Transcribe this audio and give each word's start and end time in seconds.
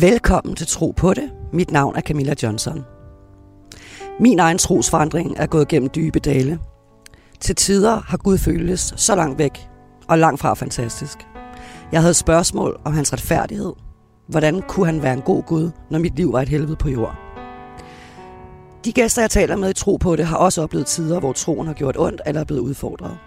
Velkommen 0.00 0.56
til 0.56 0.66
Tro 0.66 0.90
på 0.96 1.14
det. 1.14 1.30
Mit 1.52 1.70
navn 1.70 1.96
er 1.96 2.00
Camilla 2.00 2.34
Johnson. 2.42 2.84
Min 4.20 4.38
egen 4.38 4.58
trosforandring 4.58 5.34
er 5.38 5.46
gået 5.46 5.68
gennem 5.68 5.90
dybe 5.94 6.18
dale. 6.18 6.58
Til 7.40 7.56
tider 7.56 8.00
har 8.00 8.16
Gud 8.16 8.38
føltes 8.38 8.94
så 8.96 9.14
langt 9.14 9.38
væk 9.38 9.68
og 10.08 10.18
langt 10.18 10.40
fra 10.40 10.54
fantastisk. 10.54 11.18
Jeg 11.92 12.00
havde 12.00 12.14
spørgsmål 12.14 12.80
om 12.84 12.92
hans 12.92 13.12
retfærdighed. 13.12 13.72
Hvordan 14.28 14.62
kunne 14.62 14.86
han 14.86 15.02
være 15.02 15.12
en 15.12 15.22
god 15.22 15.42
Gud, 15.42 15.70
når 15.90 15.98
mit 15.98 16.16
liv 16.16 16.32
var 16.32 16.42
et 16.42 16.48
helvede 16.48 16.76
på 16.76 16.88
jord? 16.88 17.14
De 18.84 18.92
gæster, 18.92 19.22
jeg 19.22 19.30
taler 19.30 19.56
med 19.56 19.70
i 19.70 19.74
Tro 19.74 19.96
på 19.96 20.16
det, 20.16 20.26
har 20.26 20.36
også 20.36 20.62
oplevet 20.62 20.86
tider, 20.86 21.20
hvor 21.20 21.32
troen 21.32 21.66
har 21.66 21.74
gjort 21.74 21.96
ondt 21.98 22.20
eller 22.26 22.40
er 22.40 22.44
blevet 22.44 22.60
udfordret. 22.60 23.18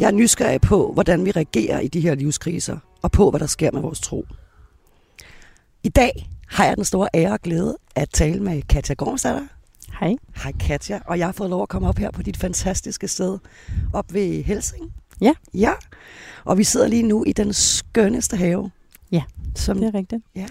Jeg 0.00 0.06
er 0.06 0.12
nysgerrig 0.12 0.60
på, 0.60 0.92
hvordan 0.92 1.24
vi 1.24 1.30
reagerer 1.30 1.80
i 1.80 1.88
de 1.88 2.00
her 2.00 2.14
livskriser, 2.14 2.76
og 3.02 3.10
på, 3.10 3.30
hvad 3.30 3.40
der 3.40 3.46
sker 3.46 3.70
med 3.72 3.80
vores 3.80 4.00
tro. 4.00 4.24
I 5.86 5.88
dag 5.88 6.28
har 6.48 6.64
jeg 6.64 6.76
den 6.76 6.84
store 6.84 7.08
ære 7.14 7.32
og 7.32 7.40
glæde 7.40 7.76
at 7.94 8.10
tale 8.10 8.42
med 8.42 8.62
Katja 8.62 8.94
Gormstatter. 8.94 9.42
Hej. 10.00 10.14
Hej 10.42 10.52
Katja, 10.52 11.00
og 11.06 11.18
jeg 11.18 11.26
har 11.26 11.32
fået 11.32 11.50
lov 11.50 11.62
at 11.62 11.68
komme 11.68 11.88
op 11.88 11.98
her 11.98 12.10
på 12.10 12.22
dit 12.22 12.36
fantastiske 12.36 13.08
sted, 13.08 13.38
op 13.92 14.14
ved 14.14 14.42
Helsing. 14.44 14.92
Ja. 15.20 15.32
Ja, 15.54 15.72
og 16.44 16.58
vi 16.58 16.64
sidder 16.64 16.88
lige 16.88 17.02
nu 17.02 17.24
i 17.24 17.32
den 17.32 17.52
skønneste 17.52 18.36
have. 18.36 18.70
Ja, 19.12 19.22
som, 19.54 19.78
Det 19.78 19.86
er 19.86 19.94
rigtigt. 19.94 20.22
Ja. 20.34 20.46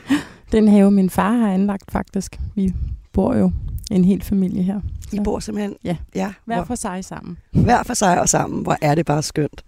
Den 0.51 0.67
have, 0.67 0.91
min 0.91 1.09
far 1.09 1.31
har 1.31 1.53
anlagt 1.53 1.91
faktisk. 1.91 2.39
Vi 2.55 2.73
bor 3.13 3.35
jo 3.35 3.51
en 3.91 4.05
hel 4.05 4.21
familie 4.23 4.63
her. 4.63 4.81
I 5.11 5.19
bor 5.23 5.39
simpelthen 5.39 5.75
Ja. 5.83 5.97
ja 6.15 6.33
Hver 6.45 6.63
for 6.63 6.75
sig 6.75 7.05
sammen. 7.05 7.37
hver 7.51 7.83
for 7.83 7.93
sig 7.93 8.21
og 8.21 8.29
sammen. 8.29 8.63
Hvor 8.63 8.77
er 8.81 8.95
det 8.95 9.05
bare 9.05 9.23
skønt. 9.23 9.63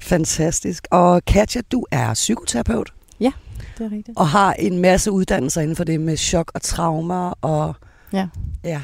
Fantastisk. 0.00 0.86
Og 0.90 1.24
Katja, 1.24 1.60
du 1.72 1.86
er 1.90 2.14
psykoterapeut 2.14 2.92
Det 3.80 3.92
er 3.92 3.96
rigtigt. 3.96 4.18
og 4.18 4.28
har 4.28 4.52
en 4.52 4.78
masse 4.78 5.10
uddannelser 5.12 5.60
inden 5.60 5.76
for 5.76 5.84
det 5.84 6.00
med 6.00 6.16
chok 6.16 6.50
og 6.54 6.62
traumer. 6.62 7.30
Og, 7.40 7.74
Ja. 8.12 8.28
ja. 8.64 8.82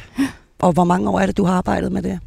Og 0.59 0.73
hvor 0.73 0.85
mange 0.85 1.11
år 1.11 1.21
er 1.21 1.27
det, 1.27 1.37
du 1.37 1.45
har 1.45 1.55
arbejdet 1.55 1.93
med 1.93 2.03
det? 2.03 2.19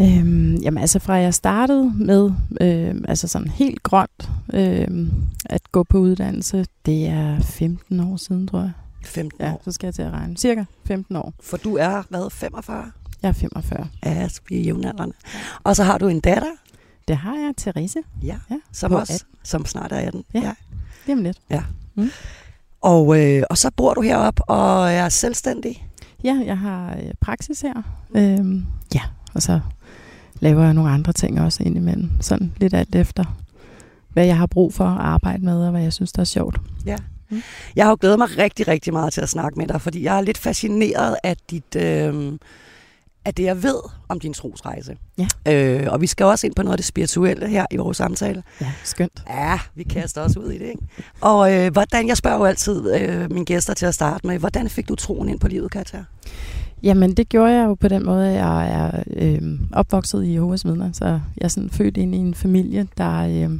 Øhm, 0.00 0.54
jamen 0.56 0.78
altså 0.78 0.98
fra 0.98 1.12
jeg 1.14 1.34
startede 1.34 1.92
med, 1.96 2.30
øhm, 2.60 3.04
altså 3.08 3.28
sådan 3.28 3.48
helt 3.48 3.82
grønt, 3.82 4.30
øhm, 4.54 5.10
at 5.46 5.72
gå 5.72 5.82
på 5.82 5.98
uddannelse, 5.98 6.66
det 6.86 7.06
er 7.06 7.40
15 7.40 8.00
år 8.00 8.16
siden, 8.16 8.48
tror 8.48 8.60
jeg. 8.60 8.72
15 9.04 9.40
Ja, 9.40 9.52
år. 9.52 9.60
så 9.64 9.72
skal 9.72 9.86
jeg 9.86 9.94
til 9.94 10.02
at 10.02 10.12
regne. 10.12 10.36
Cirka 10.36 10.64
15 10.84 11.16
år. 11.16 11.32
For 11.42 11.56
du 11.56 11.76
er, 11.76 12.02
hvad, 12.08 12.30
45? 12.30 12.84
Jeg 13.22 13.28
er 13.28 13.32
45. 13.32 13.88
Ja, 14.04 14.28
så 14.28 14.40
vi 14.48 14.56
er 14.58 14.62
jævnaldrende. 14.62 15.14
Og 15.64 15.76
så 15.76 15.82
har 15.84 15.98
du 15.98 16.08
en 16.08 16.20
datter, 16.20 16.50
Det 17.08 17.16
har 17.16 17.36
jeg, 17.36 17.54
Therese. 17.58 17.98
ja, 18.22 18.36
Ja, 18.50 18.56
som, 18.72 18.92
også, 18.92 19.12
18. 19.12 19.26
som 19.42 19.66
snart 19.66 19.92
er 19.92 19.96
18. 19.96 20.24
Ja. 20.34 20.52
Jamen 21.08 21.24
lidt. 21.24 21.38
Og, 22.80 23.20
øh, 23.20 23.42
og 23.50 23.58
så 23.58 23.70
bor 23.76 23.94
du 23.94 24.00
heroppe 24.00 24.42
og 24.44 24.92
er 24.92 25.08
selvstændig. 25.08 25.86
Ja, 26.24 26.42
jeg 26.46 26.58
har 26.58 26.96
øh, 26.96 27.12
praksis 27.20 27.60
her. 27.60 27.82
Øhm, 28.14 28.66
ja, 28.94 29.00
og 29.34 29.42
så 29.42 29.60
laver 30.40 30.64
jeg 30.64 30.74
nogle 30.74 30.90
andre 30.90 31.12
ting 31.12 31.40
også 31.40 31.62
indimellem. 31.62 32.10
Sådan 32.20 32.52
lidt 32.56 32.74
alt 32.74 32.94
efter, 32.94 33.24
hvad 34.12 34.26
jeg 34.26 34.36
har 34.36 34.46
brug 34.46 34.74
for 34.74 34.84
at 34.84 34.98
arbejde 35.00 35.44
med, 35.44 35.64
og 35.64 35.70
hvad 35.70 35.82
jeg 35.82 35.92
synes, 35.92 36.12
der 36.12 36.20
er 36.20 36.24
sjovt. 36.24 36.60
Jeg 37.76 37.84
har 37.84 37.90
jo 37.90 37.96
glædet 38.00 38.18
mig 38.18 38.38
rigtig, 38.38 38.68
rigtig 38.68 38.92
meget 38.92 39.12
til 39.12 39.20
at 39.20 39.28
snakke 39.28 39.58
med 39.58 39.66
dig, 39.66 39.80
fordi 39.80 40.02
jeg 40.02 40.16
er 40.16 40.20
lidt 40.20 40.38
fascineret 40.38 41.16
af 41.24 41.36
dit... 41.50 41.76
Øh, 41.76 42.32
af 43.26 43.34
det, 43.34 43.42
jeg 43.42 43.62
ved 43.62 43.76
om 44.08 44.20
din 44.20 44.32
trosrejse. 44.32 44.96
Ja. 45.18 45.26
Øh, 45.48 45.92
og 45.92 46.00
vi 46.00 46.06
skal 46.06 46.26
også 46.26 46.46
ind 46.46 46.54
på 46.54 46.62
noget 46.62 46.72
af 46.72 46.78
det 46.78 46.86
spirituelle 46.86 47.48
her 47.48 47.66
i 47.70 47.76
vores 47.76 47.96
samtale. 47.96 48.42
Ja, 48.60 48.72
skønt. 48.84 49.22
Ja, 49.28 49.58
vi 49.74 49.82
kaster 49.82 50.20
os 50.20 50.36
ud 50.36 50.50
i 50.50 50.58
det, 50.58 50.66
ikke? 50.66 50.82
Og 51.20 51.54
øh, 51.54 51.72
hvordan, 51.72 52.08
jeg 52.08 52.16
spørger 52.16 52.38
jo 52.38 52.44
altid 52.44 52.94
øh, 52.94 53.32
mine 53.32 53.44
gæster 53.44 53.74
til 53.74 53.86
at 53.86 53.94
starte 53.94 54.26
med, 54.26 54.38
hvordan 54.38 54.68
fik 54.68 54.88
du 54.88 54.94
troen 54.94 55.28
ind 55.28 55.40
på 55.40 55.48
livet, 55.48 55.70
Katja? 55.70 56.04
Jamen, 56.82 57.14
det 57.14 57.28
gjorde 57.28 57.52
jeg 57.52 57.66
jo 57.66 57.74
på 57.74 57.88
den 57.88 58.04
måde, 58.04 58.28
at 58.28 58.34
jeg 58.34 58.70
er 58.70 59.02
øh, 59.16 59.42
opvokset 59.72 60.24
i 60.24 60.32
Jehovas 60.34 60.64
vidner, 60.64 60.92
så 60.92 61.04
jeg 61.06 61.20
er 61.40 61.48
sådan 61.48 61.70
født 61.70 61.96
ind 61.96 62.14
i 62.14 62.18
en 62.18 62.34
familie, 62.34 62.88
der 62.98 63.18
øh, 63.18 63.50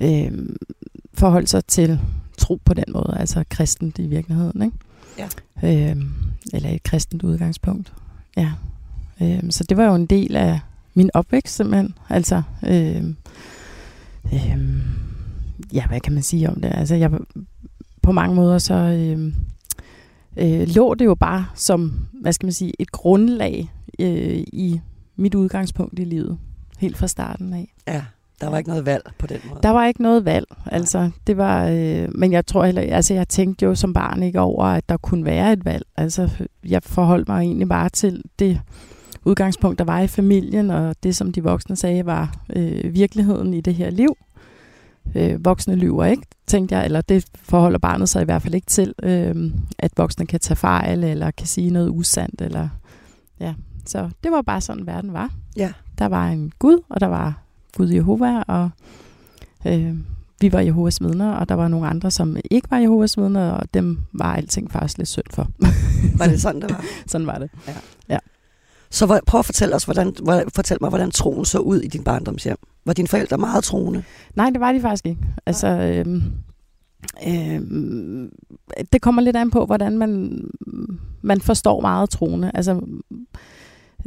øh, 0.00 0.32
forholdt 1.14 1.50
sig 1.50 1.64
til 1.64 2.00
tro 2.38 2.60
på 2.64 2.74
den 2.74 2.84
måde, 2.88 3.16
altså 3.18 3.44
kristent 3.50 3.98
i 3.98 4.06
virkeligheden, 4.06 4.62
ikke? 4.62 4.76
Ja. 5.18 5.90
Øh, 5.90 5.96
eller 6.52 6.70
et 6.70 6.82
kristent 6.82 7.22
udgangspunkt, 7.22 7.92
ja. 8.36 8.52
Øh, 9.20 9.50
så 9.50 9.64
det 9.68 9.76
var 9.76 9.84
jo 9.84 9.94
en 9.94 10.06
del 10.06 10.36
af 10.36 10.60
min 10.94 11.10
opvækst 11.14 11.56
simpelthen, 11.56 11.94
altså... 12.08 12.42
Øh, 12.66 13.04
øh, 14.32 14.58
ja, 15.72 15.86
hvad 15.86 16.00
kan 16.00 16.12
man 16.12 16.22
sige 16.22 16.50
om 16.50 16.60
det? 16.60 16.72
Altså, 16.74 16.94
jeg 16.94 17.10
på 18.02 18.12
mange 18.12 18.36
måder 18.36 18.58
så... 18.58 18.74
Øh, 18.74 19.32
øh, 20.36 20.68
lå 20.68 20.94
det 20.94 21.04
jo 21.04 21.14
bare 21.14 21.46
som, 21.54 22.06
hvad 22.12 22.32
skal 22.32 22.46
man 22.46 22.52
sige, 22.52 22.72
et 22.78 22.92
grundlag 22.92 23.70
øh, 23.98 24.44
i 24.52 24.80
mit 25.16 25.34
udgangspunkt 25.34 25.98
i 25.98 26.04
livet, 26.04 26.38
helt 26.78 26.96
fra 26.96 27.06
starten 27.06 27.52
af. 27.52 27.74
Ja, 27.86 28.04
der 28.40 28.50
var 28.50 28.58
ikke 28.58 28.70
noget 28.70 28.86
valg 28.86 29.04
på 29.18 29.26
den 29.26 29.38
måde. 29.48 29.60
Der 29.62 29.70
var 29.70 29.86
ikke 29.86 30.02
noget 30.02 30.24
valg, 30.24 30.46
altså 30.66 31.10
det 31.26 31.36
var, 31.36 31.68
øh, 31.68 32.08
men 32.14 32.32
jeg 32.32 32.46
tror 32.46 32.64
heller, 32.64 32.82
altså 32.82 33.14
jeg 33.14 33.28
tænkte 33.28 33.64
jo 33.64 33.74
som 33.74 33.92
barn 33.92 34.22
ikke 34.22 34.40
over, 34.40 34.64
at 34.64 34.88
der 34.88 34.96
kunne 34.96 35.24
være 35.24 35.52
et 35.52 35.64
valg. 35.64 35.86
Altså 35.96 36.28
jeg 36.68 36.82
forholdt 36.82 37.28
mig 37.28 37.40
egentlig 37.40 37.68
bare 37.68 37.88
til 37.88 38.22
det 38.38 38.60
udgangspunkt, 39.24 39.78
der 39.78 39.84
var 39.84 40.00
i 40.00 40.06
familien, 40.06 40.70
og 40.70 40.96
det 41.02 41.16
som 41.16 41.32
de 41.32 41.42
voksne 41.42 41.76
sagde 41.76 42.06
var 42.06 42.34
øh, 42.56 42.94
virkeligheden 42.94 43.54
i 43.54 43.60
det 43.60 43.74
her 43.74 43.90
liv. 43.90 44.16
Øh, 45.14 45.44
voksne 45.44 45.74
lyver 45.74 46.04
ikke, 46.04 46.22
tænkte 46.46 46.76
jeg, 46.76 46.84
eller 46.84 47.00
det 47.00 47.26
forholder 47.34 47.78
barnet 47.78 48.08
sig 48.08 48.22
i 48.22 48.24
hvert 48.24 48.42
fald 48.42 48.54
ikke 48.54 48.66
til, 48.66 48.94
øh, 49.02 49.50
at 49.78 49.92
voksne 49.96 50.26
kan 50.26 50.40
tage 50.40 50.56
fejl, 50.56 51.04
eller 51.04 51.30
kan 51.30 51.46
sige 51.46 51.70
noget 51.70 51.90
usandt, 51.90 52.40
eller 52.40 52.68
ja. 53.40 53.54
Så 53.86 54.10
det 54.24 54.32
var 54.32 54.42
bare 54.42 54.60
sådan, 54.60 54.86
verden 54.86 55.12
var. 55.12 55.30
Ja. 55.56 55.72
Der 55.98 56.06
var 56.06 56.28
en 56.28 56.52
Gud, 56.58 56.80
og 56.88 57.00
der 57.00 57.06
var 57.06 57.43
Gud 57.76 57.88
Jehova, 57.88 58.42
og 58.42 58.70
øh, 59.66 59.94
vi 60.40 60.52
var 60.52 60.60
Jehovas 60.60 61.02
vidner, 61.02 61.32
og 61.32 61.48
der 61.48 61.54
var 61.54 61.68
nogle 61.68 61.86
andre, 61.88 62.10
som 62.10 62.36
ikke 62.50 62.70
var 62.70 62.78
Jehovas 62.78 63.18
vidner, 63.18 63.50
og 63.50 63.74
dem 63.74 63.98
var 64.12 64.34
alting 64.34 64.72
faktisk 64.72 64.98
lidt 64.98 65.08
synd 65.08 65.24
for. 65.30 65.48
Var 66.18 66.26
det 66.26 66.42
sådan, 66.42 66.60
det 66.60 66.70
var? 66.70 66.84
Sådan 67.06 67.26
var 67.26 67.38
det. 67.38 67.50
Så 68.94 69.06
hvor, 69.06 69.20
prøv 69.26 69.38
at 69.38 69.44
fortælle, 69.44 69.74
os, 69.74 69.84
hvordan, 69.84 70.14
hvor, 70.22 70.42
fortæl 70.54 70.78
mig, 70.80 70.88
hvordan 70.88 71.10
troen 71.10 71.44
så 71.44 71.58
ud 71.58 71.80
i 71.80 71.88
din 71.88 72.04
barndomshjem. 72.04 72.56
Var 72.84 72.92
dine 72.92 73.08
forældre 73.08 73.38
meget 73.38 73.64
troende? 73.64 74.02
Nej, 74.34 74.50
det 74.50 74.60
var 74.60 74.72
de 74.72 74.80
faktisk 74.80 75.06
ikke. 75.06 75.20
Altså, 75.46 75.68
øhm, 75.68 76.22
øhm, 77.28 78.30
det 78.92 79.02
kommer 79.02 79.22
lidt 79.22 79.36
an 79.36 79.50
på, 79.50 79.66
hvordan 79.66 79.98
man, 79.98 80.40
man 81.22 81.40
forstår 81.40 81.80
meget 81.80 82.10
troende. 82.10 82.50
Altså, 82.54 82.80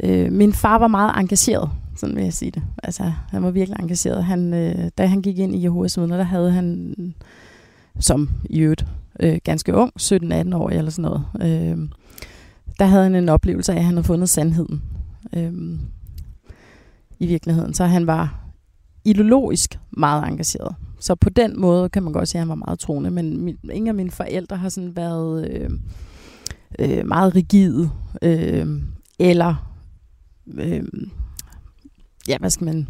øh, 0.02 0.32
min 0.32 0.52
far 0.52 0.78
var 0.78 0.88
meget 0.88 1.12
engageret, 1.16 1.70
sådan 1.98 2.16
vil 2.16 2.24
jeg 2.24 2.32
sige 2.32 2.50
det. 2.50 2.62
Altså, 2.82 3.12
han 3.28 3.42
var 3.42 3.50
virkelig 3.50 3.76
engageret. 3.80 4.24
Han, 4.24 4.54
øh, 4.54 4.90
da 4.98 5.06
han 5.06 5.22
gik 5.22 5.38
ind 5.38 5.54
i 5.54 5.62
Jehovas 5.62 5.98
vidner, 5.98 6.16
der 6.16 6.24
havde 6.24 6.50
han, 6.50 6.94
som 8.00 8.30
i 8.50 8.58
øvrigt 8.60 8.86
øh, 9.20 9.38
ganske 9.44 9.74
ung, 9.74 9.92
17-18 10.00 10.56
år 10.56 10.70
eller 10.70 10.90
sådan 10.90 11.10
noget, 11.10 11.24
øh, 11.40 11.88
der 12.78 12.84
havde 12.84 13.02
han 13.02 13.14
en 13.14 13.28
oplevelse 13.28 13.72
af, 13.72 13.76
at 13.76 13.84
han 13.84 13.94
havde 13.94 14.06
fundet 14.06 14.28
sandheden. 14.28 14.82
Øh, 15.32 15.52
I 17.18 17.26
virkeligheden. 17.26 17.74
Så 17.74 17.84
han 17.84 18.06
var 18.06 18.48
ideologisk 19.04 19.78
meget 19.90 20.28
engageret. 20.28 20.74
Så 21.00 21.14
på 21.14 21.30
den 21.30 21.60
måde 21.60 21.88
kan 21.88 22.02
man 22.02 22.12
godt 22.12 22.28
sige, 22.28 22.38
at 22.38 22.42
han 22.42 22.48
var 22.48 22.54
meget 22.66 22.78
troende, 22.78 23.10
men 23.10 23.44
min, 23.44 23.58
ingen 23.72 23.88
af 23.88 23.94
mine 23.94 24.10
forældre 24.10 24.56
har 24.56 24.68
sådan 24.68 24.96
været 24.96 25.50
øh, 25.50 25.70
øh, 26.78 27.06
meget 27.06 27.34
rigide, 27.34 27.90
øh, 28.22 28.82
eller 29.18 29.54
øh, 30.54 30.82
ja, 32.28 32.38
hvad 32.38 32.50
skal 32.50 32.64
man... 32.64 32.88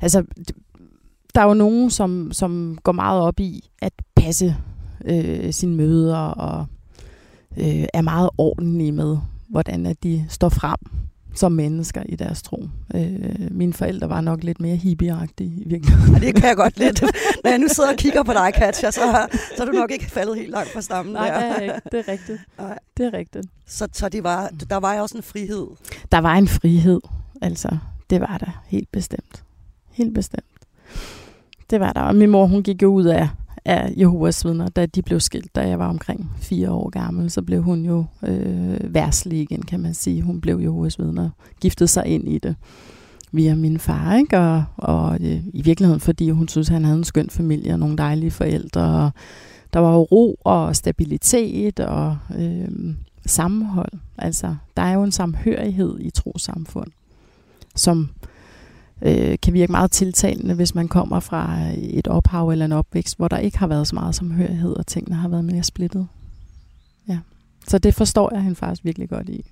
Altså, 0.00 0.24
der 1.34 1.40
er 1.40 1.46
jo 1.46 1.54
nogen, 1.54 1.90
som, 1.90 2.32
som 2.32 2.78
går 2.82 2.92
meget 2.92 3.20
op 3.20 3.40
i 3.40 3.70
at 3.82 3.92
passe 4.16 4.56
øh, 5.04 5.52
sine 5.52 5.76
møder, 5.76 6.18
og 6.18 6.66
øh, 7.56 7.84
er 7.94 8.02
meget 8.02 8.30
ordentlige 8.38 8.92
med, 8.92 9.18
hvordan 9.48 9.86
at 9.86 10.02
de 10.02 10.26
står 10.28 10.48
frem 10.48 10.78
som 11.34 11.52
mennesker 11.52 12.02
i 12.08 12.16
deres 12.16 12.42
tro. 12.42 12.68
Øh, 12.94 13.50
mine 13.50 13.72
forældre 13.72 14.08
var 14.08 14.20
nok 14.20 14.44
lidt 14.44 14.60
mere 14.60 14.76
hippieagtige 14.76 15.62
i 15.64 15.68
virkeligheden. 15.68 16.14
Ja, 16.14 16.20
det 16.26 16.34
kan 16.34 16.48
jeg 16.48 16.56
godt 16.56 16.78
lidt. 16.78 17.02
Når 17.44 17.50
jeg 17.50 17.58
nu 17.58 17.68
sidder 17.68 17.90
og 17.90 17.96
kigger 17.96 18.22
på 18.22 18.32
dig, 18.32 18.52
Katja, 18.54 18.90
så, 18.90 19.00
så 19.56 19.62
er 19.62 19.66
du 19.66 19.72
nok 19.72 19.90
ikke 19.90 20.10
faldet 20.10 20.36
helt 20.36 20.50
langt 20.50 20.72
fra 20.72 20.80
stammen 20.80 21.12
Nej, 21.12 21.28
der. 21.28 21.38
det 21.40 21.56
er, 21.56 21.60
ikke. 21.62 21.74
det 21.92 22.00
er 22.00 22.12
rigtigt. 22.12 22.38
Nej. 22.58 22.78
Det 22.96 23.06
er 23.06 23.12
rigtigt. 23.12 23.46
Så, 23.66 23.88
så 23.92 24.08
det 24.08 24.24
var, 24.24 24.50
der 24.70 24.76
var 24.76 24.94
jo 24.94 25.02
også 25.02 25.16
en 25.16 25.22
frihed. 25.22 25.66
Der 26.12 26.18
var 26.18 26.34
en 26.34 26.48
frihed, 26.48 27.00
altså. 27.42 27.78
Det 28.10 28.20
var 28.20 28.38
der 28.38 28.62
helt 28.66 28.92
bestemt. 28.92 29.44
Helt 29.90 30.14
bestemt. 30.14 30.44
Det 31.70 31.80
var 31.80 31.92
der. 31.92 32.00
Og 32.00 32.14
min 32.14 32.30
mor, 32.30 32.46
hun 32.46 32.62
gik 32.62 32.82
jo 32.82 32.88
ud 32.88 33.04
af, 33.04 33.28
af 33.64 33.92
Jehovas 33.96 34.44
vidner, 34.44 34.68
da 34.68 34.86
de 34.86 35.02
blev 35.02 35.20
skilt, 35.20 35.54
da 35.54 35.68
jeg 35.68 35.78
var 35.78 35.88
omkring 35.88 36.30
fire 36.36 36.70
år 36.70 36.88
gammel. 36.90 37.30
Så 37.30 37.42
blev 37.42 37.62
hun 37.62 37.84
jo 37.84 38.04
øh, 38.22 38.94
værslig 38.94 39.40
igen, 39.40 39.62
kan 39.62 39.80
man 39.80 39.94
sige. 39.94 40.22
Hun 40.22 40.40
blev 40.40 40.58
Jehovas 40.58 40.98
vidner, 40.98 41.30
giftede 41.60 41.88
sig 41.88 42.06
ind 42.06 42.28
i 42.28 42.38
det 42.38 42.56
via 43.32 43.54
min 43.54 43.78
far, 43.78 44.16
ikke? 44.16 44.38
Og, 44.38 44.64
og 44.76 45.14
øh, 45.20 45.42
i 45.52 45.62
virkeligheden, 45.62 46.00
fordi 46.00 46.30
hun 46.30 46.48
synes, 46.48 46.68
han 46.68 46.84
havde 46.84 46.98
en 46.98 47.04
skøn 47.04 47.30
familie 47.30 47.72
og 47.72 47.78
nogle 47.78 47.96
dejlige 47.96 48.30
forældre, 48.30 49.04
og 49.04 49.10
der 49.72 49.80
var 49.80 49.92
jo 49.92 50.02
ro 50.02 50.38
og 50.44 50.76
stabilitet 50.76 51.80
og 51.80 52.16
øh, 52.38 52.94
sammenhold. 53.26 53.92
Altså, 54.18 54.56
der 54.76 54.82
er 54.82 54.92
jo 54.92 55.02
en 55.02 55.12
samhørighed 55.12 55.96
i 56.00 56.10
trosamfund, 56.10 56.90
som 57.76 58.10
øh, 59.02 59.38
kan 59.42 59.52
virke 59.52 59.72
meget 59.72 59.90
tiltalende, 59.90 60.54
hvis 60.54 60.74
man 60.74 60.88
kommer 60.88 61.20
fra 61.20 61.58
et 61.76 62.08
ophav 62.08 62.48
eller 62.48 62.64
en 62.64 62.72
opvækst, 62.72 63.16
hvor 63.16 63.28
der 63.28 63.38
ikke 63.38 63.58
har 63.58 63.66
været 63.66 63.86
så 63.86 63.94
meget 63.94 64.14
samhørighed, 64.14 64.76
og 64.76 64.86
tingene 64.86 65.16
har 65.16 65.28
været 65.28 65.44
mere 65.44 65.62
splittet. 65.62 66.06
Ja. 67.08 67.18
Så 67.68 67.78
det 67.78 67.94
forstår 67.94 68.34
jeg 68.34 68.42
hende 68.42 68.56
faktisk 68.56 68.84
virkelig 68.84 69.08
godt 69.08 69.28
i. 69.28 69.50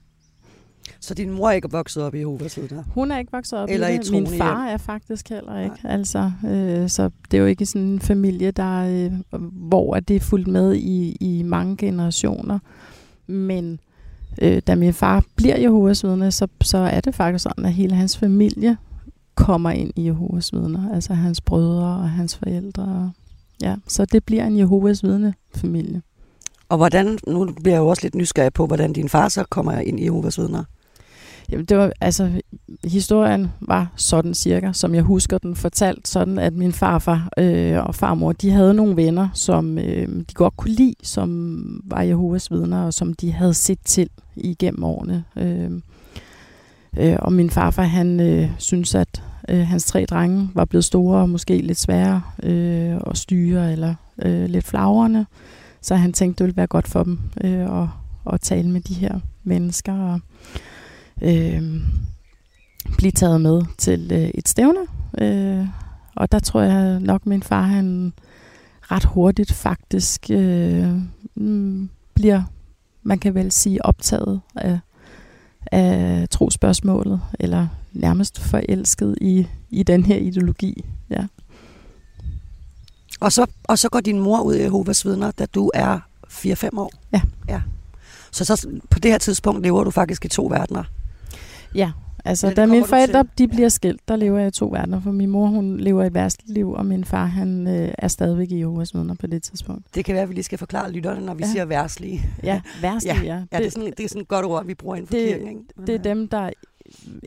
Så 1.01 1.15
din 1.15 1.31
mor 1.31 1.49
er 1.49 1.53
ikke 1.53 1.71
vokset 1.71 2.03
op 2.03 2.15
i 2.15 2.19
Jehovas 2.19 2.57
vidner? 2.57 2.83
Hun 2.95 3.11
er 3.11 3.19
ikke 3.19 3.33
vokset 3.33 3.59
op 3.59 3.69
Eller 3.71 3.89
i 3.89 3.99
det. 3.99 4.13
Min 4.13 4.27
far 4.27 4.67
er 4.67 4.77
faktisk 4.77 5.29
heller 5.29 5.61
ikke. 5.61 5.77
Altså, 5.85 6.33
øh, 6.47 6.89
så 6.89 7.11
det 7.31 7.37
er 7.37 7.41
jo 7.41 7.47
ikke 7.47 7.67
sådan 7.67 7.83
en 7.83 8.01
familie, 8.01 8.51
der, 8.51 8.81
øh, 8.81 9.41
hvor 9.69 10.01
det 10.01 10.17
er 10.17 10.21
fuldt 10.21 10.47
med 10.47 10.75
i, 10.75 11.17
i 11.21 11.43
mange 11.43 11.77
generationer. 11.77 12.59
Men 13.27 13.81
øh, 14.43 14.63
da 14.67 14.75
min 14.75 14.93
far 14.93 15.25
bliver 15.37 15.57
Jehovas 15.57 16.05
vidne, 16.05 16.33
så, 16.33 16.49
så 16.63 16.79
er 16.79 17.01
det 17.01 17.15
faktisk 17.15 17.43
sådan, 17.43 17.65
at 17.65 17.73
hele 17.73 17.95
hans 17.95 18.19
familie 18.19 18.77
kommer 19.35 19.71
ind 19.71 19.91
i 19.97 20.07
Jehovas 20.07 20.53
vidner. 20.53 20.95
Altså 20.95 21.15
hans 21.15 21.41
brødre 21.41 21.87
og 21.87 22.11
hans 22.11 22.37
forældre. 22.37 23.13
Ja, 23.63 23.77
så 23.89 24.05
det 24.05 24.25
bliver 24.25 24.47
en 24.47 24.59
Jehovas 24.59 25.03
vidne 25.03 25.35
familie. 25.55 26.03
Og 26.69 26.77
hvordan, 26.77 27.19
nu 27.27 27.53
bliver 27.63 27.75
jeg 27.75 27.81
jo 27.81 27.89
også 27.89 28.03
lidt 28.03 28.15
nysgerrig 28.15 28.53
på, 28.53 28.67
hvordan 28.67 28.93
din 28.93 29.09
far 29.09 29.29
så 29.29 29.45
kommer 29.51 29.73
ind 29.73 30.01
i 30.01 30.05
Jehovas 30.05 30.39
vidner. 30.39 30.65
Jamen, 31.51 31.67
det 31.67 31.77
var, 31.77 31.93
altså, 32.01 32.31
historien 32.85 33.53
var 33.61 33.93
sådan 33.97 34.35
cirka, 34.35 34.73
som 34.73 34.95
jeg 34.95 35.03
husker 35.03 35.39
den 35.39 35.57
fortalt, 35.57 36.09
sådan 36.09 36.39
at 36.39 36.53
min 36.53 36.73
farfar 36.73 37.29
øh, 37.39 37.87
og 37.87 37.95
farmor, 37.95 38.33
de 38.33 38.51
havde 38.51 38.75
nogle 38.75 38.97
venner, 38.97 39.29
som 39.35 39.79
øh, 39.79 40.09
de 40.09 40.35
godt 40.35 40.57
kunne 40.57 40.75
lide, 40.75 40.95
som 41.03 41.81
var 41.85 42.03
Jehovas 42.03 42.51
vidner, 42.51 42.85
og 42.85 42.95
som 42.95 43.15
de 43.15 43.33
havde 43.33 43.55
set 43.55 43.79
til 43.85 44.09
igennem 44.37 44.85
årene. 44.85 45.25
Øh, 45.37 45.71
øh, 46.99 47.17
og 47.19 47.33
min 47.33 47.51
farfar, 47.51 47.83
han 47.83 48.21
øh, 48.21 48.51
synes, 48.59 48.95
at 48.95 49.23
øh, 49.49 49.67
hans 49.67 49.85
tre 49.85 50.05
drenge 50.05 50.51
var 50.55 50.65
blevet 50.65 50.85
store 50.85 51.21
og 51.21 51.29
måske 51.31 51.59
lidt 51.59 51.79
svære 51.79 52.23
øh, 52.43 52.97
at 53.07 53.19
styre, 53.19 53.73
eller 53.73 53.95
øh, 54.23 54.45
lidt 54.45 54.65
flagrende. 54.65 55.27
Så 55.81 55.95
han 55.95 56.13
tænkte, 56.13 56.39
det 56.39 56.47
ville 56.47 56.57
være 56.57 56.67
godt 56.67 56.89
for 56.89 57.03
dem 57.03 57.19
øh, 57.45 57.83
at, 57.83 57.89
at 58.33 58.41
tale 58.41 58.71
med 58.71 58.81
de 58.81 58.95
her 58.95 59.21
mennesker, 59.45 59.93
og 59.93 60.21
øh, 61.23 61.63
blive 62.97 63.13
taget 63.13 63.41
med 63.41 63.63
til 63.79 64.13
øh, 64.13 64.31
et 64.35 64.49
stævne. 64.49 64.81
Øh, 65.19 65.67
og 66.15 66.33
der 66.33 66.39
tror 66.39 66.61
jeg 66.61 67.01
nok, 67.01 67.27
min 67.27 67.43
far 67.43 67.63
han 67.63 68.13
ret 68.83 69.05
hurtigt 69.05 69.53
faktisk 69.53 70.31
øh, 70.31 70.93
mm, 71.35 71.91
bliver, 72.15 72.43
man 73.03 73.19
kan 73.19 73.35
vel 73.35 73.53
sige, 73.53 73.85
optaget 73.85 74.41
af, 74.57 74.79
af 75.73 76.29
trospørgsmålet, 76.31 77.21
eller 77.41 77.69
nærmest 77.93 78.41
forelsket 78.41 79.19
i, 79.21 79.47
i 79.71 79.83
den 79.83 80.05
her 80.05 80.17
ideologi. 80.17 80.85
Ja. 81.11 81.27
Og 83.21 83.33
så, 83.33 83.47
og 83.65 83.79
så 83.79 83.89
går 83.89 84.01
din 84.01 84.19
mor 84.19 84.41
ud 84.41 84.55
i 84.55 84.63
Jehovas 84.63 85.07
vidner, 85.07 85.31
da 85.31 85.47
du 85.47 85.71
er 85.75 86.01
4-5 86.29 86.69
år? 86.79 86.93
Ja. 87.13 87.21
ja. 87.49 87.63
Så, 88.31 88.45
så 88.45 88.81
på 88.91 88.99
det 88.99 89.11
her 89.11 89.19
tidspunkt 89.19 89.63
lever 89.63 89.85
du 89.85 89.91
faktisk 89.91 90.25
i 90.25 90.29
to 90.29 90.47
verdener? 90.47 90.85
Ja, 91.75 91.93
altså 92.25 92.47
Ja, 92.49 92.53
da 92.55 92.67
mine 92.67 92.85
forældre 92.87 93.25
de 93.39 93.49
bliver 93.49 93.69
skilt, 93.69 94.09
der 94.09 94.17
lever 94.17 94.39
jeg 94.39 94.49
i 94.49 94.51
to 94.51 94.67
verdener, 94.69 95.01
for 95.01 95.11
min 95.13 95.31
mor 95.31 95.47
hun 95.47 95.77
lever 95.81 96.05
et 96.05 96.15
værst 96.15 96.41
liv, 96.47 96.71
og 96.71 96.87
min 96.87 97.05
far 97.05 97.27
han 97.27 97.67
øh, 97.69 97.89
er 97.99 98.09
stadigvæk 98.09 98.51
i 98.51 98.59
Jehovas 98.59 98.95
vidner 98.95 99.15
på 99.15 99.27
det 99.27 99.43
tidspunkt. 99.43 99.95
Det 99.95 100.05
kan 100.05 100.15
være, 100.15 100.23
at 100.23 100.29
vi 100.29 100.35
lige 100.35 100.45
skal 100.45 100.59
forklare 100.59 100.93
lytterne, 100.93 101.27
når 101.27 101.35
vi 101.35 101.43
ja. 101.43 101.51
Siger 101.51 101.65
værslige. 101.65 102.21
Ja, 102.43 102.61
værst 102.83 103.07
ja, 103.07 103.17
ja. 103.25 103.43
Ja, 103.53 103.59
det, 103.59 103.67
er 103.67 103.71
sådan, 103.71 103.93
det 103.97 104.05
er 104.05 104.09
sådan 104.09 104.23
et 104.23 104.29
godt 104.29 104.47
ord, 104.47 104.67
vi 104.67 104.75
bruger 104.75 104.97
inden 104.97 105.07
for 105.09 105.15
det- 105.15 105.29
kirken. 105.29 105.49
Ikke? 105.49 105.61
Men, 105.77 105.87
det 105.87 105.95
er 105.95 105.99
øh, 105.99 106.05
dem, 106.05 106.29
der 106.29 106.51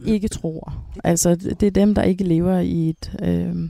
ikke 0.06 0.28
tror. 0.28 0.74
Altså, 1.04 1.36
det 1.36 1.64
er 1.64 1.72
dem, 1.72 1.96
der 1.96 2.04
ikke 2.04 2.24
lever 2.24 2.60
i 2.60 2.90
et... 2.90 3.12
Øh, 3.24 3.70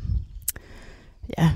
ja, 1.37 1.51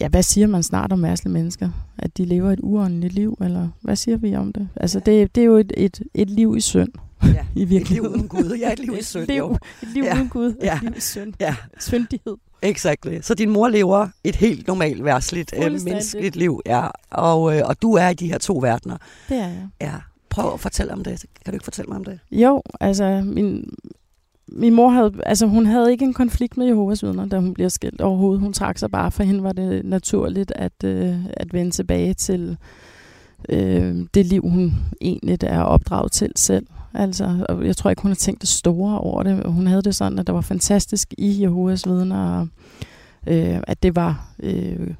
ja, 0.00 0.08
hvad 0.08 0.22
siger 0.22 0.46
man 0.46 0.62
snart 0.62 0.92
om 0.92 1.02
værste 1.02 1.28
mennesker? 1.28 1.70
At 1.98 2.16
de 2.18 2.24
lever 2.24 2.52
et 2.52 2.60
uåndeligt 2.62 3.14
liv, 3.14 3.38
eller 3.40 3.68
hvad 3.82 3.96
siger 3.96 4.16
vi 4.16 4.36
om 4.36 4.52
det? 4.52 4.68
Altså, 4.76 5.00
det, 5.00 5.34
det 5.34 5.40
er 5.40 5.44
jo 5.44 5.56
et, 5.56 5.72
et, 5.76 6.02
et 6.14 6.30
liv 6.30 6.54
i 6.56 6.60
synd, 6.60 6.92
Ja, 7.24 7.28
i 7.54 7.62
et 7.62 7.68
liv 7.68 7.68
virkeligheden. 7.68 8.14
uden 8.14 8.28
Gud. 8.28 8.56
Ja, 8.60 8.72
et 8.72 8.78
liv 8.78 8.94
i 8.98 9.02
synd, 9.02 9.22
et 9.22 9.28
liv, 9.28 9.38
jo. 9.38 9.52
et 9.82 9.88
liv 9.94 10.04
Ja, 10.04 10.14
uden 10.14 10.28
Gud, 10.28 10.54
ja. 10.62 10.76
et 10.76 10.82
liv 10.82 10.92
i 10.96 11.00
synd. 11.00 11.34
Ja, 11.40 11.56
Syndighed. 11.80 12.36
exactly. 12.62 13.18
Så 13.22 13.34
din 13.34 13.50
mor 13.50 13.68
lever 13.68 14.08
et 14.24 14.36
helt 14.36 14.66
normalt, 14.66 15.04
værsligt, 15.04 15.54
øh, 15.56 15.72
menneskeligt 15.72 16.36
liv. 16.36 16.60
Ja. 16.66 16.86
Og, 17.10 17.56
øh, 17.56 17.62
og 17.66 17.82
du 17.82 17.92
er 17.94 18.08
i 18.08 18.14
de 18.14 18.26
her 18.28 18.38
to 18.38 18.58
verdener. 18.62 18.96
Det 19.28 19.36
er 19.36 19.42
jeg. 19.48 19.68
Ja. 19.80 19.92
Prøv 20.30 20.52
at 20.54 20.60
fortælle 20.60 20.92
om 20.92 21.04
det. 21.04 21.20
Kan 21.44 21.52
du 21.52 21.56
ikke 21.56 21.64
fortælle 21.64 21.88
mig 21.88 21.96
om 21.96 22.04
det? 22.04 22.18
Jo, 22.30 22.62
altså 22.80 23.22
min, 23.24 23.74
min 24.48 24.74
mor 24.74 24.88
havde, 24.90 25.12
altså 25.26 25.46
hun 25.46 25.66
havde 25.66 25.92
ikke 25.92 26.04
en 26.04 26.14
konflikt 26.14 26.56
med 26.56 26.66
Jehovas 26.66 27.02
vidner, 27.04 27.26
da 27.26 27.38
hun 27.38 27.54
bliver 27.54 27.68
skilt 27.68 28.00
overhovedet. 28.00 28.40
Hun 28.40 28.52
trak 28.52 28.78
sig 28.78 28.90
bare, 28.90 29.10
for 29.10 29.22
hende 29.22 29.42
var 29.42 29.52
det 29.52 29.84
naturligt 29.84 30.52
at, 30.56 30.84
øh, 30.84 31.14
at 31.30 31.52
vende 31.52 31.70
tilbage 31.70 32.14
til 32.14 32.56
øh, 33.48 33.96
det 34.14 34.26
liv, 34.26 34.42
hun 34.42 34.74
egentlig 35.00 35.38
er 35.42 35.60
opdraget 35.62 36.12
til 36.12 36.32
selv. 36.36 36.66
Altså, 36.96 37.46
og 37.48 37.66
jeg 37.66 37.76
tror 37.76 37.90
ikke, 37.90 38.02
hun 38.02 38.10
har 38.10 38.16
tænkt 38.16 38.40
det 38.40 38.48
store 38.48 38.98
over 38.98 39.22
det. 39.22 39.44
Hun 39.46 39.66
havde 39.66 39.82
det 39.82 39.94
sådan, 39.94 40.18
at 40.18 40.26
der 40.26 40.32
var 40.32 40.40
fantastisk 40.40 41.14
i 41.18 41.42
Jehovas 41.42 41.86
vidner, 41.88 42.40
og 42.40 42.48
øh, 43.26 43.60
at 43.66 43.82
det 43.82 43.96
var 43.96 44.28
øh, 44.42 44.94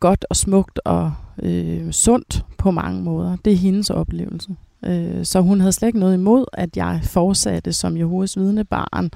godt 0.00 0.24
og 0.30 0.36
smukt 0.36 0.80
og 0.84 1.12
øh, 1.42 1.92
sundt 1.92 2.44
på 2.58 2.70
mange 2.70 3.02
måder. 3.02 3.36
Det 3.44 3.52
er 3.52 3.56
hendes 3.56 3.90
oplevelse. 3.90 4.56
Øh, 4.84 5.24
så 5.24 5.40
hun 5.40 5.60
havde 5.60 5.72
slet 5.72 5.88
ikke 5.88 5.98
noget 5.98 6.14
imod, 6.14 6.44
at 6.52 6.76
jeg 6.76 7.00
fortsatte 7.02 7.72
som 7.72 7.96
Jehovas 7.96 8.36
vidnebarn 8.36 9.10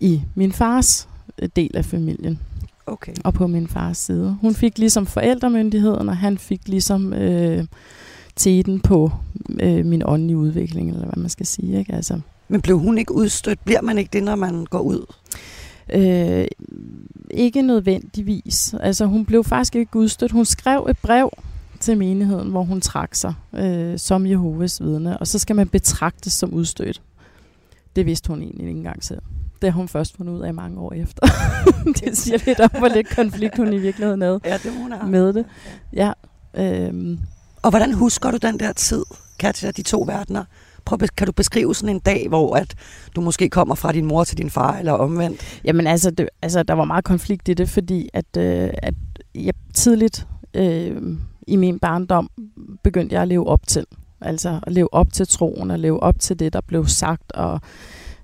i 0.00 0.22
min 0.34 0.52
fars 0.52 1.08
øh, 1.42 1.48
del 1.56 1.76
af 1.76 1.84
familien 1.84 2.38
Okay. 2.86 3.12
og 3.24 3.34
på 3.34 3.46
min 3.46 3.68
fars 3.68 3.98
side. 3.98 4.36
Hun 4.40 4.54
fik 4.54 4.78
ligesom 4.78 5.06
forældremyndigheden, 5.06 6.08
og 6.08 6.16
han 6.16 6.38
fik 6.38 6.68
ligesom 6.68 7.12
øh, 7.12 7.64
teten 8.36 8.80
på 8.80 9.10
øh, 9.60 9.86
min 9.86 10.02
åndelige 10.06 10.36
udvikling, 10.36 10.88
eller 10.90 11.04
hvad 11.06 11.16
man 11.22 11.30
skal 11.30 11.46
sige. 11.46 11.78
Ikke? 11.78 11.94
Altså, 11.94 12.20
Men 12.48 12.60
blev 12.60 12.78
hun 12.78 12.98
ikke 12.98 13.14
udstødt? 13.14 13.64
Bliver 13.64 13.82
man 13.82 13.98
ikke 13.98 14.10
det, 14.12 14.22
når 14.22 14.34
man 14.36 14.64
går 14.64 14.80
ud? 14.80 15.06
øh, 15.94 16.46
ikke 17.30 17.62
nødvendigvis. 17.62 18.74
Altså, 18.80 19.06
hun 19.06 19.24
blev 19.24 19.44
faktisk 19.44 19.76
ikke 19.76 19.96
udstødt. 19.96 20.32
Hun 20.32 20.44
skrev 20.44 20.86
et 20.90 20.98
brev 20.98 21.30
til 21.80 21.98
menigheden, 21.98 22.50
hvor 22.50 22.62
hun 22.62 22.80
trak 22.80 23.14
sig 23.14 23.34
øh, 23.54 23.98
som 23.98 24.26
Jehovas 24.26 24.82
vidne, 24.82 25.18
og 25.18 25.26
så 25.26 25.38
skal 25.38 25.56
man 25.56 25.68
betragtes 25.68 26.32
som 26.32 26.54
udstødt. 26.54 27.02
Det 27.96 28.06
vidste 28.06 28.28
hun 28.28 28.42
egentlig 28.42 28.66
ikke 28.66 28.78
engang 28.78 29.04
selv. 29.04 29.22
Det 29.62 29.72
har 29.72 29.76
hun 29.78 29.88
først 29.88 30.16
fundet 30.16 30.32
ud 30.32 30.40
af 30.40 30.54
mange 30.54 30.80
år 30.80 30.92
efter. 30.92 31.26
det 32.04 32.16
siger 32.18 32.38
lidt 32.46 32.60
om, 32.60 32.70
hvor 32.78 32.88
lidt 32.88 33.16
konflikt 33.16 33.56
hun 33.56 33.72
i 33.72 33.78
virkeligheden 33.78 34.22
havde 34.22 34.40
Ja, 34.44 34.52
det 34.62 34.72
hun 34.82 34.92
have. 34.92 35.10
med 35.10 35.32
det. 35.32 35.44
Ja, 35.92 36.12
øhm, 36.54 37.18
og 37.62 37.70
hvordan 37.70 37.92
husker 37.92 38.30
du 38.30 38.36
den 38.36 38.58
der 38.58 38.72
tid, 38.72 39.04
Katja, 39.38 39.70
de 39.70 39.82
to 39.82 40.04
verdener? 40.06 40.44
Prøv, 40.84 40.98
kan 41.16 41.26
du 41.26 41.32
beskrive 41.32 41.74
sådan 41.74 41.94
en 41.94 42.00
dag, 42.00 42.28
hvor 42.28 42.56
at 42.56 42.74
du 43.16 43.20
måske 43.20 43.48
kommer 43.48 43.74
fra 43.74 43.92
din 43.92 44.06
mor 44.06 44.24
til 44.24 44.38
din 44.38 44.50
far, 44.50 44.78
eller 44.78 44.92
omvendt? 44.92 45.60
Jamen 45.64 45.86
altså, 45.86 46.10
det, 46.10 46.28
altså, 46.42 46.62
der 46.62 46.74
var 46.74 46.84
meget 46.84 47.04
konflikt 47.04 47.48
i 47.48 47.54
det, 47.54 47.68
fordi 47.68 48.08
at, 48.12 48.36
øh, 48.38 48.70
at 48.82 48.94
jeg 49.34 49.54
tidligt 49.74 50.26
øh, 50.54 51.02
i 51.46 51.56
min 51.56 51.78
barndom 51.78 52.30
begyndte 52.82 53.14
jeg 53.14 53.22
at 53.22 53.28
leve 53.28 53.46
op 53.46 53.66
til. 53.66 53.86
Altså 54.20 54.60
at 54.66 54.72
leve 54.72 54.94
op 54.94 55.12
til 55.12 55.28
troen 55.28 55.70
og 55.70 55.78
leve 55.78 56.02
op 56.02 56.20
til 56.20 56.38
det, 56.38 56.52
der 56.52 56.60
blev 56.60 56.86
sagt, 56.86 57.32
og 57.32 57.60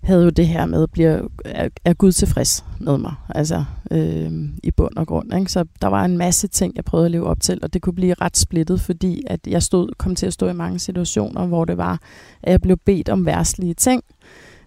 havde 0.03 0.25
jo 0.25 0.31
det 0.31 0.47
her 0.47 0.67
med, 0.67 0.87
bliver, 0.87 1.29
er, 1.45 1.69
er 1.85 1.95
Gud 1.95 2.13
tilfreds 2.13 2.65
med 2.81 2.99
mig, 2.99 3.15
altså 3.29 3.65
øh, 3.91 4.33
i 4.63 4.71
bund 4.71 4.97
og 4.97 5.07
grund. 5.07 5.35
Ikke? 5.35 5.53
Så 5.53 5.65
der 5.83 5.89
var 5.89 6.05
en 6.05 6.19
masse 6.19 6.49
ting, 6.49 6.77
jeg 6.77 6.85
prøvede 6.85 7.05
at 7.05 7.11
leve 7.11 7.27
op 7.27 7.41
til, 7.41 7.59
og 7.63 7.73
det 7.73 7.83
kunne 7.83 7.95
blive 7.95 8.15
ret 8.21 8.37
splittet, 8.37 8.81
fordi 8.81 9.23
at 9.27 9.41
jeg 9.47 9.63
stod, 9.63 9.89
kom 9.99 10.15
til 10.15 10.27
at 10.27 10.33
stå 10.33 10.49
i 10.49 10.53
mange 10.53 10.79
situationer, 10.79 11.47
hvor 11.47 11.65
det 11.65 11.77
var, 11.77 12.01
at 12.43 12.53
jeg 12.53 12.61
blev 12.61 12.77
bedt 12.77 13.09
om 13.09 13.27
værtslige 13.27 13.75
ting, 13.75 14.03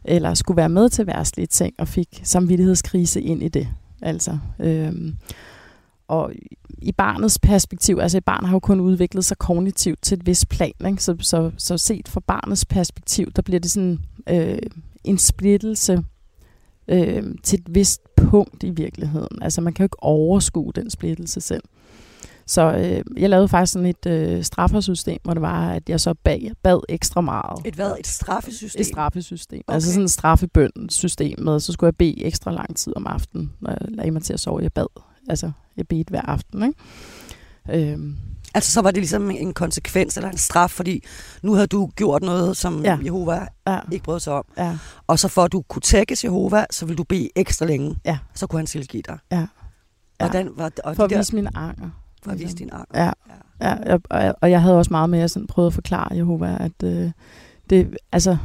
eller 0.06 0.34
skulle 0.34 0.58
være 0.58 0.70
med 0.70 0.90
til 0.90 1.08
værtslige 1.08 1.48
ting, 1.48 1.74
og 1.80 1.88
fik 1.88 2.22
samvittighedskrise 2.24 3.22
ind 3.22 3.44
i 3.44 3.48
det. 3.48 3.68
Altså, 4.02 4.38
øh, 4.60 4.94
og 6.08 6.32
i 6.78 6.92
barnets 6.92 7.40
perspektiv, 7.40 8.00
altså 8.02 8.18
et 8.18 8.26
barn 8.26 8.46
har 8.46 8.56
jo 8.56 8.60
kun 8.60 8.80
udviklet 8.80 9.26
sig 9.26 9.38
kognitivt 9.38 10.02
til 10.02 10.18
et 10.18 10.26
vis 10.26 10.46
plan, 10.46 10.74
ikke? 10.88 11.04
Så, 11.04 11.16
så, 11.20 11.52
så 11.58 11.78
set 11.78 12.08
fra 12.08 12.22
barnets 12.28 12.66
perspektiv, 12.66 13.32
der 13.32 13.42
bliver 13.42 13.60
det 13.60 13.72
sådan 13.72 14.00
øh, 14.30 14.58
en 15.04 15.18
splittelse 15.18 16.04
øh, 16.88 17.24
til 17.44 17.60
et 17.60 17.76
vist 17.76 18.02
punkt 18.16 18.64
i 18.64 18.70
virkeligheden. 18.70 19.42
Altså 19.42 19.62
man 19.62 19.74
kan 19.74 19.84
jo 19.84 19.86
ikke 19.86 20.04
overskue 20.04 20.72
den 20.76 20.90
splittelse 20.90 21.42
selv. 21.42 21.64
Så 22.46 22.62
øh, 22.62 23.22
jeg 23.22 23.30
lavede 23.30 23.48
faktisk 23.48 23.74
sådan 23.74 23.86
et 23.86 24.06
øh, 24.08 24.44
straffersystem, 24.44 25.20
hvor 25.24 25.34
det 25.34 25.42
var, 25.42 25.72
at 25.72 25.90
jeg 25.90 26.00
så 26.00 26.14
bag, 26.24 26.52
bad 26.64 26.80
ekstra 26.90 27.22
meget. 27.22 27.68
Et 27.68 27.76
hvad? 27.76 27.94
Et 28.00 28.08
straffesystem? 28.08 28.80
Et 28.80 28.86
straffesystem. 28.86 29.58
Okay. 29.58 29.64
Okay. 29.68 29.74
Altså 29.74 29.92
sådan 29.92 30.04
et 30.04 30.12
straffebøn-system 30.12 31.40
med, 31.40 31.60
så 31.60 31.72
skulle 31.72 31.88
jeg 31.88 31.96
bede 31.96 32.26
ekstra 32.26 32.52
lang 32.52 32.76
tid 32.76 32.94
om 32.96 33.08
aftenen, 33.08 33.52
når 33.60 33.72
jeg 33.72 33.92
lagde 33.92 34.12
mig 34.12 34.24
til 34.24 34.34
at 34.34 34.40
sove. 34.40 34.60
Jeg 34.64 34.74
bad, 34.74 34.86
altså 35.30 35.52
jeg 35.78 35.88
bedte 35.88 36.10
hver 36.10 36.22
aften, 36.22 36.64
ikke? 36.64 37.92
Øhm, 37.92 38.18
Altså, 38.54 38.72
så 38.72 38.82
var 38.82 38.92
det 38.92 38.98
ligesom 38.98 39.32
en 39.32 39.54
konsekvens 39.54 40.18
eller 40.18 40.30
en 40.30 40.38
straf, 40.38 40.70
fordi 40.72 41.04
nu 41.44 41.54
havde 41.54 41.68
du 41.68 41.88
gjort 41.96 42.22
noget, 42.24 42.58
som 42.58 42.84
Ja. 42.86 42.98
Jehova 43.06 43.48
Ja, 43.68 43.80
ikke 43.92 44.04
brød 44.04 44.20
sig 44.20 44.34
om. 44.34 44.46
ja, 44.58 44.78
Og 45.08 45.20
så 45.20 45.28
for 45.28 45.44
at 45.44 45.52
du 45.52 45.62
kunne 45.62 45.82
tækkes 45.82 46.24
Jehova, 46.24 46.66
så 46.72 46.86
ville 46.86 46.98
du 46.98 47.04
bede 47.04 47.30
ekstra 47.36 47.66
længe. 47.66 47.96
Ja. 48.06 48.18
Så 48.34 48.48
kunne 48.48 48.60
han 48.60 48.66
tilgive 48.66 49.04
dig. 49.08 49.18
Ja. 49.32 49.38
Ja. 49.40 49.46
Hvordan 50.20 50.50
var? 50.56 50.72
Og 50.84 50.96
for 50.96 51.04
at 51.04 51.10
de 51.10 51.14
der, 51.14 51.20
vise 51.20 51.36
min 51.36 51.48
anger. 51.56 51.90
for 52.24 52.32
at 52.32 52.40
vise 52.40 52.56
din 52.56 52.70
arm. 52.72 52.86
Ja, 52.94 53.12
ja 53.62 53.94
og, 53.94 54.02
og, 54.10 54.36
og 54.42 54.52
jeg 54.52 54.62
havde 54.62 54.78
også 54.78 54.92
meget 54.94 55.10
med 55.10 55.20
at 55.20 55.32
sådan 55.32 55.48
prøve 55.48 55.68
at 55.68 55.74
forklare 55.74 56.16
Jehova, 56.16 56.58
at 56.60 56.84
øh, 56.84 57.12
det, 57.70 57.98
altså, 58.12 58.38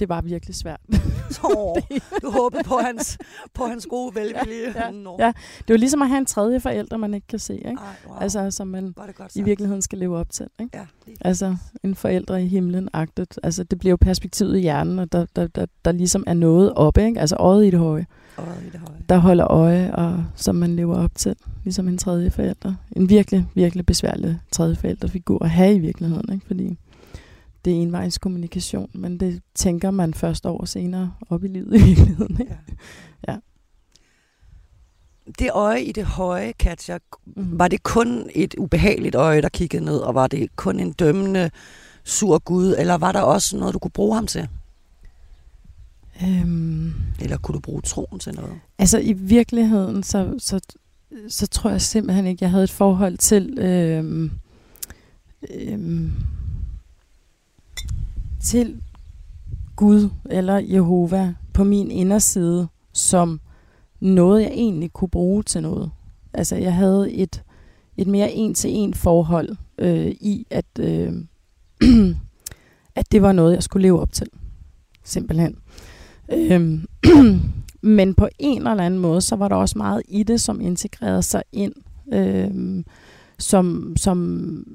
det 0.00 0.08
var 0.08 0.20
virkelig 0.20 0.54
svært. 0.54 0.80
Så, 1.30 1.80
du 2.22 2.30
håbede 2.30 2.62
på 2.64 2.78
hans, 2.84 3.18
på 3.54 3.64
hans 3.64 3.86
gode 3.90 4.14
velvilje. 4.20 4.72
Ja, 4.74 4.90
ja, 4.90 5.24
ja. 5.26 5.32
Det 5.68 5.70
jo 5.70 5.76
ligesom 5.76 6.02
at 6.02 6.08
have 6.08 6.18
en 6.18 6.26
tredje 6.26 6.60
forælder, 6.60 6.96
man 6.96 7.14
ikke 7.14 7.26
kan 7.26 7.38
se, 7.38 7.54
ikke? 7.54 7.68
Ej, 7.68 7.76
wow. 8.08 8.18
Altså, 8.20 8.50
som 8.50 8.66
man 8.68 8.94
var 8.96 9.28
i 9.34 9.42
virkeligheden 9.42 9.82
skal 9.82 9.98
leve 9.98 10.16
op 10.18 10.30
til, 10.30 10.46
ikke? 10.60 10.78
Ja. 10.78 10.84
Altså, 11.20 11.56
en 11.82 11.94
forældre 11.94 12.42
i 12.42 12.46
himlen 12.46 12.88
agtet. 12.92 13.38
Altså, 13.42 13.64
det 13.64 13.78
bliver 13.78 13.90
jo 13.90 13.96
perspektivet 14.00 14.56
i 14.56 14.60
hjernen, 14.60 14.98
og 14.98 15.12
der, 15.12 15.26
der, 15.36 15.46
der, 15.46 15.66
der 15.84 15.92
ligesom 15.92 16.24
er 16.26 16.34
noget 16.34 16.72
oppe, 16.74 17.06
ikke? 17.06 17.20
Altså, 17.20 17.36
øjet 17.38 17.66
i 17.66 17.70
det 17.70 17.78
høje, 17.78 18.06
Og 18.36 18.44
i 18.66 18.70
det 18.70 18.80
høje. 18.80 19.00
der 19.08 19.16
holder 19.16 19.46
øje, 19.52 19.94
og 19.94 20.24
som 20.34 20.54
man 20.56 20.76
lever 20.76 20.96
op 20.96 21.10
til, 21.14 21.36
ligesom 21.64 21.88
en 21.88 21.98
tredje 21.98 22.30
forælder. 22.30 22.74
En 22.96 23.08
virkelig, 23.08 23.46
virkelig 23.54 23.86
besværlig 23.86 24.40
tredje 24.52 24.76
forældrefigur 24.76 25.38
at 25.44 25.50
have 25.50 25.74
i 25.74 25.78
virkeligheden, 25.78 26.32
ikke? 26.32 26.46
Fordi 26.46 26.78
det 27.64 27.72
er 27.72 27.76
envejs 27.82 28.18
kommunikation, 28.18 28.90
men 28.94 29.20
det 29.20 29.42
tænker 29.54 29.90
man 29.90 30.14
først 30.14 30.46
over 30.46 30.64
senere 30.64 31.14
op 31.30 31.44
i 31.44 31.48
livet 31.48 31.80
i 31.80 31.84
virkeligheden, 31.84 32.40
ikke? 32.40 32.58
Ja. 33.28 33.36
Det 35.38 35.50
øje 35.52 35.82
i 35.82 35.92
det 35.92 36.04
høje, 36.04 36.52
Katja, 36.52 36.98
Mhm. 37.26 37.58
var 37.58 37.68
det 37.68 37.82
kun 37.82 38.30
et 38.34 38.54
ubehageligt 38.58 39.14
øje, 39.14 39.42
der 39.42 39.48
kiggede 39.48 39.84
ned, 39.84 39.96
og 39.98 40.14
var 40.14 40.26
det 40.26 40.56
kun 40.56 40.80
en 40.80 40.92
dømmende, 40.92 41.50
sur 42.04 42.38
Gud, 42.38 42.74
eller 42.78 42.94
var 42.94 43.12
der 43.12 43.20
også 43.20 43.56
noget, 43.56 43.74
du 43.74 43.78
kunne 43.78 43.90
bruge 43.90 44.14
ham 44.14 44.26
til? 44.26 44.48
Øhm, 46.22 46.92
Eller 47.20 47.36
kunne 47.36 47.54
du 47.54 47.60
bruge 47.60 47.82
troen 47.82 48.18
til 48.18 48.34
noget? 48.34 48.52
Altså 48.78 48.98
i 48.98 49.12
virkeligheden, 49.12 50.02
så, 50.02 50.34
så, 50.38 50.60
så 51.28 51.46
tror 51.46 51.70
jeg 51.70 51.80
simpelthen 51.80 52.26
ikke, 52.26 52.42
jeg 52.44 52.50
havde 52.50 52.64
et 52.64 52.70
forhold 52.70 53.18
til, 53.18 53.58
øhm, 53.58 54.30
øhm, 55.54 56.12
til 58.44 58.80
Gud 59.76 60.10
eller 60.30 60.58
Jehova 60.58 61.34
på 61.52 61.64
min 61.64 61.90
inderside, 61.90 62.68
som 62.92 63.40
noget, 64.00 64.42
jeg 64.42 64.50
egentlig 64.50 64.92
kunne 64.92 65.08
bruge 65.08 65.42
til 65.42 65.62
noget. 65.62 65.90
Altså 66.32 66.56
jeg 66.56 66.74
havde 66.74 67.12
et, 67.12 67.42
et 67.96 68.06
mere 68.06 68.32
en-til-en 68.32 68.94
forhold 68.94 69.56
øh, 69.78 70.06
i, 70.06 70.46
at, 70.50 70.66
øh, 70.80 71.12
at 72.96 73.12
det 73.12 73.22
var 73.22 73.32
noget, 73.32 73.54
jeg 73.54 73.62
skulle 73.62 73.82
leve 73.82 74.00
op 74.00 74.12
til. 74.12 74.26
Simpelthen. 75.04 75.56
Øh, 76.32 76.84
men 77.98 78.14
på 78.14 78.28
en 78.38 78.66
eller 78.66 78.84
anden 78.84 79.00
måde, 79.00 79.20
så 79.20 79.36
var 79.36 79.48
der 79.48 79.56
også 79.56 79.78
meget 79.78 80.02
i 80.08 80.22
det, 80.22 80.40
som 80.40 80.60
integrerede 80.60 81.22
sig 81.22 81.42
ind 81.52 81.74
Øh, 82.12 82.84
som, 83.38 83.94
som 83.96 84.66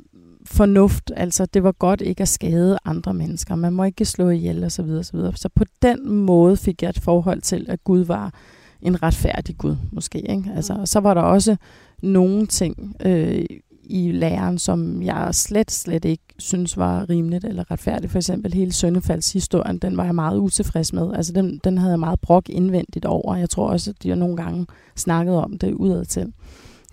fornuft. 0.52 1.12
Altså, 1.16 1.46
det 1.46 1.64
var 1.64 1.72
godt 1.72 2.02
ikke 2.02 2.22
at 2.22 2.28
skade 2.28 2.78
andre 2.86 3.14
mennesker. 3.14 3.56
Man 3.56 3.74
må 3.74 3.84
ikke 3.84 4.06
slå 4.06 4.30
ihjel 4.30 4.64
og 4.64 4.72
så 4.72 4.84
videre, 4.84 5.04
så 5.04 5.18
videre. 5.18 5.36
Så 5.36 5.50
på 5.56 5.64
den 5.82 6.10
måde 6.10 6.58
fik 6.58 6.82
jeg 6.82 6.90
et 6.90 7.00
forhold 7.00 7.42
til, 7.42 7.66
at 7.70 7.84
Gud 7.84 8.00
var 8.00 8.34
en 8.82 9.04
retfærdig 9.04 9.58
Gud, 9.58 9.76
måske. 9.92 10.32
Ikke? 10.32 10.52
Altså, 10.56 10.74
og 10.74 10.88
så 10.88 11.00
var 11.00 11.14
der 11.14 11.22
også 11.22 11.56
nogle 12.02 12.48
ting 12.48 12.96
øh, 13.06 13.46
i 13.84 14.12
læren, 14.12 14.58
som 14.58 15.02
jeg 15.02 15.36
slet, 15.36 15.72
slet 15.72 16.06
ikke 16.06 16.24
synes 16.38 16.78
var 16.78 17.10
rimeligt 17.10 17.46
eller 17.46 17.72
retfærdigt. 17.72 18.12
For 18.12 18.20
eksempel 18.20 18.54
hele 18.54 18.74
Søndefaldshistorien, 18.74 19.78
den 19.78 19.98
var 19.98 20.06
jeg 20.06 20.16
meget 20.16 20.38
utilfreds 20.38 20.94
med. 20.94 21.14
Altså 21.14 21.34
den, 21.34 21.60
den 21.64 21.78
havde 21.78 21.92
jeg 21.92 22.00
meget 22.00 22.20
brok 22.20 22.50
indvendigt 22.50 23.06
over. 23.06 23.36
Jeg 23.36 23.50
tror 23.50 23.70
også, 23.70 23.90
at 23.92 24.04
de 24.04 24.16
nogle 24.16 24.38
gange 24.38 24.66
snakket 24.96 25.36
om 25.36 25.58
det 25.58 25.74
udad 25.74 26.06
til. 26.06 26.34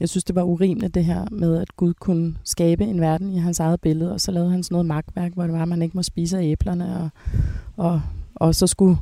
Jeg 0.01 0.09
synes, 0.09 0.25
det 0.25 0.35
var 0.35 0.43
urimeligt 0.43 0.95
det 0.95 1.05
her 1.05 1.27
med, 1.31 1.57
at 1.57 1.77
Gud 1.77 1.95
kunne 1.95 2.37
skabe 2.45 2.85
en 2.85 3.01
verden 3.01 3.33
i 3.33 3.39
hans 3.39 3.61
eget 3.61 3.81
billede, 3.81 4.13
og 4.13 4.21
så 4.21 4.33
lavede 4.33 4.51
han 4.51 4.63
sådan 4.63 4.75
noget 4.75 4.87
magtværk, 4.87 5.33
hvor 5.33 5.43
det 5.43 5.53
var, 5.53 5.63
at 5.63 5.69
man 5.69 5.83
ikke 5.83 5.97
må 5.97 6.03
spise 6.03 6.39
af 6.39 6.43
æblerne, 6.45 6.97
og, 6.97 7.09
og, 7.77 8.03
og 8.35 8.55
så 8.55 8.67
skulle 8.67 8.97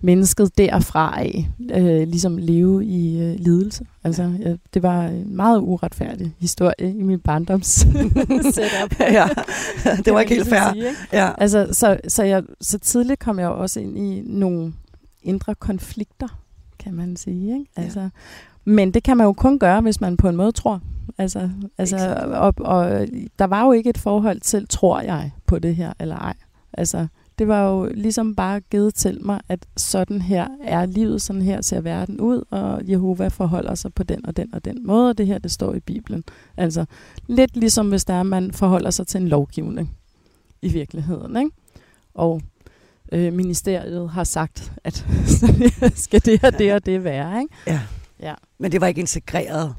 mennesket 0.00 0.58
derfra 0.58 1.20
af 1.20 1.48
øh, 1.74 2.08
ligesom 2.08 2.36
leve 2.38 2.84
i 2.84 3.22
øh, 3.22 3.36
lidelse. 3.38 3.86
Altså, 4.04 4.32
ja, 4.40 4.56
det 4.74 4.82
var 4.82 5.06
en 5.06 5.36
meget 5.36 5.60
uretfærdig 5.60 6.34
historie 6.38 6.74
i 6.98 7.02
min 7.02 7.20
barndoms 7.20 7.66
setup. 8.54 9.00
ja, 9.00 9.28
det 10.04 10.12
var 10.12 10.20
ikke 10.20 10.34
helt 10.34 10.44
ligesom 10.44 10.46
fair. 10.46 10.72
sige, 10.72 10.88
ikke? 10.88 10.98
Ja. 11.12 11.30
Altså, 11.38 11.68
så, 11.72 11.98
så, 12.08 12.22
jeg, 12.22 12.42
så 12.60 12.78
tidligt 12.78 13.20
kom 13.20 13.38
jeg 13.38 13.48
også 13.48 13.80
ind 13.80 13.98
i 13.98 14.22
nogle 14.26 14.72
indre 15.22 15.54
konflikter, 15.54 16.40
kan 16.78 16.94
man 16.94 17.16
sige. 17.16 17.58
Ikke? 17.58 17.70
Ja. 18.00 18.08
Men 18.66 18.90
det 18.90 19.02
kan 19.02 19.16
man 19.16 19.26
jo 19.26 19.32
kun 19.32 19.58
gøre, 19.58 19.80
hvis 19.80 20.00
man 20.00 20.16
på 20.16 20.28
en 20.28 20.36
måde 20.36 20.52
tror. 20.52 20.80
Altså, 21.18 21.50
altså, 21.78 22.24
og, 22.32 22.54
og 22.58 23.06
der 23.38 23.44
var 23.44 23.64
jo 23.64 23.72
ikke 23.72 23.90
et 23.90 23.98
forhold 23.98 24.40
til, 24.40 24.66
tror 24.68 25.00
jeg, 25.00 25.30
på 25.46 25.58
det 25.58 25.76
her 25.76 25.92
eller 26.00 26.16
ej. 26.16 26.34
Altså, 26.72 27.06
det 27.38 27.48
var 27.48 27.70
jo 27.70 27.90
ligesom 27.94 28.34
bare 28.34 28.60
givet 28.60 28.94
til 28.94 29.18
mig, 29.22 29.40
at 29.48 29.66
sådan 29.76 30.22
her 30.22 30.48
er 30.64 30.86
livet, 30.86 31.22
sådan 31.22 31.42
her 31.42 31.62
ser 31.62 31.80
verden 31.80 32.20
ud, 32.20 32.42
og 32.50 32.80
Jehova 32.88 33.28
forholder 33.28 33.74
sig 33.74 33.94
på 33.94 34.02
den 34.02 34.26
og 34.26 34.36
den 34.36 34.54
og 34.54 34.64
den 34.64 34.86
måde, 34.86 35.10
og 35.10 35.18
det 35.18 35.26
her, 35.26 35.38
det 35.38 35.50
står 35.50 35.74
i 35.74 35.80
Bibelen. 35.80 36.24
Altså, 36.56 36.84
lidt 37.26 37.56
ligesom 37.56 37.88
hvis 37.88 38.04
der 38.04 38.14
er, 38.14 38.22
man 38.22 38.52
forholder 38.52 38.90
sig 38.90 39.06
til 39.06 39.20
en 39.20 39.28
lovgivning 39.28 39.96
i 40.62 40.68
virkeligheden, 40.68 41.36
ikke? 41.36 41.50
Og 42.14 42.42
øh, 43.12 43.32
ministeriet 43.32 44.10
har 44.10 44.24
sagt, 44.24 44.72
at 44.84 45.06
her 45.80 45.90
skal 45.94 46.24
det 46.24 46.44
og 46.44 46.58
det 46.58 46.72
og 46.72 46.86
det 46.86 47.04
være, 47.04 47.40
ikke? 47.40 47.54
Ja. 47.66 47.80
Ja. 48.20 48.34
Men 48.58 48.72
det 48.72 48.80
var 48.80 48.86
ikke 48.86 49.00
integreret. 49.00 49.74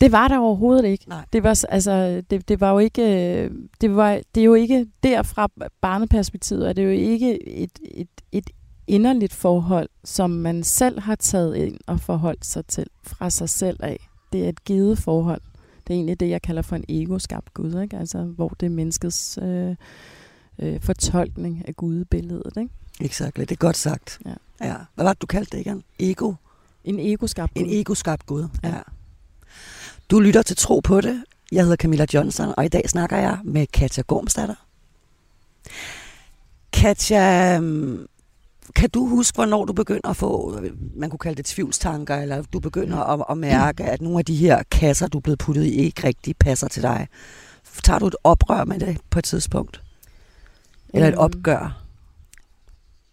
Det 0.00 0.12
var 0.12 0.28
der 0.28 0.38
overhovedet 0.38 0.84
ikke. 0.84 1.08
Nej. 1.08 1.24
Det 1.32 1.42
var 1.42 1.64
altså 1.68 2.22
det, 2.30 2.48
det 2.48 2.60
var 2.60 2.72
jo 2.72 2.78
ikke 2.78 3.02
øh, 3.02 3.50
det 3.80 3.96
var 3.96 4.20
det 4.34 4.40
er 4.40 4.44
jo 4.44 4.54
ikke 4.54 4.86
derfra 5.02 5.48
barneperspektivet 5.80 6.68
er 6.68 6.72
det 6.72 6.84
jo 6.84 6.88
ikke 6.88 7.48
et, 7.48 7.78
et, 7.94 8.08
et 8.32 8.50
inderligt 8.86 9.34
forhold, 9.34 9.88
som 10.04 10.30
man 10.30 10.62
selv 10.64 11.00
har 11.00 11.14
taget 11.14 11.56
ind 11.56 11.78
og 11.86 12.00
forholdt 12.00 12.46
sig 12.46 12.66
til 12.66 12.86
fra 13.02 13.30
sig 13.30 13.48
selv 13.48 13.76
af. 13.82 14.08
Det 14.32 14.44
er 14.44 14.48
et 14.48 14.64
givet 14.64 14.98
forhold. 14.98 15.40
Det 15.86 15.90
er 15.90 15.94
egentlig 15.94 16.20
det, 16.20 16.28
jeg 16.28 16.42
kalder 16.42 16.62
for 16.62 16.76
en 16.76 16.84
ego-skabt 16.88 17.54
Gud, 17.54 17.80
ikke? 17.82 17.96
Altså, 17.96 18.22
hvor 18.22 18.48
det 18.48 18.66
er 18.66 18.70
menneskets 18.70 19.38
øh, 19.42 19.76
øh, 20.58 20.80
fortolkning 20.80 21.62
af 21.68 21.76
Gud-billedet. 21.76 22.56
Ikke? 22.56 22.70
Exakt, 23.00 23.36
det 23.36 23.50
er 23.50 23.56
godt 23.56 23.76
sagt. 23.76 24.20
Ja. 24.26 24.34
ja. 24.66 24.74
Hvad 24.94 25.04
var 25.04 25.12
det, 25.12 25.22
du 25.22 25.26
kaldte 25.26 25.56
det 25.56 25.66
igen? 25.66 25.82
Ego? 25.98 26.32
En 26.84 26.98
ego-skabt 26.98 27.54
Gud. 27.54 27.62
En 27.62 27.70
ego-skabt 27.80 28.26
Gud. 28.26 28.48
Ja. 28.62 28.68
Ja. 28.68 28.80
Du 30.10 30.20
lytter 30.20 30.42
til 30.42 30.56
Tro 30.56 30.80
på 30.80 31.00
det. 31.00 31.24
Jeg 31.52 31.62
hedder 31.62 31.76
Camilla 31.76 32.06
Johnson, 32.14 32.54
og 32.56 32.64
i 32.64 32.68
dag 32.68 32.90
snakker 32.90 33.16
jeg 33.16 33.38
med 33.44 33.66
Katja 33.66 34.02
Gormsdatter. 34.06 34.54
Katja, 36.72 37.56
øhm, 37.56 38.06
kan 38.74 38.90
du 38.90 39.06
huske, 39.08 39.34
hvornår 39.34 39.64
du 39.64 39.72
begynder 39.72 40.08
at 40.08 40.16
få, 40.16 40.60
man 40.96 41.10
kunne 41.10 41.18
kalde 41.18 41.36
det 41.36 41.44
tvivlstanker, 41.44 42.16
eller 42.16 42.42
du 42.52 42.60
begynder 42.60 42.98
at, 42.98 43.24
at 43.30 43.38
mærke, 43.38 43.84
at 43.84 44.00
nogle 44.00 44.18
af 44.18 44.24
de 44.24 44.36
her 44.36 44.62
kasser, 44.70 45.06
du 45.06 45.18
er 45.18 45.22
blevet 45.22 45.38
puttet 45.38 45.64
i, 45.64 45.70
ikke 45.74 46.04
rigtig 46.06 46.36
passer 46.36 46.68
til 46.68 46.82
dig? 46.82 47.08
Tager 47.84 47.98
du 47.98 48.06
et 48.06 48.16
oprør 48.24 48.64
med 48.64 48.80
det 48.80 48.98
på 49.10 49.18
et 49.18 49.24
tidspunkt? 49.24 49.82
Eller 50.94 51.08
et 51.08 51.12
Øhm, 51.12 51.20
opgør? 51.20 51.81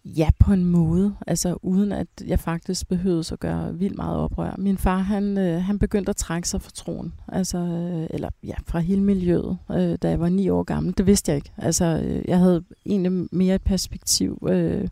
Ja, 0.04 0.28
på 0.38 0.52
en 0.52 0.64
måde. 0.64 1.14
Altså 1.26 1.56
uden 1.62 1.92
at 1.92 2.06
jeg 2.26 2.38
faktisk 2.38 2.88
behøvede 2.88 3.32
at 3.32 3.40
gøre 3.40 3.74
vildt 3.74 3.96
meget 3.96 4.16
oprør. 4.16 4.54
Min 4.58 4.78
far, 4.78 4.98
han, 4.98 5.38
øh, 5.38 5.62
han 5.62 5.78
begyndte 5.78 6.10
at 6.10 6.16
trække 6.16 6.48
sig 6.48 6.62
fra 6.62 6.70
troen. 6.74 7.12
Altså, 7.28 7.58
øh, 7.58 8.06
eller 8.10 8.28
ja, 8.44 8.54
fra 8.66 8.78
hele 8.78 9.02
miljøet, 9.02 9.58
øh, 9.70 9.98
da 10.02 10.08
jeg 10.08 10.20
var 10.20 10.28
ni 10.28 10.48
år 10.48 10.62
gammel. 10.62 10.94
Det 10.98 11.06
vidste 11.06 11.30
jeg 11.30 11.36
ikke. 11.36 11.52
Altså, 11.56 11.84
øh, 12.04 12.22
jeg 12.28 12.38
havde 12.38 12.64
egentlig 12.86 13.28
mere 13.32 13.54
et 13.54 13.62
perspektiv, 13.62 14.46
øh, 14.48 14.88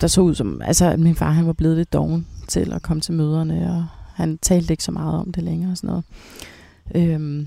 der 0.00 0.06
så 0.06 0.20
ud 0.20 0.34
som, 0.34 0.62
altså, 0.62 0.90
at 0.90 1.00
min 1.00 1.14
far, 1.14 1.30
han 1.30 1.46
var 1.46 1.52
blevet 1.52 1.76
lidt 1.76 1.92
doven 1.92 2.26
til 2.48 2.72
at 2.72 2.82
komme 2.82 3.00
til 3.00 3.14
møderne, 3.14 3.72
og 3.72 3.86
han 4.14 4.38
talte 4.38 4.72
ikke 4.72 4.84
så 4.84 4.92
meget 4.92 5.20
om 5.20 5.32
det 5.32 5.42
længere 5.42 5.70
og 5.70 5.76
sådan 5.76 5.88
noget. 5.88 6.04
Øh, 6.94 7.46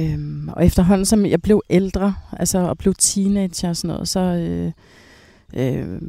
Øhm, 0.00 0.48
og 0.48 0.66
efterhånden, 0.66 1.04
som 1.04 1.26
jeg 1.26 1.42
blev 1.42 1.62
ældre, 1.70 2.14
altså 2.32 2.58
og 2.58 2.78
blev 2.78 2.94
teenager 2.94 3.68
og 3.68 3.76
sådan 3.76 3.88
noget, 3.88 4.08
så, 4.08 4.20
øh, 4.20 4.72
øh, 5.54 6.00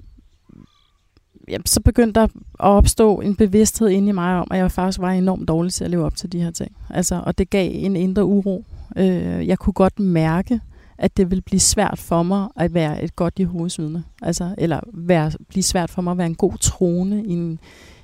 ja, 1.47 1.57
så 1.65 1.81
begyndte 1.81 2.19
der 2.19 2.23
at 2.23 2.31
opstå 2.59 3.21
en 3.21 3.35
bevidsthed 3.35 3.89
inde 3.89 4.09
i 4.09 4.11
mig 4.11 4.35
om, 4.35 4.47
at 4.51 4.57
jeg 4.57 4.71
faktisk 4.71 4.99
var 4.99 5.11
enormt 5.11 5.47
dårlig 5.47 5.73
til 5.73 5.83
at 5.83 5.91
leve 5.91 6.05
op 6.05 6.15
til 6.15 6.31
de 6.31 6.41
her 6.41 6.51
ting. 6.51 6.71
Altså, 6.89 7.23
og 7.25 7.37
det 7.37 7.49
gav 7.49 7.69
en 7.73 7.95
indre 7.95 8.25
uro. 8.25 8.65
Øh, 8.97 9.47
jeg 9.47 9.59
kunne 9.59 9.73
godt 9.73 9.99
mærke, 9.99 10.59
at 10.97 11.17
det 11.17 11.29
ville 11.29 11.41
blive 11.41 11.59
svært 11.59 11.99
for 11.99 12.23
mig 12.23 12.47
at 12.55 12.73
være 12.73 13.03
et 13.03 13.15
godt 13.15 13.39
Jehovas 13.39 13.79
vidne. 13.79 14.03
Altså, 14.21 14.55
eller 14.57 14.79
være, 14.93 15.31
blive 15.49 15.63
svært 15.63 15.89
for 15.89 16.01
mig 16.01 16.11
at 16.11 16.17
være 16.17 16.27
en 16.27 16.35
god 16.35 16.57
trone 16.57 17.23
i 17.25 17.31
en, 17.31 17.59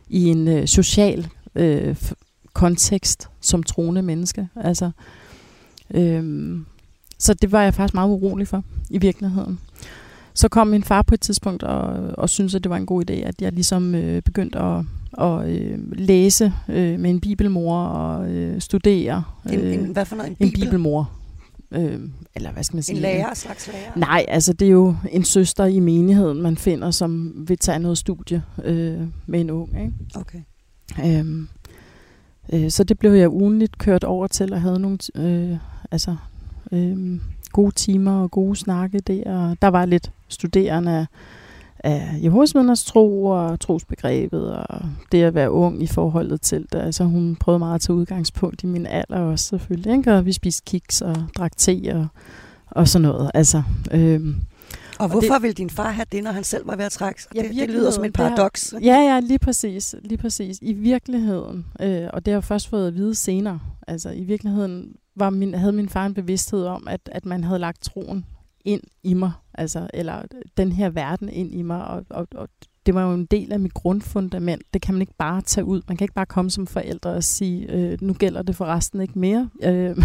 i 0.09 0.29
en 0.29 0.47
øh, 0.47 0.67
social 0.67 1.27
øh, 1.55 1.91
f- 1.91 2.13
kontekst 2.53 3.29
som 3.41 3.63
troende 3.63 4.01
menneske. 4.01 4.47
Altså, 4.55 4.85
øh, 4.85 4.91
så 7.19 7.33
det 7.33 7.51
var 7.51 7.63
jeg 7.63 7.73
faktisk 7.73 7.93
meget 7.93 8.09
urolig 8.09 8.47
for 8.47 8.63
i 8.89 8.97
virkeligheden. 8.97 9.59
Så 10.33 10.49
kom 10.49 10.67
min 10.67 10.83
far 10.83 11.01
på 11.01 11.13
et 11.13 11.21
tidspunkt 11.21 11.63
og, 11.63 12.09
og 12.17 12.29
syntes, 12.29 12.55
at 12.55 12.63
det 12.63 12.69
var 12.69 12.77
en 12.77 12.85
god 12.85 13.09
idé, 13.09 13.13
at 13.13 13.41
jeg 13.41 13.51
ligesom 13.51 13.95
øh, 13.95 14.21
begyndte 14.21 14.59
at, 14.59 14.85
at 15.21 15.49
øh, 15.49 15.79
læse 15.91 16.53
øh, 16.69 16.99
med 16.99 17.09
en 17.09 17.19
bibelmor 17.19 17.85
og 17.85 18.29
øh, 18.31 18.61
studere. 18.61 19.23
Øh, 19.45 19.53
en, 19.53 19.59
en, 19.59 19.85
hvad 19.85 20.05
for 20.05 20.15
noget? 20.15 20.29
En, 20.29 20.35
bibel? 20.35 20.61
en 20.61 20.65
bibelmor. 20.65 21.11
Øh, 21.71 21.99
eller 22.35 22.51
hvad 22.51 22.63
skal 22.63 22.75
man 22.75 22.83
sige? 22.83 22.95
En 22.95 23.01
lærer, 23.01 23.33
slags 23.33 23.67
lærer? 23.67 23.91
Nej, 23.95 24.25
altså 24.27 24.53
det 24.53 24.65
er 24.65 24.71
jo 24.71 24.95
en 25.11 25.23
søster 25.23 25.65
i 25.65 25.79
menigheden, 25.79 26.41
man 26.41 26.57
finder, 26.57 26.91
som 26.91 27.33
vil 27.47 27.57
tage 27.57 27.79
noget 27.79 27.97
studie 27.97 28.43
øh, 28.63 29.01
med 29.25 29.41
en 29.41 29.49
ung. 29.49 29.69
Ikke? 29.81 29.93
Okay. 30.15 30.39
Øhm, 31.05 31.47
øh, 32.53 32.69
så 32.69 32.83
det 32.83 32.99
blev 32.99 33.11
jeg 33.11 33.29
ugenligt 33.29 33.77
kørt 33.77 34.03
over 34.03 34.27
til 34.27 34.53
og 34.53 34.61
havde 34.61 34.79
nogle 34.79 34.97
øh, 35.15 35.57
altså, 35.91 36.15
øh, 36.71 37.19
gode 37.51 37.71
timer 37.71 38.21
og 38.21 38.31
gode 38.31 38.55
snakke 38.55 38.99
der. 38.99 39.55
Der 39.61 39.67
var 39.67 39.85
lidt 39.85 40.11
studerende 40.27 40.91
af, 40.91 41.05
af 41.79 42.19
Jehovas 42.23 42.83
tro 42.83 43.25
og 43.25 43.59
trosbegrebet 43.59 44.55
og 44.55 44.81
det 45.11 45.23
at 45.23 45.33
være 45.33 45.51
ung 45.51 45.83
i 45.83 45.87
forholdet 45.87 46.41
til 46.41 46.65
det. 46.71 46.79
Altså 46.79 47.03
hun 47.03 47.35
prøvede 47.35 47.59
meget 47.59 47.75
at 47.75 47.81
tage 47.81 47.95
udgangspunkt 47.95 48.63
i 48.63 48.65
min 48.65 48.85
alder 48.85 49.19
også 49.19 49.45
selvfølgelig. 49.45 49.97
Ikke? 49.97 50.13
Og 50.13 50.25
vi 50.25 50.31
spiste 50.31 50.63
kiks 50.65 51.01
og 51.01 51.15
drak 51.37 51.57
te 51.57 51.81
og, 51.93 52.07
og 52.67 52.87
sådan 52.87 53.07
noget. 53.07 53.31
Altså, 53.33 53.63
øh, 53.91 54.35
og 55.03 55.09
hvorfor 55.09 55.33
det, 55.33 55.41
ville 55.41 55.53
din 55.53 55.69
far 55.69 55.91
have 55.91 56.05
det, 56.11 56.23
når 56.23 56.31
han 56.31 56.43
selv 56.43 56.67
var 56.67 56.75
ved 56.75 56.85
at 56.85 56.91
trække 56.91 57.23
sig? 57.23 57.31
Ja, 57.35 57.41
det, 57.41 57.55
det 57.55 57.69
lyder 57.69 57.91
som 57.91 58.05
et 58.05 58.13
paradoks. 58.13 58.73
Ja, 58.81 58.95
ja, 58.95 59.19
lige 59.19 59.39
præcis. 59.39 59.95
Lige 60.03 60.17
præcis. 60.17 60.59
I 60.61 60.73
virkeligheden, 60.73 61.65
øh, 61.81 62.07
og 62.13 62.25
det 62.25 62.31
har 62.31 62.37
jeg 62.37 62.43
først 62.43 62.67
fået 62.67 62.87
at 62.87 62.95
vide 62.95 63.15
senere, 63.15 63.59
altså 63.87 64.09
i 64.09 64.23
virkeligheden 64.23 64.95
var 65.15 65.29
min, 65.29 65.53
havde 65.53 65.73
min 65.73 65.89
far 65.89 66.05
en 66.05 66.13
bevidsthed 66.13 66.63
om, 66.63 66.87
at, 66.87 67.01
at 67.11 67.25
man 67.25 67.43
havde 67.43 67.59
lagt 67.59 67.81
troen 67.81 68.25
ind 68.65 68.81
i 69.03 69.13
mig, 69.13 69.31
altså, 69.53 69.87
eller 69.93 70.21
den 70.57 70.71
her 70.71 70.89
verden 70.89 71.29
ind 71.29 71.53
i 71.53 71.61
mig, 71.61 71.87
og, 71.87 72.05
og, 72.09 72.27
og 72.35 72.49
det 72.85 72.95
var 72.95 73.03
jo 73.03 73.13
en 73.13 73.25
del 73.25 73.53
af 73.53 73.59
mit 73.59 73.73
grundfundament. 73.73 74.63
Det 74.73 74.81
kan 74.81 74.93
man 74.93 75.01
ikke 75.01 75.13
bare 75.17 75.41
tage 75.41 75.65
ud. 75.65 75.81
Man 75.87 75.97
kan 75.97 76.05
ikke 76.05 76.13
bare 76.13 76.25
komme 76.25 76.51
som 76.51 76.67
forældre 76.67 77.09
og 77.09 77.23
sige, 77.23 77.71
øh, 77.71 77.97
nu 78.01 78.13
gælder 78.13 78.41
det 78.41 78.55
for 78.55 78.65
resten 78.65 79.01
ikke 79.01 79.19
mere. 79.19 79.49
Øh, 79.63 79.97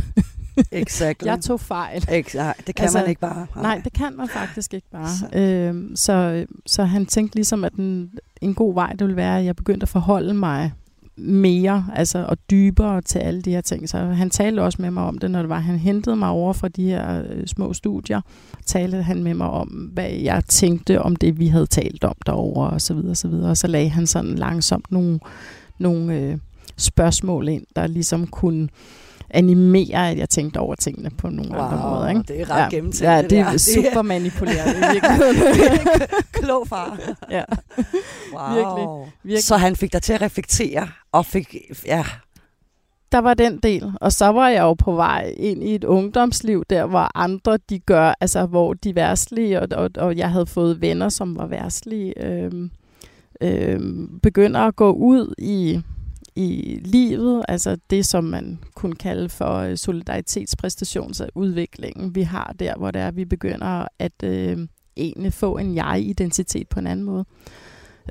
Exactly. 0.73 1.27
jeg 1.27 1.41
tog 1.41 1.61
fejl. 1.61 2.05
Exakt. 2.09 2.67
Det 2.67 2.75
kan 2.75 2.83
altså, 2.83 2.99
man 2.99 3.09
ikke 3.09 3.21
bare. 3.21 3.47
Nej. 3.55 3.63
nej, 3.63 3.81
det 3.85 3.93
kan 3.93 4.17
man 4.17 4.29
faktisk 4.29 4.75
ikke 4.75 4.87
bare. 4.93 5.09
Så, 5.09 5.39
øhm, 5.39 5.97
så, 5.97 6.47
så 6.67 6.85
han 6.85 7.07
tænkte 7.07 7.37
ligesom, 7.37 7.65
at 7.65 7.73
en, 7.73 8.11
en 8.41 8.55
god 8.55 8.75
vej, 8.75 8.91
det 8.91 9.01
ville 9.01 9.17
være, 9.17 9.39
at 9.39 9.45
jeg 9.45 9.57
begyndte 9.57 9.85
at 9.85 9.89
forholde 9.89 10.35
mig 10.35 10.73
mere 11.21 11.87
altså, 11.95 12.25
og 12.29 12.37
dybere 12.51 13.01
til 13.01 13.19
alle 13.19 13.43
de 13.43 13.51
her 13.51 13.61
ting. 13.61 13.89
Så 13.89 13.99
han 13.99 14.31
talte 14.31 14.61
også 14.61 14.83
med 14.83 14.91
mig 14.91 15.03
om 15.03 15.19
det, 15.19 15.31
når 15.31 15.39
det 15.39 15.49
var, 15.49 15.59
han 15.59 15.79
hentede 15.79 16.17
mig 16.17 16.29
over 16.29 16.53
fra 16.53 16.69
de 16.69 16.85
her 16.85 17.23
øh, 17.31 17.47
små 17.47 17.73
studier. 17.73 18.21
Talte 18.67 19.03
han 19.03 19.23
med 19.23 19.35
mig 19.35 19.51
om, 19.51 19.69
hvad 19.69 20.11
jeg 20.11 20.45
tænkte 20.49 21.03
om 21.03 21.17
det, 21.17 21.39
vi 21.39 21.47
havde 21.47 21.67
talt 21.67 22.05
om 22.05 22.15
derovre, 22.27 22.71
og 22.71 22.81
så 22.81 22.95
videre, 22.95 23.11
og 23.11 23.17
så 23.17 23.29
videre. 23.29 23.51
Og 23.51 23.57
så 23.57 23.67
lagde 23.67 23.89
han 23.89 24.07
sådan 24.07 24.35
langsomt 24.35 24.93
nogle, 24.93 25.21
nogle 25.79 26.15
øh, 26.15 26.39
spørgsmål 26.77 27.49
ind, 27.49 27.67
der 27.77 27.87
ligesom 27.87 28.27
kunne 28.27 28.69
animere, 29.31 30.11
at 30.11 30.19
jeg 30.19 30.29
tænkte 30.29 30.59
over 30.59 30.75
tingene 30.75 31.11
på 31.11 31.29
nogle 31.29 31.51
wow, 31.51 31.61
andre 31.61 31.91
måder. 31.91 32.09
Ikke? 32.09 32.23
det 32.29 32.41
er 32.41 32.51
ret 32.51 32.63
ja. 32.63 32.69
gennemtænkt. 32.69 33.03
Ja, 33.03 33.23
det, 33.23 33.31
det 33.31 33.39
er 33.39 33.57
super 33.57 34.03
virkeligheden. 34.93 35.37
Klog 36.33 36.69
far. 36.69 36.99
ja. 37.31 37.43
Wow. 38.35 38.55
Virkelig, 38.55 39.13
virkelig. 39.23 39.45
Så 39.45 39.57
han 39.57 39.77
fik 39.77 39.93
dig 39.93 40.03
til 40.03 40.13
at 40.13 40.23
reflektere, 40.23 40.89
og 41.13 41.27
fik, 41.27 41.57
ja, 41.87 42.05
der 43.13 43.19
var 43.19 43.35
den 43.35 43.59
del. 43.59 43.93
Og 44.01 44.13
så 44.13 44.27
var 44.27 44.49
jeg 44.49 44.61
jo 44.61 44.75
på 44.75 44.93
vej 44.93 45.35
ind 45.37 45.65
i 45.65 45.75
et 45.75 45.85
ungdomsliv, 45.85 46.65
der 46.71 46.87
hvor 46.87 47.11
andre 47.15 47.59
de 47.71 47.79
gør, 47.79 48.15
altså 48.21 48.47
hvor 48.47 48.75
de 48.75 48.95
værstlige, 48.95 49.61
og, 49.61 49.69
og, 49.73 49.91
og 49.97 50.17
jeg 50.17 50.31
havde 50.31 50.47
fået 50.47 50.81
venner, 50.81 51.09
som 51.09 51.37
var 51.37 51.47
værstlige, 51.47 52.25
øh, 52.27 52.53
øh, 53.41 53.81
begynder 54.23 54.61
at 54.61 54.77
gå 54.77 54.93
ud 54.93 55.35
i 55.39 55.81
i 56.39 56.81
livet, 56.85 57.45
altså 57.49 57.77
det, 57.91 58.07
som 58.07 58.25
man 58.25 58.59
kunne 58.75 58.95
kalde 58.95 59.29
for 59.29 59.55
øh, 59.55 59.77
solidaritetspræstationsudviklingen, 59.77 62.15
vi 62.15 62.23
har 62.23 62.55
der, 62.59 62.77
hvor 62.77 62.91
det 62.91 63.03
er, 63.03 63.11
vi 63.11 63.25
begynder 63.25 63.87
at 63.99 64.23
øh, 64.23 64.59
egentlig 64.97 65.33
få 65.33 65.59
en 65.59 65.75
jeg-identitet 65.75 66.69
på 66.69 66.79
en 66.79 66.87
anden 66.87 67.07
måde. 67.07 67.25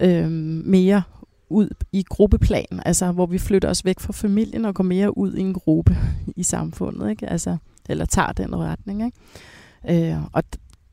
Øh, 0.02 0.32
mere 0.66 1.04
ud 1.50 1.70
i 1.92 2.04
gruppeplan, 2.10 2.82
altså 2.86 3.12
hvor 3.12 3.26
vi 3.26 3.38
flytter 3.38 3.70
os 3.70 3.86
væk 3.86 4.00
fra 4.00 4.14
familien 4.14 4.66
og 4.66 4.76
går 4.76 4.84
mere 4.84 5.18
ud 5.18 5.34
i 5.34 5.42
en 5.42 5.54
gruppe 5.54 5.98
i 6.36 6.44
samfundet, 6.44 7.10
ikke? 7.10 7.30
Altså, 7.30 7.58
eller 7.90 8.06
tager 8.06 8.32
den 8.32 8.56
retning. 8.56 9.06
Ikke? 9.06 9.18
Øh, 10.12 10.18
og 10.34 10.44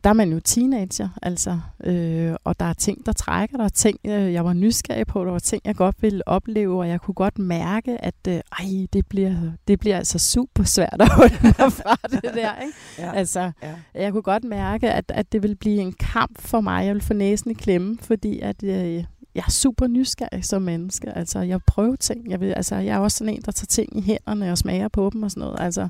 der 0.05 0.11
er 0.11 0.15
man 0.15 0.33
jo 0.33 0.41
teenager, 0.41 1.09
altså, 1.23 1.59
øh, 1.85 2.35
og 2.45 2.61
der 2.61 2.67
er 2.67 2.73
ting, 2.73 3.07
der 3.07 3.13
trækker, 3.13 3.57
der 3.57 3.65
er 3.65 3.69
ting, 3.69 3.99
øh, 4.05 4.33
jeg 4.33 4.45
var 4.45 4.53
nysgerrig 4.53 5.07
på, 5.07 5.25
der 5.25 5.31
var 5.31 5.39
ting, 5.39 5.63
jeg 5.65 5.75
godt 5.75 6.03
ville 6.03 6.29
opleve, 6.29 6.79
og 6.79 6.89
jeg 6.89 7.01
kunne 7.01 7.15
godt 7.15 7.39
mærke, 7.39 8.05
at 8.05 8.15
øh, 8.29 8.35
ej, 8.35 8.87
det 8.93 9.07
bliver, 9.07 9.35
det 9.69 9.81
bliver 9.81 9.97
altså 9.97 10.19
super 10.19 10.65
svært 10.65 10.97
at 11.01 11.09
holde 11.09 11.39
mig 11.43 11.73
fra 11.83 11.97
det 12.11 12.23
der. 12.35 12.61
Ikke? 12.61 12.75
Ja, 12.99 13.13
altså, 13.13 13.51
ja. 13.63 13.75
Jeg 13.95 14.13
kunne 14.13 14.23
godt 14.23 14.45
mærke, 14.45 14.91
at, 14.91 15.05
at 15.15 15.33
det 15.33 15.43
ville 15.43 15.57
blive 15.57 15.81
en 15.81 15.93
kamp 15.93 16.41
for 16.41 16.61
mig, 16.61 16.85
jeg 16.85 16.95
ville 16.95 17.07
få 17.07 17.15
næsen 17.15 17.51
i 17.51 17.55
klemme, 17.55 17.99
fordi 18.01 18.41
at, 18.41 18.63
øh, 18.63 19.05
jeg 19.35 19.45
er 19.47 19.51
super 19.51 19.87
nysgerrig 19.87 20.45
som 20.45 20.63
menneske. 20.63 21.19
Altså, 21.19 21.41
jeg 21.41 21.61
prøver 21.67 21.97
ting. 21.97 22.31
Jeg, 22.31 22.41
vil, 22.41 22.53
altså, 22.53 22.77
jeg 22.77 22.95
er 22.95 22.99
også 22.99 23.19
sådan 23.19 23.35
en, 23.35 23.43
der 23.43 23.53
tager 23.53 23.67
ting 23.67 23.99
i 23.99 24.01
hænderne 24.01 24.53
og 24.53 24.59
smager 24.59 24.89
på 24.89 25.11
dem 25.13 25.23
og 25.23 25.31
sådan 25.31 25.41
noget. 25.41 25.61
Altså, 25.61 25.89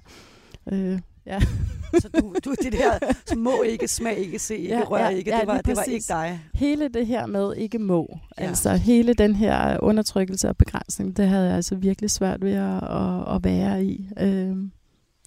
øh, 0.73 0.99
Ja. 1.27 1.41
så 2.01 2.09
du, 2.09 2.35
du 2.45 2.55
det 2.63 2.73
der, 2.73 3.13
så 3.27 3.39
må 3.39 3.63
ikke, 3.63 3.89
smag 3.89 4.19
ikke, 4.19 4.39
se 4.39 4.57
ikke, 4.57 4.75
ja, 4.75 4.83
rør 4.83 4.99
ja, 4.99 5.09
ikke, 5.09 5.31
ja, 5.31 5.41
det, 5.41 5.47
var, 5.47 5.61
det 5.61 5.77
var 5.77 5.83
ikke 5.83 6.05
dig. 6.09 6.41
Hele 6.55 6.89
det 6.89 7.07
her 7.07 7.27
med 7.27 7.55
ikke 7.57 7.79
må, 7.79 8.19
ja. 8.39 8.45
altså 8.45 8.77
hele 8.77 9.15
den 9.15 9.37
her 9.37 9.79
undertrykkelse 9.83 10.49
og 10.49 10.57
begrænsning, 10.57 11.17
det 11.17 11.29
havde 11.29 11.47
jeg 11.47 11.57
altså 11.57 11.75
virkelig 11.75 12.11
svært 12.11 12.45
ved 12.45 12.53
at, 12.53 12.83
at, 12.83 13.35
at 13.35 13.45
være 13.45 13.85
i. 13.85 14.09
Øh, 14.21 14.57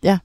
ja, 0.03 0.17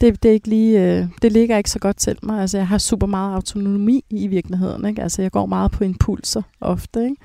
det, 0.00 0.22
det, 0.22 0.28
er 0.28 0.32
ikke 0.32 0.48
lige, 0.48 0.82
øh, 0.82 1.06
det 1.22 1.32
ligger 1.32 1.56
ikke 1.56 1.70
så 1.70 1.78
godt 1.78 1.96
til 1.96 2.18
mig. 2.22 2.40
Altså, 2.40 2.58
jeg 2.58 2.68
har 2.68 2.78
super 2.78 3.06
meget 3.06 3.34
autonomi 3.34 4.04
i 4.10 4.26
virkeligheden. 4.26 4.86
Ikke? 4.86 5.02
Altså, 5.02 5.22
jeg 5.22 5.30
går 5.30 5.46
meget 5.46 5.70
på 5.70 5.84
impulser 5.84 6.42
ofte. 6.60 7.04
Ikke? 7.04 7.16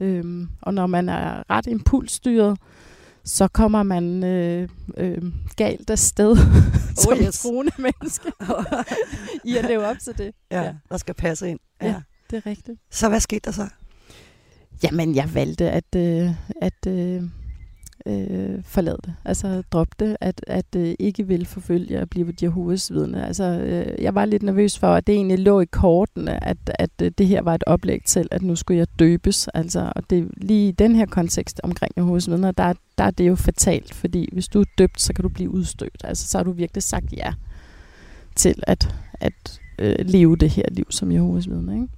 Øhm, 0.00 0.48
og 0.62 0.74
når 0.74 0.86
man 0.86 1.08
er 1.08 1.42
ret 1.50 1.66
impulsstyret, 1.66 2.50
øh, 2.50 2.56
så 3.24 3.48
kommer 3.48 3.82
man 3.82 4.24
øh, 4.24 4.68
øh, 4.96 5.22
galt 5.56 5.90
af 5.90 5.98
sted 5.98 6.30
oh, 6.36 6.38
som 6.96 7.18
yes. 7.20 7.42
troende 7.42 7.72
menneske 7.78 8.32
i 9.50 9.56
at 9.56 9.64
leve 9.64 9.86
op 9.86 9.96
til 9.98 10.18
det. 10.18 10.34
Ja, 10.50 10.62
ja. 10.62 10.74
der 10.88 10.96
skal 10.96 11.14
passe 11.14 11.50
ind. 11.50 11.58
Ja. 11.82 11.86
ja, 11.86 12.02
det 12.30 12.36
er 12.36 12.50
rigtigt. 12.50 12.80
Så 12.90 13.08
hvad 13.08 13.20
skete 13.20 13.40
der 13.44 13.50
så? 13.50 13.68
Jamen, 14.82 15.14
jeg 15.14 15.34
valgte 15.34 15.70
at, 15.70 15.94
øh, 15.96 16.30
at 16.62 16.86
øh, 16.86 17.22
øh, 18.06 18.62
forlade 18.64 18.98
det. 19.04 19.14
Altså 19.24 19.62
droppe 19.72 19.94
det, 19.98 20.16
at, 20.20 20.44
at 20.46 20.66
øh, 20.76 20.94
ikke 20.98 21.26
vil 21.26 21.46
forfølge 21.46 21.98
at 21.98 22.10
blive 22.10 22.34
Jehovas 22.42 22.92
vidne. 22.92 23.26
Altså, 23.26 23.44
øh, 23.44 24.02
jeg 24.02 24.14
var 24.14 24.24
lidt 24.24 24.42
nervøs 24.42 24.78
for, 24.78 24.86
at 24.86 25.06
det 25.06 25.14
egentlig 25.14 25.38
lå 25.38 25.60
i 25.60 25.64
kortene, 25.64 26.44
at, 26.44 26.56
at 26.68 26.90
øh, 27.02 27.10
det 27.18 27.26
her 27.26 27.42
var 27.42 27.54
et 27.54 27.64
oplæg 27.66 28.00
til, 28.04 28.28
at 28.30 28.42
nu 28.42 28.56
skulle 28.56 28.78
jeg 28.78 28.86
døbes. 28.98 29.48
Altså, 29.48 29.92
og 29.96 30.10
det, 30.10 30.28
lige 30.36 30.68
i 30.68 30.72
den 30.72 30.96
her 30.96 31.06
kontekst 31.06 31.60
omkring 31.62 31.92
Jehovas 31.96 32.30
vidner, 32.30 32.50
der, 32.50 32.72
der 32.98 33.04
er 33.04 33.10
det 33.10 33.28
jo 33.28 33.34
fatalt, 33.34 33.94
fordi 33.94 34.28
hvis 34.32 34.48
du 34.48 34.60
er 34.60 34.64
døbt, 34.78 35.00
så 35.00 35.12
kan 35.12 35.22
du 35.22 35.28
blive 35.28 35.50
udstødt. 35.50 36.04
Altså, 36.04 36.28
så 36.28 36.38
har 36.38 36.44
du 36.44 36.52
virkelig 36.52 36.82
sagt 36.82 37.12
ja 37.12 37.32
til 38.34 38.54
at, 38.62 38.94
at 39.12 39.60
øh, 39.78 39.96
leve 39.98 40.36
det 40.36 40.50
her 40.50 40.64
liv 40.70 40.86
som 40.90 41.12
Jehovas 41.12 41.48
vidne. 41.48 41.74
Ikke? 41.74 41.88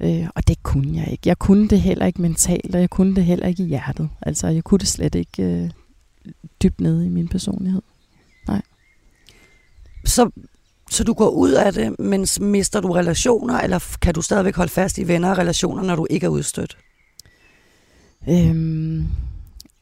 Øh, 0.00 0.28
og 0.34 0.48
det 0.48 0.62
kunne 0.62 0.96
jeg 0.96 1.08
ikke. 1.10 1.28
Jeg 1.28 1.38
kunne 1.38 1.68
det 1.68 1.80
heller 1.80 2.06
ikke 2.06 2.22
mentalt, 2.22 2.74
og 2.74 2.80
jeg 2.80 2.90
kunne 2.90 3.16
det 3.16 3.24
heller 3.24 3.46
ikke 3.46 3.62
i 3.62 3.66
hjertet. 3.66 4.08
Altså, 4.22 4.48
jeg 4.48 4.64
kunne 4.64 4.78
det 4.78 4.88
slet 4.88 5.14
ikke 5.14 5.42
øh, 5.42 5.70
dybt 6.62 6.80
nede 6.80 7.06
i 7.06 7.08
min 7.08 7.28
personlighed. 7.28 7.82
Nej. 8.48 8.62
Så, 10.04 10.30
så 10.90 11.04
du 11.04 11.14
går 11.14 11.28
ud 11.28 11.50
af 11.50 11.72
det, 11.72 11.98
men 11.98 12.26
mister 12.40 12.80
du 12.80 12.92
relationer, 12.92 13.60
eller 13.60 13.96
kan 14.02 14.14
du 14.14 14.22
stadigvæk 14.22 14.56
holde 14.56 14.72
fast 14.72 14.98
i 14.98 15.08
venner 15.08 15.30
og 15.30 15.38
relationer, 15.38 15.82
når 15.82 15.96
du 15.96 16.06
ikke 16.10 16.26
er 16.26 16.30
udstødt? 16.30 16.78
Øhm, 18.28 19.06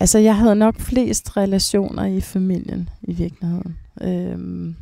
altså, 0.01 0.19
jeg 0.19 0.37
havde 0.37 0.57
nok 0.57 0.81
flest 0.81 1.37
relationer 1.37 2.05
i 2.05 2.21
familien, 2.21 2.89
i 3.03 3.13
virkeligheden. 3.13 3.77
Øhm, 4.01 4.77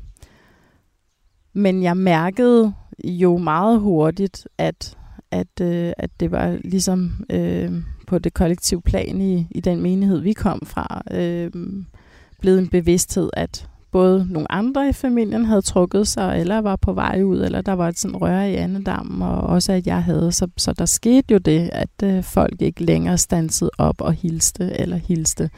men 1.53 1.83
jeg 1.83 1.97
mærkede 1.97 2.75
jo 3.05 3.37
meget 3.37 3.81
hurtigt, 3.81 4.49
at 4.59 4.97
at, 5.33 5.61
øh, 5.61 5.93
at 5.99 6.11
det 6.21 6.31
var 6.31 6.59
ligesom 6.65 7.25
øh, 7.31 7.73
på 8.07 8.19
det 8.19 8.35
kollektive 8.35 8.83
plan 8.83 9.21
i, 9.21 9.47
i 9.51 9.61
den 9.61 9.81
menighed, 9.81 10.21
vi 10.21 10.33
kom 10.33 10.63
fra, 10.67 11.03
øh, 11.11 11.51
blevet 12.41 12.59
en 12.59 12.69
bevidsthed, 12.69 13.31
at 13.33 13.69
både 13.93 14.27
nogle 14.31 14.53
andre 14.53 14.89
i 14.89 14.93
familien 14.93 15.45
havde 15.45 15.63
trukket 15.63 16.09
sig, 16.09 16.41
eller 16.41 16.59
var 16.59 16.77
på 16.77 16.93
vej 16.93 17.23
ud, 17.23 17.41
eller 17.41 17.61
der 17.61 17.73
var 17.73 17.89
et 17.89 17.99
sådan 17.99 18.17
røre 18.17 18.53
i 18.53 18.55
andedammen, 18.55 19.23
og 19.23 19.41
også 19.41 19.73
at 19.73 19.87
jeg 19.87 20.05
havde. 20.05 20.33
Så, 20.33 20.49
så 20.57 20.73
der 20.73 20.87
skete 20.87 21.33
jo 21.33 21.39
det, 21.39 21.71
at 21.73 22.03
øh, 22.05 22.23
folk 22.23 22.63
ikke 22.63 22.85
længere 22.85 23.19
stansede 23.19 23.71
op 23.79 24.01
og 24.01 24.13
hilste, 24.13 24.81
eller 24.81 24.97
hilste 24.97 25.51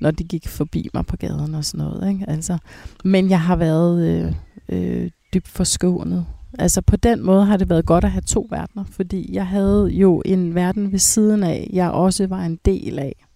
når 0.00 0.10
de 0.10 0.24
gik 0.24 0.48
forbi 0.48 0.88
mig 0.94 1.06
på 1.06 1.16
gaden 1.16 1.54
og 1.54 1.64
sådan 1.64 1.86
noget. 1.86 2.12
Ikke? 2.12 2.24
Altså, 2.28 2.58
men 3.04 3.30
jeg 3.30 3.40
har 3.40 3.56
været 3.56 4.06
øh, 4.08 4.32
øh, 4.68 5.10
dybt 5.34 5.48
forskånet. 5.48 6.26
Altså 6.58 6.80
på 6.80 6.96
den 6.96 7.22
måde 7.22 7.44
har 7.44 7.56
det 7.56 7.68
været 7.68 7.86
godt 7.86 8.04
at 8.04 8.10
have 8.10 8.22
to 8.22 8.46
verdener, 8.50 8.84
fordi 8.90 9.34
jeg 9.34 9.46
havde 9.46 9.88
jo 9.92 10.22
en 10.24 10.54
verden 10.54 10.92
ved 10.92 10.98
siden 10.98 11.42
af, 11.42 11.70
jeg 11.72 11.90
også 11.90 12.26
var 12.26 12.40
en 12.40 12.58
del 12.64 12.98
af. 12.98 13.26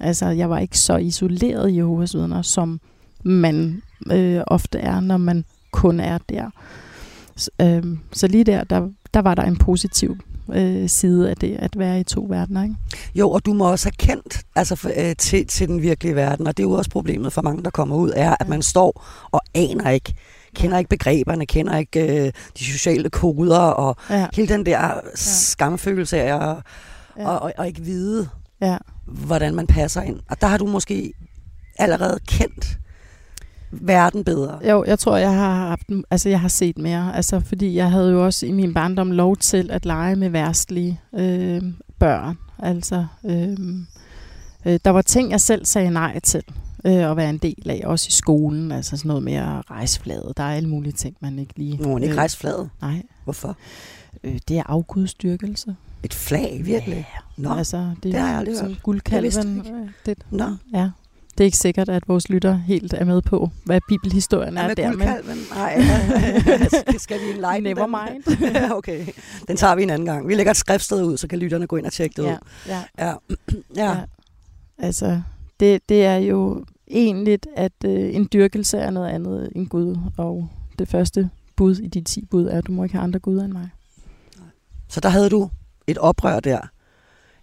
Altså 0.00 0.26
jeg 0.26 0.50
var 0.50 0.58
ikke 0.58 0.78
så 0.78 0.96
isoleret 0.96 1.70
i 1.70 1.76
Jehovas 1.76 2.14
vidner, 2.14 2.42
som 2.42 2.80
man 3.24 3.82
øh, 4.12 4.40
ofte 4.46 4.78
er, 4.78 5.00
når 5.00 5.16
man 5.16 5.44
kun 5.72 6.00
er 6.00 6.18
der. 6.28 6.50
Så, 7.36 7.50
øh, 7.62 7.82
så 8.12 8.26
lige 8.26 8.44
der, 8.44 8.64
der, 8.64 8.88
der 9.14 9.20
var 9.20 9.34
der 9.34 9.42
en 9.42 9.56
positiv 9.56 10.16
øh, 10.52 10.88
side 10.88 11.30
af 11.30 11.36
det, 11.36 11.56
at 11.56 11.78
være 11.78 12.00
i 12.00 12.04
to 12.04 12.26
verdener. 12.28 12.62
Ikke? 12.62 12.74
Jo, 13.14 13.30
og 13.30 13.46
du 13.46 13.52
må 13.52 13.70
også 13.70 13.86
have 13.86 14.14
kendt 14.14 14.40
altså, 14.56 14.76
for, 14.76 14.90
øh, 14.96 15.16
til, 15.16 15.46
til 15.46 15.68
den 15.68 15.82
virkelige 15.82 16.14
verden, 16.14 16.46
og 16.46 16.56
det 16.56 16.62
er 16.62 16.68
jo 16.68 16.72
også 16.72 16.90
problemet 16.90 17.32
for 17.32 17.42
mange, 17.42 17.62
der 17.62 17.70
kommer 17.70 17.96
ud, 17.96 18.12
er, 18.16 18.36
at 18.40 18.48
man 18.48 18.62
står 18.62 19.04
og 19.30 19.40
aner 19.54 19.90
ikke, 19.90 20.14
kender 20.54 20.78
ikke 20.78 20.88
begreberne, 20.88 21.46
kender 21.46 21.76
ikke 21.76 22.26
øh, 22.26 22.32
de 22.58 22.64
sociale 22.64 23.10
koder, 23.10 23.58
og 23.58 23.96
ja. 24.10 24.26
hele 24.34 24.48
den 24.48 24.66
der 24.66 25.00
skamfølelse 25.14 26.20
af 26.20 26.50
at 26.50 26.56
ja. 27.18 27.28
og, 27.28 27.38
og, 27.38 27.52
og 27.58 27.66
ikke 27.66 27.80
vide, 27.80 28.28
ja. 28.60 28.76
hvordan 29.06 29.54
man 29.54 29.66
passer 29.66 30.02
ind. 30.02 30.20
Og 30.30 30.40
der 30.40 30.46
har 30.46 30.58
du 30.58 30.66
måske 30.66 31.12
allerede 31.78 32.18
kendt 32.26 32.78
verden 33.70 34.24
bedre? 34.24 34.58
Jo, 34.68 34.84
jeg 34.86 34.98
tror, 34.98 35.16
jeg 35.16 35.34
har 35.34 35.54
haft, 35.54 35.82
altså 36.10 36.28
jeg 36.28 36.40
har 36.40 36.48
set 36.48 36.78
mere. 36.78 37.16
Altså, 37.16 37.40
fordi 37.40 37.74
jeg 37.74 37.90
havde 37.90 38.10
jo 38.10 38.24
også 38.24 38.46
i 38.46 38.52
min 38.52 38.74
barndom 38.74 39.10
lov 39.10 39.36
til 39.36 39.70
at 39.70 39.86
lege 39.86 40.16
med 40.16 40.30
værstlige 40.30 41.00
øh, 41.14 41.62
børn. 41.98 42.38
Altså, 42.58 43.06
øh, 43.24 43.56
øh, 44.66 44.80
der 44.84 44.90
var 44.90 45.02
ting, 45.02 45.30
jeg 45.30 45.40
selv 45.40 45.64
sagde 45.64 45.90
nej 45.90 46.18
til 46.20 46.42
øh, 46.84 47.10
at 47.10 47.16
være 47.16 47.30
en 47.30 47.38
del 47.38 47.70
af, 47.70 47.82
også 47.84 48.06
i 48.08 48.12
skolen. 48.12 48.72
Altså 48.72 48.96
sådan 48.96 49.08
noget 49.08 49.22
med 49.22 49.34
at 49.34 49.70
rejse 49.70 50.00
fladet. 50.00 50.36
Der 50.36 50.42
er 50.42 50.56
alle 50.56 50.68
mulige 50.68 50.92
ting, 50.92 51.16
man 51.20 51.38
ikke 51.38 51.52
lige... 51.56 51.76
Nå, 51.76 51.92
man 51.92 52.02
ikke 52.02 52.12
øh, 52.12 52.18
rejse 52.18 52.38
fladet? 52.38 52.70
Nej. 52.80 53.02
Hvorfor? 53.24 53.56
Øh, 54.24 54.38
det 54.48 54.58
er 54.58 54.62
afgudstyrkelse. 54.66 55.76
Et 56.02 56.14
flag, 56.14 56.60
virkelig? 56.64 56.96
Ja. 56.96 57.42
Nå, 57.42 57.54
altså, 57.54 57.76
det, 57.76 58.02
det 58.02 58.14
har 58.14 58.28
jeg 58.28 58.38
aldrig 58.38 58.60
hørt. 58.60 58.82
Guldkalven. 58.82 59.58
Det, 59.58 59.92
det. 60.06 60.18
Nå. 60.30 60.56
Ja 60.74 60.90
det 61.38 61.44
er 61.44 61.46
ikke 61.46 61.58
sikkert, 61.58 61.88
at 61.88 62.08
vores 62.08 62.28
lytter 62.28 62.54
helt 62.54 62.92
er 62.92 63.04
med 63.04 63.22
på, 63.22 63.50
hvad 63.64 63.80
bibelhistorien 63.88 64.56
er, 64.56 64.62
er 64.62 64.74
der. 64.74 64.92
Med 64.92 65.06
Nej, 65.54 65.80
skal 66.98 67.20
vi 67.20 67.32
like 67.32 67.60
Never 67.60 67.86
mind. 67.86 68.72
okay, 68.78 69.06
den 69.48 69.56
tager 69.56 69.74
vi 69.74 69.82
en 69.82 69.90
anden 69.90 70.06
gang. 70.06 70.28
Vi 70.28 70.34
lægger 70.34 70.50
et 70.50 70.56
skriftsted 70.56 71.02
ud, 71.02 71.16
så 71.16 71.28
kan 71.28 71.38
lytterne 71.38 71.66
gå 71.66 71.76
ind 71.76 71.86
og 71.86 71.92
tjekke 71.92 72.22
det 72.22 72.28
ja, 72.28 72.32
ud. 72.32 72.38
Ja. 72.66 72.82
Ja. 72.98 73.08
ja. 73.08 73.14
ja. 73.84 73.96
Altså, 74.78 75.22
det, 75.60 75.88
det 75.88 76.04
er 76.04 76.16
jo 76.16 76.64
egentlig, 76.90 77.38
at 77.56 77.72
øh, 77.84 78.14
en 78.14 78.28
dyrkelse 78.32 78.78
er 78.78 78.90
noget 78.90 79.08
andet 79.08 79.52
end 79.56 79.66
Gud, 79.68 79.96
og 80.16 80.48
det 80.78 80.88
første 80.88 81.30
bud 81.56 81.76
i 81.76 81.86
de 81.86 82.00
ti 82.00 82.24
bud 82.24 82.46
er, 82.46 82.58
at 82.58 82.66
du 82.66 82.72
må 82.72 82.82
ikke 82.82 82.94
have 82.94 83.04
andre 83.04 83.18
guder 83.18 83.44
end 83.44 83.52
mig. 83.52 83.70
Så 84.88 85.00
der 85.00 85.08
havde 85.08 85.30
du 85.30 85.50
et 85.86 85.98
oprør 85.98 86.40
der 86.40 86.60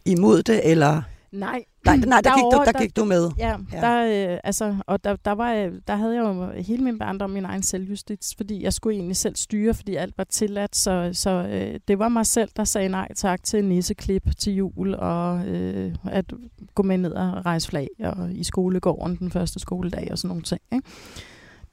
imod 0.06 0.44
det, 0.44 0.72
eller 0.72 1.02
Nej, 1.32 1.64
nej, 1.86 1.98
nej 2.14 2.22
der, 2.22 2.36
gik 2.36 2.44
du, 2.44 2.64
der, 2.66 2.72
der 2.72 2.80
gik 2.80 2.96
du 2.96 3.06
med. 3.06 3.32
Ja, 3.38 3.56
ja. 3.74 3.82
Der, 3.82 4.32
øh, 4.34 4.40
altså, 4.44 4.76
og 4.88 5.04
der, 5.04 5.16
der, 5.16 5.32
var, 5.32 5.72
der 5.88 5.96
havde 5.96 6.16
jeg 6.16 6.22
jo 6.22 6.62
hele 6.62 6.84
min 6.84 7.00
barndom 7.00 7.30
min 7.30 7.46
egen 7.46 7.64
selvjustits, 7.64 8.36
fordi 8.38 8.64
jeg 8.64 8.74
skulle 8.74 8.96
egentlig 8.96 9.18
selv 9.18 9.36
styre, 9.36 9.74
fordi 9.74 9.96
alt 9.96 10.18
var 10.18 10.24
tilladt, 10.24 10.76
så, 10.76 11.10
så 11.14 11.30
øh, 11.30 11.80
det 11.88 12.00
var 12.00 12.10
mig 12.10 12.26
selv, 12.26 12.50
der 12.56 12.64
sagde 12.64 12.90
nej 12.90 13.14
tak 13.16 13.44
til 13.44 13.60
en 13.60 13.70
nisseklip 13.70 14.24
til 14.38 14.54
jul, 14.54 14.96
og 14.96 15.48
øh, 15.48 15.96
at 16.12 16.34
gå 16.76 16.84
med 16.84 16.98
ned 16.98 17.12
og 17.12 17.46
rejse 17.46 17.68
flag 17.68 17.88
og 18.00 18.32
i 18.32 18.44
skolegården 18.44 19.16
den 19.16 19.32
første 19.32 19.60
skoledag 19.60 20.08
og 20.12 20.18
sådan 20.18 20.28
nogle 20.28 20.44
ting. 20.44 20.62
Ikke? 20.74 20.88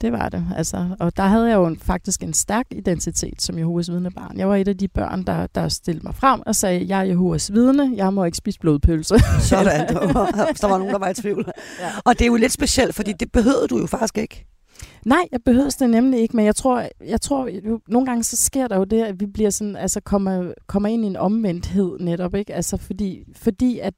Det 0.03 0.11
var 0.11 0.29
det. 0.29 0.45
Altså, 0.55 0.87
og 0.99 1.17
der 1.17 1.23
havde 1.23 1.49
jeg 1.49 1.55
jo 1.55 1.65
en, 1.65 1.79
faktisk 1.79 2.23
en 2.23 2.33
stærk 2.33 2.65
identitet 2.71 3.41
som 3.41 3.57
Jehovas 3.57 3.91
vidnebarn. 3.91 4.37
Jeg 4.37 4.49
var 4.49 4.55
et 4.55 4.67
af 4.67 4.77
de 4.77 4.87
børn, 4.87 5.23
der, 5.23 5.47
der 5.47 5.67
stillede 5.67 6.05
mig 6.05 6.15
frem 6.15 6.41
og 6.45 6.55
sagde, 6.55 6.85
jeg 6.87 6.99
er 6.99 7.03
Jehovas 7.03 7.53
vidne, 7.53 7.91
jeg 7.95 8.13
må 8.13 8.23
ikke 8.23 8.37
spise 8.37 8.59
blodpølse. 8.59 9.15
Sådan, 9.49 9.87
der 10.61 10.67
var 10.67 10.77
nogen, 10.77 10.93
der 10.93 10.99
var 10.99 11.09
i 11.09 11.13
tvivl. 11.13 11.45
Ja. 11.79 11.89
Og 12.05 12.19
det 12.19 12.21
er 12.21 12.27
jo 12.27 12.35
lidt 12.35 12.51
specielt, 12.51 12.95
fordi 12.95 13.13
det 13.19 13.31
behøvede 13.31 13.67
du 13.67 13.79
jo 13.79 13.85
faktisk 13.85 14.17
ikke. 14.17 14.45
Nej, 15.05 15.27
jeg 15.31 15.39
behøver 15.45 15.75
det 15.79 15.89
nemlig 15.89 16.19
ikke, 16.19 16.35
men 16.35 16.45
jeg 16.45 16.55
tror, 16.55 16.83
jeg 17.07 17.21
tror 17.21 17.47
jo, 17.47 17.79
nogle 17.87 18.05
gange 18.05 18.23
så 18.23 18.35
sker 18.35 18.67
der 18.67 18.77
jo 18.77 18.83
det, 18.83 19.03
at 19.03 19.19
vi 19.19 19.25
bliver 19.25 19.49
sådan, 19.49 19.75
altså 19.75 20.01
kommer, 20.01 20.53
kommer 20.67 20.89
ind 20.89 21.03
i 21.03 21.07
en 21.07 21.17
omvendthed 21.17 21.99
netop, 21.99 22.35
ikke? 22.35 22.53
Altså 22.53 22.77
fordi, 22.77 23.23
fordi 23.35 23.79
at, 23.79 23.93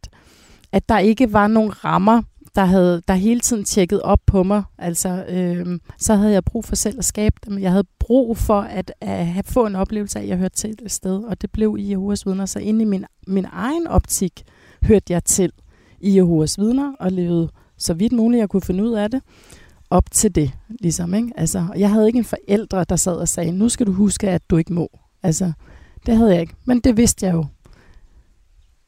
at 0.72 0.90
der 0.90 1.00
ikke 1.00 1.34
var 1.34 1.48
nogen 1.48 1.86
rammer 1.86 2.22
der 2.56 2.66
havde 2.66 3.02
der 3.08 3.14
hele 3.14 3.40
tiden 3.40 3.64
tjekket 3.64 4.02
op 4.02 4.20
på 4.26 4.44
mig. 4.44 4.64
Altså, 4.78 5.26
øh, 5.30 5.80
så 5.98 6.16
havde 6.16 6.34
jeg 6.34 6.44
brug 6.44 6.66
for 6.66 6.76
selv 6.76 6.98
at 6.98 7.06
skabe 7.06 7.36
dem. 7.46 7.60
Jeg 7.60 7.72
havde 7.72 7.88
brug 8.00 8.38
for 8.38 8.62
at, 8.62 8.94
at 9.02 9.28
have, 9.28 9.44
få 9.44 9.66
en 9.66 9.76
oplevelse 9.76 10.20
af, 10.20 10.24
at 10.24 10.30
jeg 10.30 10.38
hørte 10.38 10.56
til 10.56 10.70
et 10.70 10.92
sted, 10.92 11.24
og 11.24 11.42
det 11.42 11.52
blev 11.52 11.76
i 11.80 11.92
Jehovas 11.92 12.26
vidner. 12.26 12.46
Så 12.46 12.60
inde 12.60 12.82
i 12.82 12.86
min, 12.86 13.06
min 13.28 13.46
egen 13.52 13.88
optik 13.88 14.44
hørte 14.84 15.14
jeg 15.14 15.24
til 15.24 15.52
i 16.00 16.16
Jehovas 16.16 16.60
vidner, 16.60 16.94
og 17.00 17.12
levede 17.12 17.50
så 17.78 17.94
vidt 17.94 18.14
muligt, 18.14 18.40
jeg 18.40 18.50
kunne 18.50 18.62
finde 18.62 18.84
ud 18.84 18.94
af 18.94 19.12
det, 19.12 19.22
op 19.90 20.12
til 20.12 20.36
det. 20.36 20.52
Ligesom, 20.70 21.14
ikke? 21.14 21.32
Altså, 21.38 21.68
jeg 21.78 21.92
havde 21.92 22.08
ikke 22.08 22.20
en 22.20 22.26
forældre, 22.26 22.84
der 22.84 22.96
sad 22.96 23.16
og 23.16 23.28
sagde, 23.28 23.52
nu 23.52 23.70
skal 23.70 23.88
du 23.88 23.92
huske, 23.92 24.30
at 24.30 24.50
du 24.50 24.58
ikke 24.58 24.74
må. 24.74 25.00
Altså, 25.24 25.52
det 26.06 26.18
havde 26.18 26.32
jeg 26.32 26.42
ikke, 26.42 26.56
men 26.66 26.80
det 26.80 26.98
vidste 26.98 27.26
jeg 27.26 27.34
jo. 27.34 27.46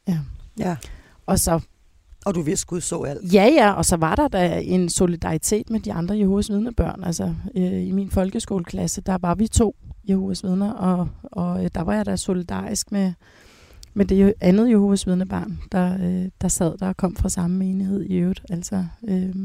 Ja. 0.07 0.19
ja. 0.59 0.77
Og 1.25 1.39
så 1.39 1.59
og 2.27 2.35
du 2.35 2.41
vidste, 2.41 2.67
Gud 2.67 2.81
så 2.81 3.01
alt? 3.03 3.33
Ja, 3.33 3.43
ja, 3.43 3.71
og 3.71 3.85
så 3.85 3.95
var 3.95 4.15
der 4.15 4.27
da 4.27 4.61
en 4.63 4.89
solidaritet 4.89 5.69
med 5.69 5.79
de 5.79 5.93
andre 5.93 6.17
Jehovas 6.17 6.49
vidnebørn. 6.49 7.03
Altså, 7.03 7.35
øh, 7.55 7.87
i 7.87 7.91
min 7.91 8.11
folkeskoleklasse, 8.11 9.01
der 9.01 9.17
var 9.21 9.35
vi 9.35 9.47
to 9.47 9.75
Jehovas 10.09 10.43
vidner, 10.43 10.71
og, 10.71 11.07
og 11.23 11.63
øh, 11.63 11.69
der 11.75 11.81
var 11.81 11.93
jeg 11.93 12.05
da 12.05 12.15
solidarisk 12.15 12.91
med, 12.91 13.13
med 13.93 14.05
det 14.05 14.33
andet 14.41 14.69
Jehovas 14.69 15.07
vidnebarn, 15.07 15.59
der, 15.71 15.93
øh, 15.93 16.29
der 16.41 16.47
sad 16.47 16.77
der 16.77 16.87
og 16.87 16.97
kom 16.97 17.15
fra 17.15 17.29
samme 17.29 17.57
menighed 17.57 18.03
i 18.03 18.15
øvrigt. 18.15 18.41
Altså, 18.49 18.85
øh, 19.07 19.35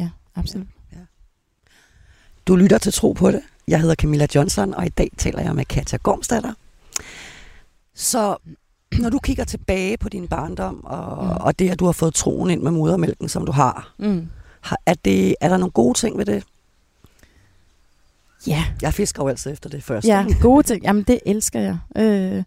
ja, 0.00 0.10
absolut. 0.34 0.66
Ja, 0.92 0.98
ja. 0.98 1.04
Du 2.46 2.56
lytter 2.56 2.78
til 2.78 2.92
Tro 2.92 3.12
på 3.12 3.30
det. 3.30 3.42
Jeg 3.68 3.80
hedder 3.80 3.94
Camilla 3.94 4.26
Johnson, 4.34 4.74
og 4.74 4.86
i 4.86 4.88
dag 4.88 5.10
taler 5.18 5.42
jeg 5.42 5.54
med 5.54 5.64
Katja 5.64 5.98
Gormstadter. 6.02 6.52
Så 7.94 8.36
når 8.98 9.10
du 9.10 9.18
kigger 9.18 9.44
tilbage 9.44 9.96
på 9.96 10.08
din 10.08 10.28
barndom, 10.28 10.84
og, 10.84 11.24
mm. 11.24 11.30
og 11.30 11.58
det, 11.58 11.70
at 11.70 11.80
du 11.80 11.84
har 11.84 11.92
fået 11.92 12.14
troen 12.14 12.50
ind 12.50 12.62
med 12.62 12.70
modermælken, 12.70 13.28
som 13.28 13.46
du 13.46 13.52
har, 13.52 13.94
mm. 13.98 14.28
har 14.60 14.78
er, 14.86 14.94
det, 15.04 15.34
er 15.40 15.48
der 15.48 15.56
nogle 15.56 15.72
gode 15.72 15.98
ting 15.98 16.18
ved 16.18 16.24
det? 16.24 16.44
Ja. 18.46 18.64
Jeg 18.82 18.94
fisker 18.94 19.22
jo 19.22 19.28
altid 19.28 19.52
efter 19.52 19.70
det 19.70 19.82
første. 19.82 20.08
Ja, 20.08 20.26
gode 20.40 20.62
ting. 20.62 20.82
Jamen, 20.82 21.02
det 21.02 21.20
elsker 21.26 21.60
jeg. 21.60 21.78
Øh, 21.96 22.42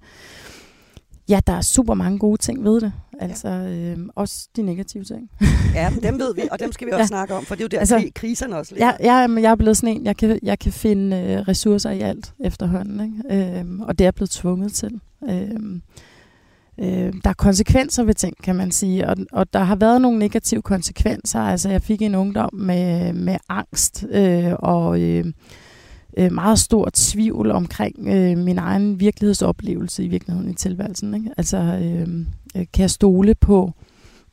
ja, 1.29 1.39
der 1.47 1.53
er 1.53 1.61
super 1.61 1.93
mange 1.93 2.19
gode 2.19 2.41
ting 2.41 2.63
ved 2.63 2.81
det. 2.81 2.93
Altså, 3.19 3.49
øh, 3.49 3.97
også 4.15 4.47
de 4.55 4.61
negative 4.61 5.03
ting. 5.03 5.29
ja, 5.75 5.91
dem 6.03 6.19
ved 6.19 6.35
vi, 6.35 6.41
og 6.51 6.59
dem 6.59 6.71
skal 6.71 6.87
vi 6.87 6.91
også 6.93 7.01
ja. 7.01 7.07
snakke 7.07 7.33
om, 7.33 7.45
for 7.45 7.55
det 7.55 7.61
er 7.61 7.65
jo 7.65 7.67
der, 7.67 7.79
altså, 7.79 8.09
kriserne 8.15 8.57
også 8.57 8.75
ligger. 8.75 8.91
Ja, 8.99 9.19
ja, 9.19 9.27
men 9.27 9.43
jeg 9.43 9.51
er 9.51 9.55
blevet 9.55 9.77
sådan 9.77 9.97
en, 9.97 10.05
jeg 10.05 10.17
kan, 10.17 10.39
jeg 10.43 10.59
kan 10.59 10.71
finde 10.71 11.17
øh, 11.17 11.39
ressourcer 11.47 11.89
i 11.89 12.01
alt 12.01 12.33
efterhånden, 12.39 13.23
ikke? 13.29 13.59
Øh, 13.59 13.79
og 13.79 13.99
det 13.99 14.03
er 14.03 14.05
jeg 14.05 14.15
blevet 14.15 14.29
tvunget 14.29 14.73
til. 14.73 14.99
Øh, 15.29 15.79
øh, 16.77 17.13
der 17.23 17.29
er 17.29 17.33
konsekvenser 17.33 18.03
ved 18.03 18.13
ting, 18.13 18.43
kan 18.43 18.55
man 18.55 18.71
sige, 18.71 19.07
og, 19.07 19.17
og 19.31 19.53
der 19.53 19.59
har 19.59 19.75
været 19.75 20.01
nogle 20.01 20.19
negative 20.19 20.61
konsekvenser. 20.61 21.39
Altså, 21.39 21.69
jeg 21.69 21.81
fik 21.81 22.01
en 22.01 22.15
ungdom 22.15 22.49
med, 22.53 23.13
med 23.13 23.37
angst 23.49 24.05
øh, 24.11 24.53
og 24.59 25.01
øh, 25.01 25.25
øh, 26.17 26.31
meget 26.31 26.59
stor 26.59 26.89
tvivl 26.93 27.51
omkring 27.51 28.07
øh, 28.07 28.37
min 28.37 28.57
egen 28.57 28.99
virkelighedsoplevelse 28.99 30.03
i 30.03 30.07
virkeligheden 30.07 30.49
i 30.51 30.53
tilværelsen. 30.53 31.13
Ikke? 31.13 31.31
Altså, 31.37 31.57
øh, 31.57 32.25
øh, 32.55 32.65
kan 32.73 32.81
jeg 32.81 32.89
stole 32.89 33.35
på, 33.35 33.71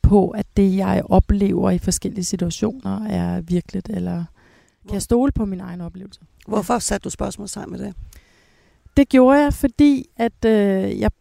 på, 0.01 0.29
at 0.29 0.45
det, 0.57 0.75
jeg 0.75 1.03
oplever 1.05 1.71
i 1.71 1.77
forskellige 1.77 2.23
situationer, 2.23 3.05
er 3.05 3.41
virkeligt, 3.41 3.89
eller 3.89 4.23
kan 4.87 4.93
jeg 4.93 5.01
stole 5.01 5.31
på 5.31 5.45
min 5.45 5.59
egen 5.59 5.81
oplevelse? 5.81 6.21
Hvorfor 6.47 6.79
satte 6.79 7.03
du 7.03 7.09
spørgsmål 7.09 7.47
sammen 7.47 7.77
med 7.77 7.87
det? 7.87 7.95
Det 8.97 9.09
gjorde 9.09 9.39
jeg, 9.39 9.53
fordi 9.53 10.05
at 10.17 10.45
øh, 10.45 10.99
jeg 10.99 11.11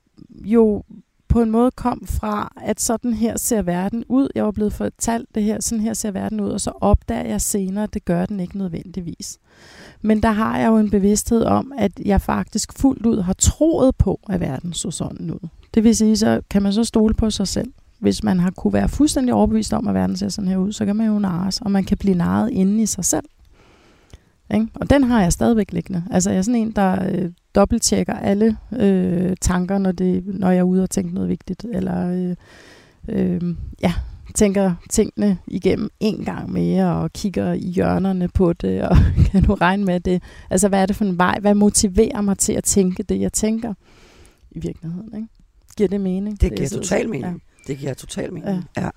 jo 0.45 0.83
på 1.31 1.43
en 1.43 1.51
måde 1.51 1.71
kom 1.71 2.07
fra, 2.07 2.53
at 2.65 2.81
sådan 2.81 3.15
her 3.15 3.39
ser 3.39 3.63
verden 3.63 4.05
ud. 4.09 4.29
Jeg 4.35 4.45
var 4.45 4.51
blevet 4.51 4.73
fortalt 4.73 5.29
det 5.35 5.43
her, 5.43 5.61
sådan 5.61 5.85
her 5.85 5.95
ser 5.95 6.11
verden 6.11 6.41
ud, 6.41 6.51
og 6.51 6.61
så 6.61 6.73
opdager 6.81 7.25
jeg 7.25 7.41
senere, 7.41 7.85
at 7.85 7.95
det 7.95 8.05
gør 8.05 8.27
den 8.27 8.41
ikke 8.41 8.59
nødvendigvis. 8.59 9.39
Men 10.03 10.23
der 10.23 10.31
har 10.31 10.59
jeg 10.59 10.69
jo 10.69 10.77
en 10.77 10.91
bevidsthed 10.91 11.43
om, 11.43 11.73
at 11.79 11.93
jeg 12.05 12.21
faktisk 12.21 12.73
fuldt 12.79 13.07
ud 13.07 13.21
har 13.21 13.33
troet 13.33 13.97
på, 13.97 14.21
at 14.29 14.41
verden 14.41 14.73
så 14.73 14.91
sådan 14.91 15.31
ud. 15.31 15.49
Det 15.75 15.85
vil 15.85 15.97
sige, 15.97 16.17
så 16.17 16.41
kan 16.51 16.63
man 16.63 16.73
så 16.73 16.85
stole 16.85 17.15
på 17.15 17.31
sig 17.31 17.49
selv. 17.49 17.73
Hvis 17.99 18.23
man 18.23 18.41
har 18.41 18.51
kunne 18.51 18.73
være 18.73 18.89
fuldstændig 18.89 19.35
overbevist 19.35 19.73
om, 19.73 19.89
at 19.89 19.95
verden 19.95 20.17
ser 20.17 20.29
sådan 20.29 20.49
her 20.49 20.57
ud, 20.57 20.73
så 20.73 20.85
kan 20.85 20.97
man 20.97 21.07
jo 21.07 21.19
narres, 21.19 21.61
og 21.61 21.71
man 21.71 21.85
kan 21.85 21.99
blive 21.99 22.15
narret 22.15 22.51
inde 22.51 22.83
i 22.83 22.87
sig 22.87 23.05
selv. 23.05 23.25
Ikke? 24.55 24.67
Og 24.75 24.91
den 24.91 25.05
har 25.05 25.23
jeg 25.23 25.33
stadigvæk 25.33 25.73
liggende. 25.73 26.05
Altså 26.11 26.31
jeg 26.31 26.39
er 26.39 26.43
sådan 26.43 26.61
en, 26.61 26.71
der 26.71 27.09
øh, 27.11 27.31
dobbelttjekker 27.55 28.15
alle 28.15 28.57
øh, 28.73 29.37
tanker, 29.41 29.79
når, 29.79 29.93
det, 29.93 30.23
når 30.27 30.51
jeg 30.51 30.59
er 30.59 30.63
ude 30.63 30.83
og 30.83 30.91
tænker 30.91 31.15
noget 31.15 31.29
vigtigt. 31.29 31.67
Eller 31.73 32.11
øh, 32.11 32.37
øh, 33.09 33.55
ja, 33.83 33.93
tænker 34.35 34.75
tingene 34.91 35.39
igennem 35.47 35.91
en 36.01 36.25
gang 36.25 36.53
mere, 36.53 36.95
og 36.95 37.13
kigger 37.13 37.53
i 37.53 37.69
hjørnerne 37.69 38.29
på 38.29 38.53
det, 38.53 38.83
og 38.83 38.97
kan 39.31 39.43
du 39.43 39.55
regne 39.55 39.85
med 39.85 40.01
det? 40.01 40.23
Altså, 40.51 40.69
hvad 40.69 40.83
er 40.83 40.87
det 40.87 40.97
for 40.97 41.05
en 41.05 41.19
vej? 41.19 41.39
Hvad 41.41 41.55
motiverer 41.55 42.21
mig 42.21 42.39
til 42.39 42.53
at 42.53 42.65
tænke 42.65 43.03
det, 43.03 43.21
jeg 43.21 43.33
tænker 43.33 43.75
i 44.51 44.59
virkeligheden? 44.59 45.15
Ikke? 45.15 45.29
Giver 45.77 45.89
det 45.89 46.01
mening? 46.01 46.41
Det 46.41 46.57
giver 46.57 46.69
total 46.69 47.09
mening. 47.09 47.25
Ja. 47.25 47.73
Det 47.73 47.79
giver 47.79 47.95
total 47.95 48.33
mening, 48.33 48.65
ja. 48.77 48.83
ja. 48.83 48.89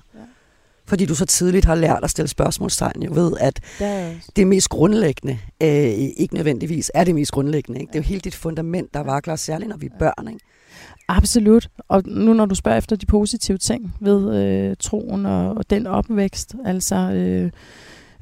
Fordi 0.93 1.06
du 1.06 1.15
så 1.15 1.25
tidligt 1.25 1.65
har 1.65 1.75
lært 1.75 1.99
at 2.03 2.10
stille 2.10 2.27
spørgsmålstegn, 2.27 3.03
jo 3.03 3.12
ved, 3.13 3.34
at 3.39 3.60
det, 3.79 4.21
det 4.36 4.47
mest 4.47 4.69
grundlæggende 4.69 5.38
øh, 5.63 5.69
ikke 6.17 6.34
nødvendigvis 6.34 6.91
er 6.93 7.03
det 7.03 7.15
mest 7.15 7.32
grundlæggende. 7.32 7.79
Ikke? 7.79 7.91
Det 7.91 7.99
er 7.99 8.03
jo 8.03 8.08
hele 8.08 8.21
dit 8.21 8.36
fundament, 8.36 8.93
der 8.93 8.99
vakler, 8.99 9.36
særligt 9.36 9.69
når 9.69 9.77
vi 9.77 9.86
er 9.86 9.97
børn. 9.99 10.27
Ikke? 10.27 10.39
Absolut. 11.08 11.69
Og 11.88 12.03
nu 12.06 12.34
når 12.34 12.45
du 12.45 12.56
spørger 12.56 12.77
efter 12.77 12.95
de 12.95 13.06
positive 13.06 13.58
ting 13.58 13.95
ved 13.99 14.36
øh, 14.36 14.75
troen 14.79 15.25
og, 15.25 15.53
og 15.53 15.69
den 15.69 15.88
opvækst, 15.88 16.56
altså 16.65 16.95
øh, 16.95 17.51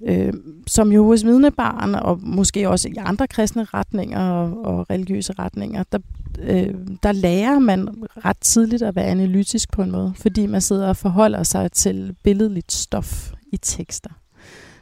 øh, 0.08 0.34
som 0.68 0.92
Jehovas 0.92 1.26
vidnebarn 1.26 1.96
og 1.96 2.20
måske 2.24 2.70
også 2.70 2.90
i 2.90 2.96
andre 2.98 3.28
kristne 3.28 3.64
retninger 3.64 4.20
og, 4.20 4.66
og 4.66 4.90
religiøse 4.90 5.34
retninger, 5.40 5.84
der, 5.92 6.00
øh, 6.40 6.74
der 7.04 7.12
lærer 7.12 7.60
man 7.60 7.88
ret 8.26 8.38
tidligt 8.38 8.84
at 8.84 8.96
være 8.96 9.06
analytisk 9.06 9.72
på 9.72 9.82
en 9.82 9.92
måde, 9.92 10.14
fordi 10.16 10.46
man 10.46 10.62
sidder 10.62 10.88
og 10.88 10.98
forholder 10.98 11.44
sig 11.44 11.72
til 11.72 12.16
billedligt 12.24 12.72
stof 12.72 13.32
i 13.52 13.58
tekster. 13.58 14.10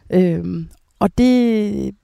Øh, 0.10 0.66
og 1.00 1.18
det, 1.18 1.96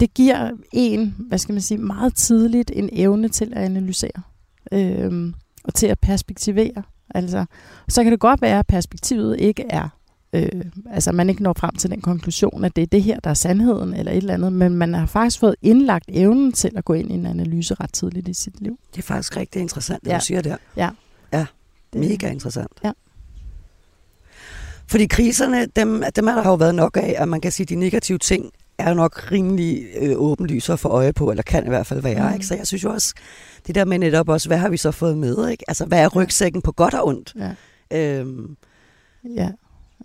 det 0.00 0.14
giver 0.14 0.50
en, 0.72 1.14
hvad 1.18 1.38
skal 1.38 1.52
man 1.52 1.62
sige, 1.62 1.78
meget 1.78 2.14
tidligt 2.14 2.70
en 2.74 2.88
evne 2.92 3.28
til 3.28 3.52
at 3.56 3.64
analysere 3.64 4.22
øh, 4.72 5.32
og 5.64 5.74
til 5.74 5.86
at 5.86 5.98
perspektivere. 5.98 6.82
Altså, 7.14 7.44
så 7.88 8.02
kan 8.02 8.12
det 8.12 8.20
godt 8.20 8.42
være, 8.42 8.58
at 8.58 8.66
perspektivet 8.66 9.40
ikke 9.40 9.64
er, 9.70 9.88
øh, 10.32 10.64
altså 10.90 11.12
man 11.12 11.30
ikke 11.30 11.42
når 11.42 11.52
frem 11.52 11.74
til 11.74 11.90
den 11.90 12.00
konklusion, 12.00 12.64
at 12.64 12.76
det 12.76 12.82
er 12.82 12.86
det 12.86 13.02
her, 13.02 13.20
der 13.20 13.30
er 13.30 13.34
sandheden 13.34 13.94
eller 13.94 14.12
et 14.12 14.16
eller 14.16 14.34
andet, 14.34 14.52
men 14.52 14.74
man 14.74 14.94
har 14.94 15.06
faktisk 15.06 15.40
fået 15.40 15.54
indlagt 15.62 16.04
evnen 16.08 16.52
til 16.52 16.72
at 16.76 16.84
gå 16.84 16.92
ind 16.92 17.10
i 17.10 17.14
en 17.14 17.26
analyse 17.26 17.74
ret 17.74 17.92
tidligt 17.92 18.28
i 18.28 18.34
sit 18.34 18.60
liv. 18.60 18.78
Det 18.92 18.98
er 18.98 19.02
faktisk 19.02 19.36
rigtig 19.36 19.60
interessant, 19.62 20.04
det 20.04 20.10
ja. 20.10 20.18
du 20.18 20.24
siger 20.24 20.40
der. 20.40 20.56
Ja. 20.76 20.90
Ja, 21.32 21.46
mega 21.92 22.30
interessant. 22.30 22.72
Ja. 22.84 22.92
Fordi 24.86 25.06
kriserne, 25.06 25.66
dem, 25.66 26.04
dem 26.16 26.28
er 26.28 26.34
der 26.34 26.48
jo 26.48 26.54
været 26.54 26.74
nok 26.74 26.96
af, 26.96 27.14
at 27.18 27.28
man 27.28 27.40
kan 27.40 27.52
sige, 27.52 27.64
at 27.64 27.68
de 27.68 27.74
negative 27.74 28.18
ting 28.18 28.52
er 28.78 28.88
jo 28.88 28.94
nok 28.94 29.32
rimelig 29.32 29.86
øh, 29.96 30.12
åbenlyse 30.16 30.72
at 30.72 30.78
få 30.78 30.88
øje 30.88 31.12
på, 31.12 31.30
eller 31.30 31.42
kan 31.42 31.66
i 31.66 31.68
hvert 31.68 31.86
fald 31.86 32.02
være. 32.02 32.28
Mm. 32.28 32.34
Ikke? 32.34 32.46
Så 32.46 32.54
jeg 32.54 32.66
synes 32.66 32.84
jo 32.84 32.90
også, 32.90 33.14
det 33.66 33.74
der 33.74 33.84
med 33.84 33.98
netop 33.98 34.28
også, 34.28 34.48
hvad 34.48 34.58
har 34.58 34.68
vi 34.68 34.76
så 34.76 34.90
fået 34.90 35.18
med? 35.18 35.48
Ikke? 35.48 35.64
Altså, 35.68 35.84
hvad 35.84 35.98
er 36.02 36.08
rygsækken 36.08 36.62
på 36.62 36.72
godt 36.72 36.94
og 36.94 37.06
ondt? 37.06 37.34
Ja. 37.90 38.18
Øhm. 38.18 38.56
ja, 39.36 39.50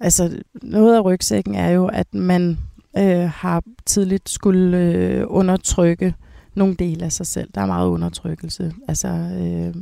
altså 0.01 0.39
noget 0.53 0.95
af 0.95 1.05
rygsækken 1.05 1.55
er 1.55 1.69
jo, 1.69 1.85
at 1.85 2.13
man 2.13 2.57
øh, 2.97 3.29
har 3.29 3.63
tidligt 3.85 4.29
skulle 4.29 4.77
øh, 4.77 5.25
undertrykke 5.27 6.13
nogle 6.55 6.75
dele 6.75 7.05
af 7.05 7.11
sig 7.11 7.27
selv. 7.27 7.49
Der 7.55 7.61
er 7.61 7.65
meget 7.65 7.87
undertrykkelse. 7.87 8.73
Altså 8.87 9.07
øh, 9.07 9.75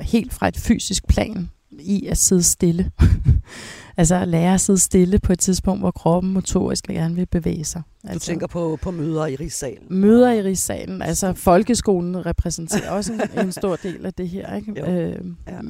helt 0.00 0.32
fra 0.32 0.48
et 0.48 0.56
fysisk 0.56 1.06
plan 1.08 1.50
i 1.70 2.06
at 2.06 2.18
sidde 2.18 2.42
stille. 2.42 2.90
altså 3.96 4.14
at 4.14 4.28
lære 4.28 4.54
at 4.54 4.60
sidde 4.60 4.78
stille 4.78 5.18
på 5.18 5.32
et 5.32 5.38
tidspunkt, 5.38 5.82
hvor 5.82 5.90
kroppen 5.90 6.32
motorisk 6.32 6.86
gerne 6.86 7.14
vil 7.14 7.26
bevæge 7.26 7.64
sig. 7.64 7.82
Altså, 8.04 8.18
du 8.18 8.32
tænker 8.32 8.46
på, 8.46 8.78
på 8.82 8.90
møder 8.90 9.26
i 9.26 9.36
rigssalen? 9.36 9.86
Møder 9.90 10.32
i 10.32 10.42
rigssalen. 10.42 11.02
Altså 11.02 11.32
folkeskolen 11.32 12.26
repræsenterer 12.26 12.90
også 12.90 13.12
en, 13.12 13.40
en 13.40 13.52
stor 13.52 13.76
del 13.76 14.06
af 14.06 14.14
det 14.14 14.28
her. 14.28 14.54
Ikke? 14.54 14.72
Øh, 14.90 15.24
ja. 15.48 15.60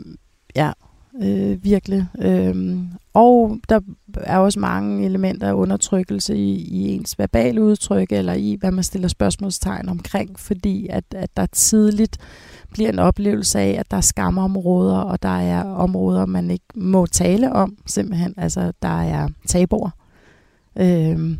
ja 0.56 0.72
øh, 1.22 1.64
virkelig. 1.64 2.06
Øhm, 2.18 2.88
og 3.14 3.58
der 3.68 3.80
er 4.16 4.38
også 4.38 4.60
mange 4.60 5.04
elementer 5.04 5.48
af 5.48 5.52
undertrykkelse 5.52 6.36
i, 6.36 6.54
i 6.54 6.88
ens 6.88 7.18
verbale 7.18 7.62
udtryk, 7.62 8.12
eller 8.12 8.32
i, 8.32 8.56
hvad 8.60 8.70
man 8.70 8.84
stiller 8.84 9.08
spørgsmålstegn 9.08 9.88
omkring, 9.88 10.40
fordi 10.40 10.86
at, 10.90 11.04
at 11.14 11.30
der 11.36 11.46
tidligt 11.46 12.18
bliver 12.72 12.90
en 12.90 12.98
oplevelse 12.98 13.58
af, 13.58 13.76
at 13.78 13.90
der 13.90 13.96
er 13.96 14.00
skamområder, 14.00 14.98
og 14.98 15.22
der 15.22 15.38
er 15.38 15.64
områder, 15.64 16.26
man 16.26 16.50
ikke 16.50 16.64
må 16.74 17.06
tale 17.06 17.52
om, 17.52 17.76
simpelthen. 17.86 18.34
Altså, 18.36 18.72
der 18.82 19.02
er 19.02 19.28
tabuer. 19.46 19.90
Øhm, 20.78 21.38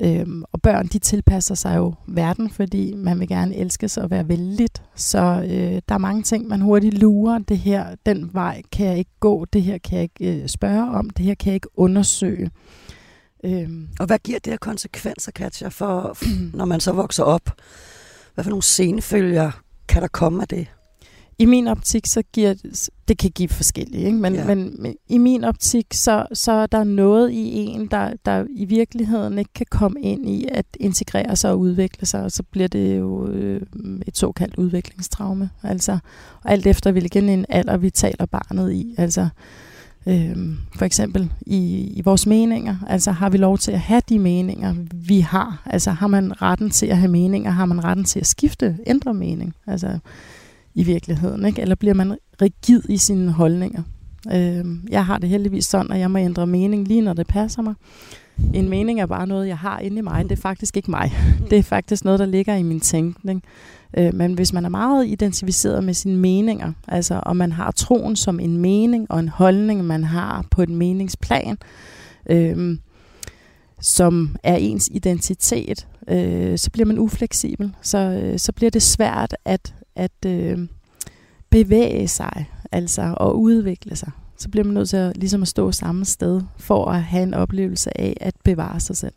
øhm, 0.00 0.44
og 0.52 0.62
børn, 0.62 0.86
de 0.86 0.98
tilpasser 0.98 1.54
sig 1.54 1.76
jo 1.76 1.94
verden, 2.08 2.50
fordi 2.50 2.94
man 2.94 3.20
vil 3.20 3.28
gerne 3.28 3.56
elske 3.56 3.88
sig 3.88 4.02
og 4.02 4.10
være 4.10 4.28
vældigt. 4.28 4.82
Så 4.94 5.18
øh, 5.44 5.82
der 5.88 5.94
er 5.94 5.98
mange 5.98 6.22
ting, 6.22 6.48
man 6.48 6.60
hurtigt 6.60 6.98
lurer. 6.98 7.38
Det 7.38 7.58
her, 7.58 7.94
den 8.06 8.30
vej 8.32 8.62
kan 8.72 8.86
jeg 8.86 8.98
ikke 8.98 9.16
gå, 9.20 9.44
det 9.44 9.62
her 9.62 9.78
kan 9.78 9.96
jeg 9.96 10.02
ikke 10.02 10.42
øh, 10.42 10.48
spørge 10.48 10.90
om, 10.90 11.10
det 11.10 11.24
her 11.24 11.34
kan 11.34 11.46
jeg 11.46 11.54
ikke 11.54 11.78
undersøge. 11.78 12.50
Øhm. 13.44 13.88
Og 14.00 14.06
hvad 14.06 14.18
giver 14.18 14.38
det 14.38 14.52
her 14.52 14.58
konsekvenser, 14.58 15.32
Katja, 15.32 15.68
for, 15.68 16.16
når 16.58 16.64
man 16.64 16.80
så 16.80 16.92
vokser 16.92 17.24
op? 17.24 17.50
Hvad 18.34 18.44
for 18.44 18.50
nogle 18.50 18.62
scenefølger 18.62 19.50
kan 19.88 20.02
der 20.02 20.08
komme 20.08 20.42
af 20.42 20.48
det? 20.48 20.66
I 21.40 21.44
min 21.44 21.68
optik, 21.68 22.06
så 22.06 22.22
giver 22.32 22.54
det 23.08 23.18
kan 23.18 23.30
give 23.30 23.48
forskellige, 23.48 24.06
ikke? 24.06 24.18
Men, 24.18 24.34
ja. 24.34 24.46
men, 24.46 24.76
men 24.78 24.94
i 25.08 25.18
min 25.18 25.44
optik, 25.44 25.86
så, 25.92 26.26
så 26.32 26.52
er 26.52 26.66
der 26.66 26.84
noget 26.84 27.30
i 27.30 27.54
en, 27.54 27.86
der, 27.86 28.12
der 28.24 28.44
i 28.50 28.64
virkeligheden 28.64 29.38
ikke 29.38 29.52
kan 29.54 29.66
komme 29.70 30.00
ind 30.00 30.28
i 30.28 30.48
at 30.52 30.66
integrere 30.80 31.36
sig 31.36 31.50
og 31.50 31.58
udvikle 31.58 32.06
sig, 32.06 32.22
og 32.22 32.32
så 32.32 32.42
bliver 32.42 32.68
det 32.68 32.98
jo 32.98 33.28
øh, 33.28 33.60
et 34.06 34.18
såkaldt 34.18 34.54
udviklingstraume. 34.56 35.50
Altså, 35.62 35.98
og 36.44 36.52
alt 36.52 36.66
efter 36.66 36.92
hvilken 36.92 37.28
en 37.28 37.46
alder 37.48 37.76
vi 37.76 37.90
taler 37.90 38.26
barnet 38.26 38.72
i. 38.72 38.94
Altså, 38.98 39.28
øh, 40.06 40.36
for 40.76 40.84
eksempel 40.84 41.32
i, 41.40 41.92
i 41.96 42.02
vores 42.04 42.26
meninger. 42.26 42.76
Altså 42.86 43.12
har 43.12 43.30
vi 43.30 43.36
lov 43.36 43.58
til 43.58 43.72
at 43.72 43.80
have 43.80 44.02
de 44.08 44.18
meninger, 44.18 44.74
vi 44.92 45.20
har? 45.20 45.62
Altså 45.66 45.90
har 45.90 46.06
man 46.06 46.42
retten 46.42 46.70
til 46.70 46.86
at 46.86 46.98
have 46.98 47.10
meninger? 47.10 47.50
Har 47.50 47.66
man 47.66 47.84
retten 47.84 48.04
til 48.04 48.20
at 48.20 48.26
skifte, 48.26 48.78
ændre 48.86 49.14
mening? 49.14 49.54
Altså 49.66 49.98
i 50.78 50.82
virkeligheden, 50.82 51.44
ikke? 51.44 51.62
Eller 51.62 51.74
bliver 51.74 51.94
man 51.94 52.16
rigid 52.42 52.82
i 52.88 52.96
sine 52.96 53.32
holdninger? 53.32 53.82
Øh, 54.32 54.64
jeg 54.90 55.06
har 55.06 55.18
det 55.18 55.28
heldigvis 55.28 55.64
sådan, 55.64 55.92
at 55.92 55.98
jeg 55.98 56.10
må 56.10 56.18
ændre 56.18 56.46
mening 56.46 56.88
lige 56.88 57.00
når 57.00 57.12
det 57.12 57.26
passer 57.26 57.62
mig. 57.62 57.74
En 58.54 58.68
mening 58.68 59.00
er 59.00 59.06
bare 59.06 59.26
noget, 59.26 59.48
jeg 59.48 59.58
har 59.58 59.78
inde 59.78 59.98
i 59.98 60.00
mig. 60.00 60.24
Det 60.24 60.32
er 60.32 60.40
faktisk 60.40 60.76
ikke 60.76 60.90
mig. 60.90 61.12
Det 61.50 61.58
er 61.58 61.62
faktisk 61.62 62.04
noget, 62.04 62.20
der 62.20 62.26
ligger 62.26 62.54
i 62.54 62.62
min 62.62 62.80
tænkning. 62.80 63.42
Øh, 63.98 64.14
men 64.14 64.34
hvis 64.34 64.52
man 64.52 64.64
er 64.64 64.68
meget 64.68 65.06
identificeret 65.06 65.84
med 65.84 65.94
sine 65.94 66.16
meninger, 66.16 66.72
altså 66.88 67.20
og 67.22 67.36
man 67.36 67.52
har 67.52 67.70
troen 67.70 68.16
som 68.16 68.40
en 68.40 68.56
mening 68.56 69.10
og 69.10 69.20
en 69.20 69.28
holdning, 69.28 69.84
man 69.84 70.04
har 70.04 70.44
på 70.50 70.62
et 70.62 70.68
meningsplan, 70.68 71.58
øh, 72.30 72.78
som 73.80 74.36
er 74.42 74.56
ens 74.56 74.88
identitet, 74.92 75.86
øh, 76.08 76.58
så 76.58 76.70
bliver 76.70 76.86
man 76.86 76.98
ufleksibel. 76.98 77.74
Så, 77.82 77.98
øh, 77.98 78.38
så 78.38 78.52
bliver 78.52 78.70
det 78.70 78.82
svært 78.82 79.36
at, 79.44 79.74
at 79.98 80.26
øh, 80.26 80.58
bevæge 81.50 82.08
sig, 82.08 82.50
altså 82.72 83.14
og 83.16 83.40
udvikle 83.40 83.96
sig. 83.96 84.10
Så 84.36 84.48
bliver 84.48 84.64
man 84.64 84.74
nødt 84.74 84.88
til 84.88 84.96
at, 84.96 85.16
ligesom 85.16 85.42
at 85.42 85.48
stå 85.48 85.72
samme 85.72 86.04
sted 86.04 86.40
for 86.56 86.84
at 86.90 87.02
have 87.02 87.22
en 87.22 87.34
oplevelse 87.34 88.00
af 88.00 88.16
at 88.20 88.34
bevare 88.44 88.80
sig 88.80 88.96
selv. 88.96 89.12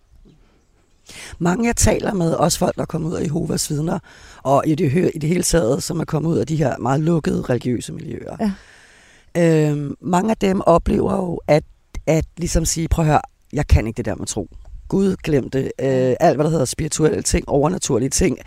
Mange 1.39 1.67
jeg 1.67 1.75
taler 1.75 2.13
med, 2.13 2.33
også 2.33 2.59
folk, 2.59 2.75
der 2.75 2.81
er 2.81 2.85
kommet 2.85 3.09
ud 3.09 3.15
af 3.15 3.23
Jehovas 3.23 3.69
vidner, 3.69 3.99
og 4.43 4.63
i 4.67 4.75
det, 4.75 5.11
i 5.15 5.17
det 5.17 5.29
hele 5.29 5.43
taget, 5.43 5.83
som 5.83 5.99
er 5.99 6.05
kommet 6.05 6.29
ud 6.29 6.37
af 6.37 6.47
de 6.47 6.55
her 6.55 6.77
meget 6.77 6.99
lukkede 6.99 7.41
religiøse 7.41 7.93
miljøer. 7.93 8.35
Ja. 8.39 8.51
Øhm, 9.37 9.95
mange 10.01 10.31
af 10.31 10.37
dem 10.37 10.61
oplever 10.61 11.15
jo, 11.15 11.39
at, 11.47 11.63
at 12.07 12.25
ligesom 12.37 12.65
sige, 12.65 12.87
prøv 12.87 13.05
at 13.05 13.11
høre, 13.11 13.21
jeg 13.53 13.67
kan 13.67 13.87
ikke 13.87 13.97
det 13.97 14.05
der 14.05 14.15
med 14.15 14.25
tro. 14.27 14.49
Gud 14.91 15.15
glemte 15.23 15.59
øh, 15.63 16.15
alt, 16.19 16.37
hvad 16.37 16.45
der 16.45 16.49
hedder 16.49 16.65
spirituelle 16.65 17.21
ting, 17.21 17.49
overnaturlige 17.49 18.09
ting. 18.09 18.37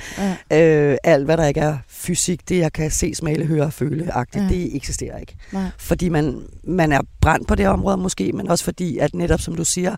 Ja. 0.50 0.90
Øh, 0.90 0.98
alt, 1.04 1.24
hvad 1.24 1.37
der 1.37 1.46
ikke 1.46 1.61
er 1.61 1.78
fysik, 1.88 2.48
det 2.48 2.59
jeg 2.59 2.72
kan 2.72 2.90
se, 2.90 3.14
smale, 3.14 3.44
høre, 3.44 3.70
føle, 3.70 4.12
agtigt, 4.12 4.44
ja. 4.44 4.48
det 4.48 4.76
eksisterer 4.76 5.18
ikke. 5.18 5.37
Nej. 5.52 5.70
Fordi 5.78 6.09
man, 6.09 6.42
man 6.64 6.92
er 6.92 7.00
brændt 7.20 7.48
på 7.48 7.54
det 7.54 7.68
område 7.68 7.96
måske, 7.96 8.33
men 8.33 8.48
også 8.48 8.64
fordi, 8.64 8.98
at 8.98 9.14
netop 9.14 9.40
som 9.40 9.54
du 9.54 9.64
siger, 9.64 9.96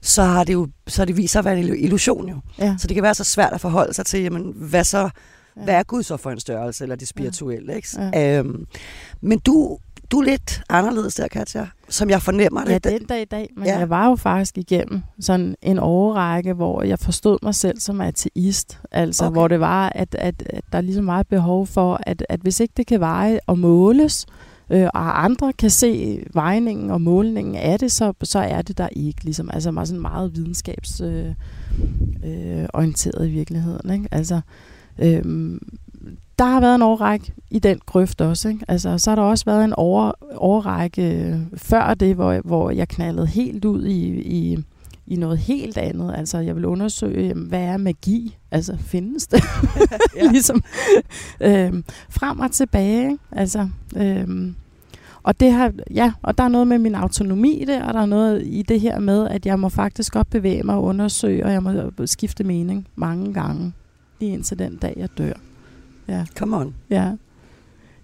så 0.00 0.22
har 0.22 0.44
det 0.44 0.52
jo 0.52 0.68
så 0.86 1.00
har 1.00 1.06
det 1.06 1.16
vist 1.16 1.32
sig 1.32 1.38
at 1.38 1.44
være 1.44 1.58
en 1.58 1.76
illusion 1.78 2.28
jo. 2.28 2.36
Ja. 2.58 2.74
Så 2.78 2.86
det 2.86 2.94
kan 2.94 3.02
være 3.02 3.14
så 3.14 3.24
svært 3.24 3.52
at 3.52 3.60
forholde 3.60 3.94
sig 3.94 4.06
til, 4.06 4.22
jamen, 4.22 4.52
hvad 4.56 4.84
så, 4.84 4.98
ja. 4.98 5.62
hvad 5.64 5.74
er 5.74 5.82
Gud 5.82 6.02
så 6.02 6.16
for 6.16 6.30
en 6.30 6.40
størrelse, 6.40 6.84
eller 6.84 6.96
det 6.96 7.08
spirituelle, 7.08 7.76
ikke? 7.76 7.88
Ja. 8.14 8.38
Øhm, 8.38 8.66
men 9.20 9.38
du, 9.38 9.78
du 10.10 10.20
er 10.20 10.24
lidt 10.24 10.62
anderledes 10.68 11.14
der, 11.14 11.28
Katja, 11.28 11.66
som 11.88 12.10
jeg 12.10 12.22
fornemmer 12.22 12.64
det. 12.64 12.70
Ja, 12.70 12.78
den 12.78 13.04
dag 13.04 13.22
i 13.22 13.24
dag, 13.24 13.50
men 13.56 13.66
ja. 13.66 13.78
jeg 13.78 13.90
var 13.90 14.08
jo 14.08 14.16
faktisk 14.16 14.58
igennem 14.58 15.02
sådan 15.20 15.56
en 15.62 15.78
overrække, 15.78 16.52
hvor 16.52 16.82
jeg 16.82 16.98
forstod 16.98 17.38
mig 17.42 17.54
selv 17.54 17.80
som 17.80 18.00
ateist. 18.00 18.80
Altså, 18.90 19.24
okay. 19.24 19.32
hvor 19.32 19.48
det 19.48 19.60
var, 19.60 19.92
at, 19.94 20.14
at, 20.14 20.42
at 20.46 20.64
der 20.72 20.80
ligesom 20.80 21.06
var 21.06 21.20
et 21.20 21.28
behov 21.28 21.66
for, 21.66 22.00
at, 22.06 22.26
at 22.28 22.40
hvis 22.40 22.60
ikke 22.60 22.74
det 22.76 22.86
kan 22.86 23.00
veje 23.00 23.40
og 23.46 23.58
måles, 23.58 24.26
øh, 24.70 24.88
og 24.94 25.24
andre 25.24 25.52
kan 25.52 25.70
se 25.70 26.22
vejningen 26.34 26.90
og 26.90 27.00
målningen 27.00 27.56
af 27.56 27.78
det, 27.78 27.92
så, 27.92 28.12
så 28.22 28.38
er 28.38 28.62
det 28.62 28.78
der 28.78 28.88
ikke. 28.92 29.24
Ligesom, 29.24 29.50
altså 29.52 29.70
meget, 29.70 29.88
sådan 29.88 30.02
meget 30.02 30.36
videnskabsorienteret 30.36 33.16
øh, 33.16 33.24
øh, 33.24 33.28
i 33.28 33.30
virkeligheden. 33.30 33.90
Ikke? 33.90 34.08
Altså, 34.10 34.40
øh, 34.98 35.22
der 36.38 36.44
har 36.44 36.60
været 36.60 36.74
en 36.74 36.82
overrække 36.82 37.32
i 37.50 37.58
den 37.58 37.80
grøft 37.86 38.20
også. 38.20 38.48
Ikke? 38.48 38.64
Altså, 38.68 38.98
så 38.98 39.10
har 39.10 39.14
der 39.14 39.22
også 39.22 39.44
været 39.44 39.64
en 39.64 39.72
over, 39.72 40.12
overrække 40.36 41.40
før 41.56 41.94
det, 41.94 42.14
hvor, 42.14 42.40
hvor 42.44 42.70
jeg 42.70 42.88
knaldede 42.88 43.26
helt 43.26 43.64
ud 43.64 43.84
i, 43.84 44.20
i, 44.20 44.58
i 45.06 45.16
noget 45.16 45.38
helt 45.38 45.78
andet. 45.78 46.14
Altså, 46.16 46.38
jeg 46.38 46.56
vil 46.56 46.64
undersøge, 46.64 47.34
hvad 47.34 47.62
er 47.62 47.76
magi? 47.76 48.36
Altså, 48.50 48.76
findes 48.76 49.26
det? 49.26 49.42
ligesom 50.32 50.62
øhm, 51.40 51.84
frem 52.10 52.40
og 52.40 52.50
tilbage. 52.52 53.02
Ikke? 53.02 53.18
Altså, 53.32 53.68
øhm, 53.96 54.54
og 55.22 55.40
det 55.40 55.52
har, 55.52 55.72
ja, 55.94 56.12
og 56.22 56.38
der 56.38 56.44
er 56.44 56.48
noget 56.48 56.66
med 56.66 56.78
min 56.78 56.94
autonomi 56.94 57.62
i 57.62 57.64
det, 57.64 57.82
og 57.82 57.94
der 57.94 58.00
er 58.00 58.06
noget 58.06 58.42
i 58.46 58.62
det 58.62 58.80
her 58.80 58.98
med, 58.98 59.28
at 59.28 59.46
jeg 59.46 59.60
må 59.60 59.68
faktisk 59.68 60.12
godt 60.12 60.30
bevæge 60.30 60.62
mig 60.62 60.74
og 60.74 60.82
undersøge, 60.82 61.44
og 61.44 61.52
jeg 61.52 61.62
må 61.62 61.72
skifte 62.06 62.44
mening 62.44 62.86
mange 62.96 63.34
gange, 63.34 63.72
lige 64.20 64.32
indtil 64.32 64.58
den 64.58 64.76
dag, 64.76 64.94
jeg 64.96 65.08
dør. 65.18 65.32
Ja. 66.08 66.24
Come 66.38 66.56
on. 66.56 66.74
Ja, 66.90 67.12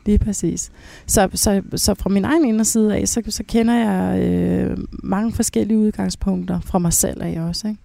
lige 0.06 0.18
præcis. 0.18 0.70
Så, 1.06 1.28
så, 1.34 1.62
så 1.76 1.94
fra 1.94 2.10
min 2.10 2.24
egen 2.24 2.44
inderside 2.44 2.96
af, 2.96 3.08
så, 3.08 3.22
så 3.28 3.42
kender 3.48 3.74
jeg 3.74 4.22
øh, 4.22 4.78
mange 5.02 5.32
forskellige 5.32 5.78
udgangspunkter 5.78 6.60
fra 6.60 6.78
mig 6.78 6.92
selv 6.92 7.22
af 7.22 7.40
også, 7.40 7.68
ikke? 7.68 7.80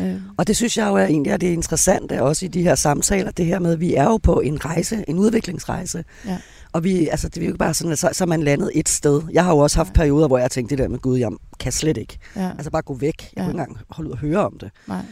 Øh. 0.00 0.20
Og 0.36 0.46
det 0.46 0.56
synes 0.56 0.78
jeg 0.78 0.88
jo 0.88 0.94
er 0.94 1.04
egentlig 1.04 1.30
er 1.30 1.36
det 1.36 1.46
interessante 1.46 2.22
også 2.22 2.44
i 2.44 2.48
de 2.48 2.62
her 2.62 2.74
samtaler, 2.74 3.30
det 3.30 3.46
her 3.46 3.58
med, 3.58 3.72
at 3.72 3.80
vi 3.80 3.94
er 3.94 4.04
jo 4.04 4.16
på 4.16 4.40
en 4.40 4.64
rejse, 4.64 5.04
en 5.08 5.18
udviklingsrejse. 5.18 6.04
Ja. 6.26 6.38
Og 6.78 6.84
vi, 6.84 7.08
altså, 7.08 7.28
det 7.28 7.38
er 7.38 7.42
jo 7.42 7.48
ikke 7.48 7.58
bare 7.58 7.74
sådan, 7.74 7.92
at 7.92 7.98
så, 7.98 8.08
så 8.12 8.24
er 8.24 8.26
man 8.26 8.42
landet 8.42 8.70
et 8.74 8.88
sted. 8.88 9.22
Jeg 9.32 9.44
har 9.44 9.52
jo 9.52 9.58
også 9.58 9.76
haft 9.76 9.88
ja. 9.88 9.92
perioder, 9.92 10.26
hvor 10.26 10.38
jeg 10.38 10.50
tænkte 10.50 10.76
det 10.76 10.82
der 10.82 10.88
med, 10.88 10.98
gud, 10.98 11.18
jeg 11.18 11.30
kan 11.60 11.72
slet 11.72 11.96
ikke. 11.96 12.18
Ja. 12.36 12.50
Altså 12.50 12.70
bare 12.70 12.82
gå 12.82 12.94
væk. 12.94 13.22
Jeg 13.22 13.28
ja. 13.36 13.42
kunne 13.42 13.50
ikke 13.50 13.60
engang 13.60 13.78
holde 13.90 14.08
ud 14.08 14.12
og 14.12 14.18
høre 14.18 14.46
om 14.46 14.58
det. 14.58 14.70
Nej. 14.88 15.04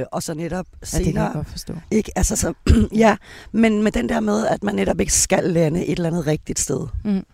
Øh, 0.00 0.04
og 0.12 0.22
så 0.22 0.34
netop 0.34 0.66
senere... 0.82 1.02
Ja, 1.02 1.04
det 1.04 1.14
kan 1.14 1.22
jeg 1.22 1.30
godt 1.34 1.48
forstå. 1.48 1.74
Ikke? 1.90 2.12
Altså, 2.16 2.36
så, 2.36 2.54
ja, 3.04 3.16
men 3.52 3.82
med 3.82 3.92
den 3.92 4.08
der 4.08 4.20
med, 4.20 4.46
at 4.46 4.64
man 4.64 4.74
netop 4.74 5.00
ikke 5.00 5.12
skal 5.12 5.44
lande 5.44 5.86
et 5.86 5.96
eller 5.96 6.08
andet 6.08 6.26
rigtigt 6.26 6.58
sted. 6.58 6.86
Mm. 7.04 7.24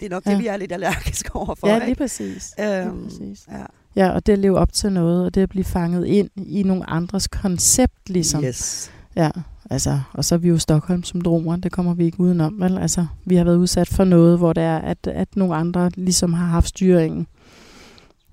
Det 0.00 0.06
er 0.06 0.10
nok 0.10 0.26
ja. 0.26 0.30
det, 0.30 0.38
vi 0.38 0.46
er 0.46 0.56
lidt 0.56 0.72
allergiske 0.72 1.34
overfor. 1.36 1.68
Ja, 1.68 1.84
lige 1.84 1.94
præcis. 1.94 2.54
Øhm, 2.60 2.68
lige 2.68 3.04
præcis. 3.04 3.48
Ja. 3.52 3.64
ja, 3.96 4.10
og 4.10 4.26
det 4.26 4.32
at 4.32 4.38
leve 4.38 4.58
op 4.58 4.72
til 4.72 4.92
noget, 4.92 5.24
og 5.24 5.34
det 5.34 5.42
at 5.42 5.48
blive 5.48 5.64
fanget 5.64 6.06
ind 6.06 6.30
i 6.36 6.62
nogle 6.62 6.90
andres 6.90 7.28
koncept, 7.28 8.10
ligesom. 8.10 8.44
Yes. 8.44 8.90
Ja, 9.16 9.30
Altså, 9.70 10.00
og 10.12 10.24
så 10.24 10.34
er 10.34 10.38
vi 10.38 10.48
jo 10.48 10.58
Stockholm-syndromer, 10.58 11.56
det 11.56 11.72
kommer 11.72 11.94
vi 11.94 12.04
ikke 12.04 12.20
udenom. 12.20 12.60
Vel? 12.60 12.78
Altså, 12.78 13.06
vi 13.24 13.36
har 13.36 13.44
været 13.44 13.56
udsat 13.56 13.88
for 13.88 14.04
noget, 14.04 14.38
hvor 14.38 14.52
det 14.52 14.62
er, 14.62 14.78
at, 14.78 15.06
at 15.06 15.28
nogle 15.36 15.54
andre 15.54 15.90
ligesom 15.94 16.32
har 16.32 16.46
haft 16.46 16.68
styringen. 16.68 17.26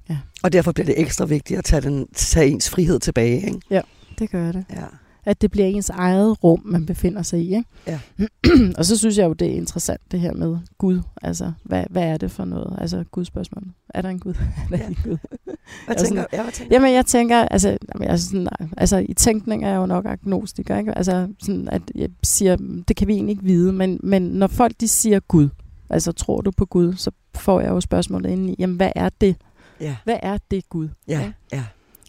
Ja. 0.10 0.17
Og 0.43 0.54
derfor 0.54 0.71
bliver 0.71 0.86
det 0.86 1.02
ekstra 1.02 1.26
vigtigt 1.26 1.58
at 1.58 1.65
tage, 1.65 1.82
den, 1.82 2.08
tage 2.13 2.50
ens 2.50 2.69
frihed 2.69 3.00
tilbage. 3.00 3.45
Ikke? 3.45 3.60
Ja, 3.69 3.82
det 4.19 4.30
gør 4.30 4.52
det. 4.52 4.65
Ja 4.69 4.86
at 5.25 5.41
det 5.41 5.51
bliver 5.51 5.67
ens 5.67 5.89
eget 5.89 6.43
rum, 6.43 6.61
man 6.65 6.85
befinder 6.85 7.21
sig 7.21 7.39
i. 7.39 7.55
Ikke? 7.55 7.63
Ja. 7.88 7.99
og 8.77 8.85
så 8.85 8.97
synes 8.97 9.17
jeg 9.17 9.25
jo, 9.25 9.33
det 9.33 9.47
er 9.47 9.55
interessant 9.55 10.01
det 10.11 10.19
her 10.19 10.33
med 10.33 10.57
Gud. 10.77 11.01
Altså, 11.21 11.51
hvad, 11.63 11.83
hvad 11.89 12.03
er 12.03 12.17
det 12.17 12.31
for 12.31 12.45
noget? 12.45 12.77
Altså, 12.81 13.03
Guds 13.11 13.27
spørgsmål. 13.27 13.63
Er 13.89 14.01
der 14.01 14.09
en 14.09 14.19
Gud? 14.19 14.33
er 14.63 14.69
der 14.69 14.77
ja. 14.77 14.88
en 14.88 14.97
Gud? 15.03 15.17
hvad 15.85 15.95
tænker 15.95 16.21
du? 16.21 16.27
Ja, 16.33 16.43
hvad 16.43 16.51
tænker 16.51 16.75
Jamen, 16.75 16.93
jeg 16.93 17.05
tænker, 17.05 17.38
altså, 17.38 17.69
jamen, 17.69 18.07
jeg 18.07 18.19
sådan, 18.19 18.47
altså, 18.77 18.97
i 19.09 19.13
tænkning 19.13 19.63
er 19.63 19.69
jeg 19.69 19.77
jo 19.77 19.85
nok 19.85 20.05
agnostiker. 20.05 20.77
Ikke? 20.77 20.97
Altså, 20.97 21.27
sådan, 21.39 21.69
at 21.69 21.81
jeg 21.95 22.09
siger, 22.23 22.55
det 22.88 22.95
kan 22.95 23.07
vi 23.07 23.13
egentlig 23.13 23.31
ikke 23.31 23.43
vide, 23.43 23.73
men, 23.73 23.99
men 24.03 24.21
når 24.21 24.47
folk 24.47 24.73
de 24.79 24.88
siger 24.88 25.19
Gud, 25.19 25.49
altså, 25.89 26.11
tror 26.11 26.41
du 26.41 26.51
på 26.51 26.65
Gud, 26.65 26.93
så 26.93 27.11
får 27.35 27.61
jeg 27.61 27.69
jo 27.69 27.81
spørgsmålet 27.81 28.29
ind 28.29 28.49
i, 28.49 28.55
jamen, 28.59 28.75
hvad 28.75 28.91
er 28.95 29.09
det? 29.21 29.35
Ja. 29.81 29.95
Hvad 30.03 30.17
er 30.21 30.38
det 30.51 30.69
Gud? 30.69 30.89
Ja, 31.07 31.31
ja. 31.53 31.63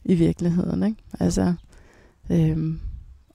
I 0.05 0.14
virkeligheden, 0.14 0.83
ikke? 0.83 1.02
Altså, 1.20 1.55
øhm, 2.31 2.81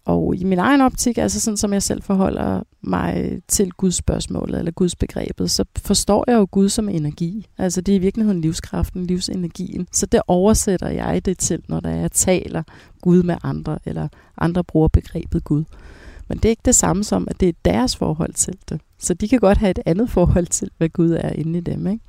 og 0.05 0.35
i 0.35 0.43
min 0.43 0.59
egen 0.59 0.81
optik, 0.81 1.17
altså 1.17 1.39
sådan 1.39 1.57
som 1.57 1.73
jeg 1.73 1.83
selv 1.83 2.03
forholder 2.03 2.63
mig 2.81 3.41
til 3.47 3.71
Guds 3.71 3.95
spørgsmålet, 3.95 4.59
eller 4.59 4.71
Guds 4.71 4.95
begrebet, 4.95 5.51
så 5.51 5.65
forstår 5.77 6.25
jeg 6.27 6.37
jo 6.37 6.47
Gud 6.51 6.69
som 6.69 6.89
energi. 6.89 7.47
Altså 7.57 7.81
det 7.81 7.91
er 7.91 7.95
i 7.95 8.01
virkeligheden 8.01 8.41
livskraften, 8.41 9.05
livsenergien. 9.05 9.87
Så 9.91 10.05
det 10.05 10.21
oversætter 10.27 10.89
jeg 10.89 11.25
det 11.25 11.37
til, 11.37 11.61
når 11.67 11.79
der 11.79 11.89
jeg 11.89 12.11
taler 12.11 12.63
Gud 13.01 13.23
med 13.23 13.35
andre, 13.43 13.79
eller 13.85 14.07
andre 14.37 14.63
bruger 14.63 14.87
begrebet 14.87 15.43
Gud. 15.43 15.63
Men 16.27 16.37
det 16.37 16.45
er 16.45 16.49
ikke 16.49 16.61
det 16.65 16.75
samme 16.75 17.03
som, 17.03 17.27
at 17.31 17.39
det 17.39 17.49
er 17.49 17.53
deres 17.65 17.95
forhold 17.95 18.33
til 18.33 18.53
det. 18.69 18.81
Så 18.99 19.13
de 19.13 19.27
kan 19.27 19.39
godt 19.39 19.57
have 19.57 19.71
et 19.71 19.79
andet 19.85 20.09
forhold 20.09 20.47
til, 20.47 20.69
hvad 20.77 20.89
Gud 20.89 21.11
er 21.11 21.29
inde 21.29 21.57
i 21.57 21.61
dem, 21.61 21.87
ikke? 21.87 22.03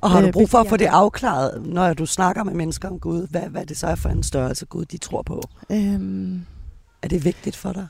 Og 0.00 0.10
har 0.10 0.20
du 0.20 0.26
øh, 0.26 0.32
brug 0.32 0.50
for 0.50 0.58
at 0.58 0.68
få 0.68 0.76
det 0.76 0.86
afklaret, 0.86 1.66
når 1.66 1.94
du 1.94 2.06
snakker 2.06 2.44
med 2.44 2.54
mennesker 2.54 2.88
om 2.88 2.98
Gud? 2.98 3.26
Hvad, 3.30 3.40
hvad 3.40 3.66
det 3.66 3.76
så 3.76 3.86
er 3.86 3.94
for 3.94 4.08
en 4.08 4.22
størrelse 4.22 4.66
Gud, 4.66 4.84
de 4.84 4.98
tror 4.98 5.22
på? 5.22 5.42
Øhm, 5.72 6.40
er 7.04 7.08
det 7.08 7.24
vigtigt 7.24 7.56
for 7.56 7.72
dig? 7.72 7.86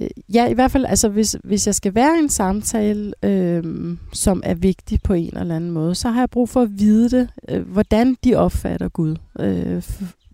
Øh, 0.00 0.08
ja, 0.34 0.46
i 0.46 0.52
hvert 0.52 0.70
fald, 0.70 0.84
altså 0.84 1.08
hvis, 1.08 1.36
hvis 1.44 1.66
jeg 1.66 1.74
skal 1.74 1.94
være 1.94 2.16
i 2.16 2.18
en 2.18 2.28
samtale, 2.28 3.12
øh, 3.22 3.96
som 4.12 4.42
er 4.44 4.54
vigtig 4.54 5.02
på 5.02 5.12
en 5.12 5.36
eller 5.36 5.56
anden 5.56 5.70
måde, 5.70 5.94
så 5.94 6.08
har 6.08 6.20
jeg 6.20 6.30
brug 6.30 6.48
for 6.48 6.62
at 6.62 6.78
vide 6.78 7.10
det, 7.10 7.30
øh, 7.48 7.68
hvordan 7.68 8.16
de 8.24 8.34
opfatter 8.34 8.88
Gud, 8.88 9.16
øh, 9.40 9.82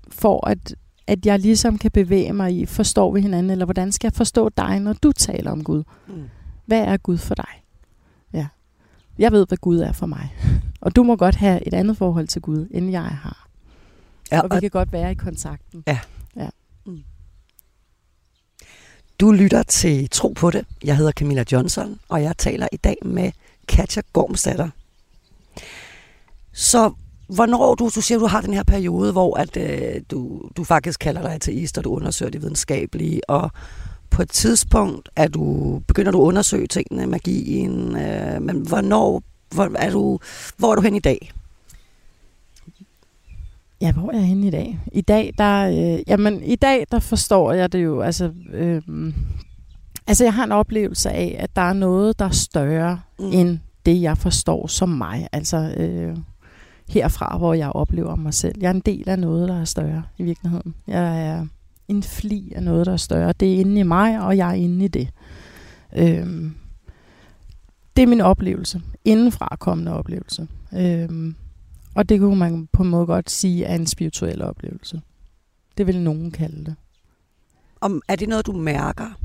for 0.08 0.46
at, 0.46 0.74
at 1.06 1.26
jeg 1.26 1.38
ligesom 1.38 1.78
kan 1.78 1.90
bevæge 1.90 2.32
mig 2.32 2.56
i, 2.56 2.66
forstår 2.66 3.12
vi 3.12 3.20
hinanden, 3.20 3.50
eller 3.50 3.64
hvordan 3.64 3.92
skal 3.92 4.08
jeg 4.08 4.12
forstå 4.12 4.48
dig, 4.48 4.80
når 4.80 4.92
du 4.92 5.12
taler 5.12 5.50
om 5.50 5.64
Gud? 5.64 5.82
Mm. 6.08 6.22
Hvad 6.66 6.80
er 6.80 6.96
Gud 6.96 7.18
for 7.18 7.34
dig? 7.34 7.64
Ja. 8.32 8.46
Jeg 9.18 9.32
ved, 9.32 9.46
hvad 9.48 9.58
Gud 9.58 9.78
er 9.78 9.92
for 9.92 10.06
mig. 10.06 10.34
Og 10.80 10.96
du 10.96 11.02
må 11.02 11.16
godt 11.16 11.34
have 11.34 11.66
et 11.66 11.74
andet 11.74 11.96
forhold 11.96 12.26
til 12.26 12.42
Gud, 12.42 12.68
end 12.70 12.90
jeg 12.90 13.02
har. 13.02 13.48
Ja, 14.32 14.40
og 14.40 14.50
vi 14.50 14.56
og 14.56 14.60
kan 14.60 14.70
godt 14.70 14.92
være 14.92 15.12
i 15.12 15.14
kontakten. 15.14 15.84
Ja. 15.86 15.98
ja. 16.36 16.48
Mm. 16.86 17.02
Du 19.22 19.32
lytter 19.32 19.62
til 19.62 20.10
Tro 20.10 20.28
på 20.28 20.50
det. 20.50 20.64
Jeg 20.84 20.96
hedder 20.96 21.12
Camilla 21.12 21.44
Johnson, 21.52 21.98
og 22.08 22.22
jeg 22.22 22.36
taler 22.38 22.68
i 22.72 22.76
dag 22.76 22.96
med 23.04 23.32
Katja 23.68 24.02
Gormstatter. 24.12 24.68
Så 26.52 26.92
hvornår 27.28 27.74
du, 27.74 27.90
du 27.94 28.00
siger, 28.00 28.18
du 28.18 28.26
har 28.26 28.40
den 28.40 28.54
her 28.54 28.62
periode, 28.62 29.12
hvor 29.12 29.36
at, 29.38 29.56
øh, 29.56 30.00
du, 30.10 30.42
du 30.56 30.64
faktisk 30.64 31.00
kalder 31.00 31.22
dig 31.22 31.34
ateist, 31.34 31.78
og 31.78 31.84
du 31.84 31.90
undersøger 31.90 32.30
det 32.30 32.42
videnskabelige, 32.42 33.30
og 33.30 33.50
på 34.10 34.22
et 34.22 34.30
tidspunkt 34.30 35.08
er 35.16 35.28
du, 35.28 35.78
begynder 35.88 36.12
du 36.12 36.22
at 36.22 36.26
undersøge 36.26 36.66
tingene, 36.66 37.06
magien, 37.06 37.96
øh, 37.96 38.42
men 38.42 38.56
hvornår 38.56 39.22
hvor 39.54 39.70
er, 39.74 39.90
du, 39.90 40.18
hvor 40.56 40.70
er 40.70 40.74
du 40.74 40.82
hen 40.82 40.94
i 40.94 41.00
dag? 41.00 41.32
Ja, 43.82 43.92
hvor 43.92 44.10
er 44.10 44.16
jeg 44.16 44.26
henne 44.26 44.46
i 44.46 44.50
dag? 44.50 44.80
I 44.92 45.00
dag, 45.00 45.34
der, 45.38 45.68
øh, 45.68 46.02
jamen, 46.06 46.42
i 46.42 46.56
dag, 46.56 46.86
der 46.92 46.98
forstår 46.98 47.52
jeg 47.52 47.72
det 47.72 47.84
jo, 47.84 48.00
altså, 48.00 48.32
øh, 48.52 48.82
altså, 50.06 50.24
jeg 50.24 50.34
har 50.34 50.44
en 50.44 50.52
oplevelse 50.52 51.10
af, 51.10 51.36
at 51.38 51.56
der 51.56 51.62
er 51.62 51.72
noget, 51.72 52.18
der 52.18 52.24
er 52.24 52.30
større 52.30 53.00
mm. 53.18 53.30
end 53.32 53.58
det, 53.86 54.02
jeg 54.02 54.18
forstår 54.18 54.66
som 54.66 54.88
mig. 54.88 55.28
Altså, 55.32 55.74
øh, 55.76 56.16
herfra, 56.88 57.38
hvor 57.38 57.54
jeg 57.54 57.70
oplever 57.70 58.16
mig 58.16 58.34
selv. 58.34 58.54
Jeg 58.60 58.68
er 58.68 58.74
en 58.74 58.80
del 58.80 59.08
af 59.08 59.18
noget, 59.18 59.48
der 59.48 59.60
er 59.60 59.64
større 59.64 60.02
i 60.18 60.22
virkeligheden. 60.22 60.74
Jeg 60.86 61.26
er 61.26 61.46
en 61.88 62.02
fli 62.02 62.52
af 62.56 62.62
noget, 62.62 62.86
der 62.86 62.92
er 62.92 62.96
større. 62.96 63.32
Det 63.32 63.54
er 63.54 63.60
inde 63.60 63.80
i 63.80 63.82
mig, 63.82 64.20
og 64.20 64.36
jeg 64.36 64.48
er 64.48 64.54
inde 64.54 64.84
i 64.84 64.88
det. 64.88 65.08
Øh, 65.96 66.50
det 67.96 68.02
er 68.02 68.06
min 68.06 68.20
oplevelse. 68.20 68.82
Indenfra 69.04 69.56
kommende 69.60 69.92
oplevelse. 69.92 70.48
Øh, 70.72 71.34
og 71.94 72.08
det 72.08 72.20
kunne 72.20 72.36
man 72.36 72.68
på 72.72 72.82
en 72.82 72.88
måde 72.88 73.06
godt 73.06 73.30
sige 73.30 73.64
er 73.64 73.74
en 73.74 73.86
spirituel 73.86 74.42
oplevelse. 74.42 75.00
Det 75.78 75.86
vil 75.86 76.00
nogen 76.00 76.30
kalde 76.30 76.64
det. 76.64 76.74
Om, 77.80 78.02
er 78.08 78.16
det 78.16 78.28
noget, 78.28 78.46
du 78.46 78.52
mærker? 78.52 79.18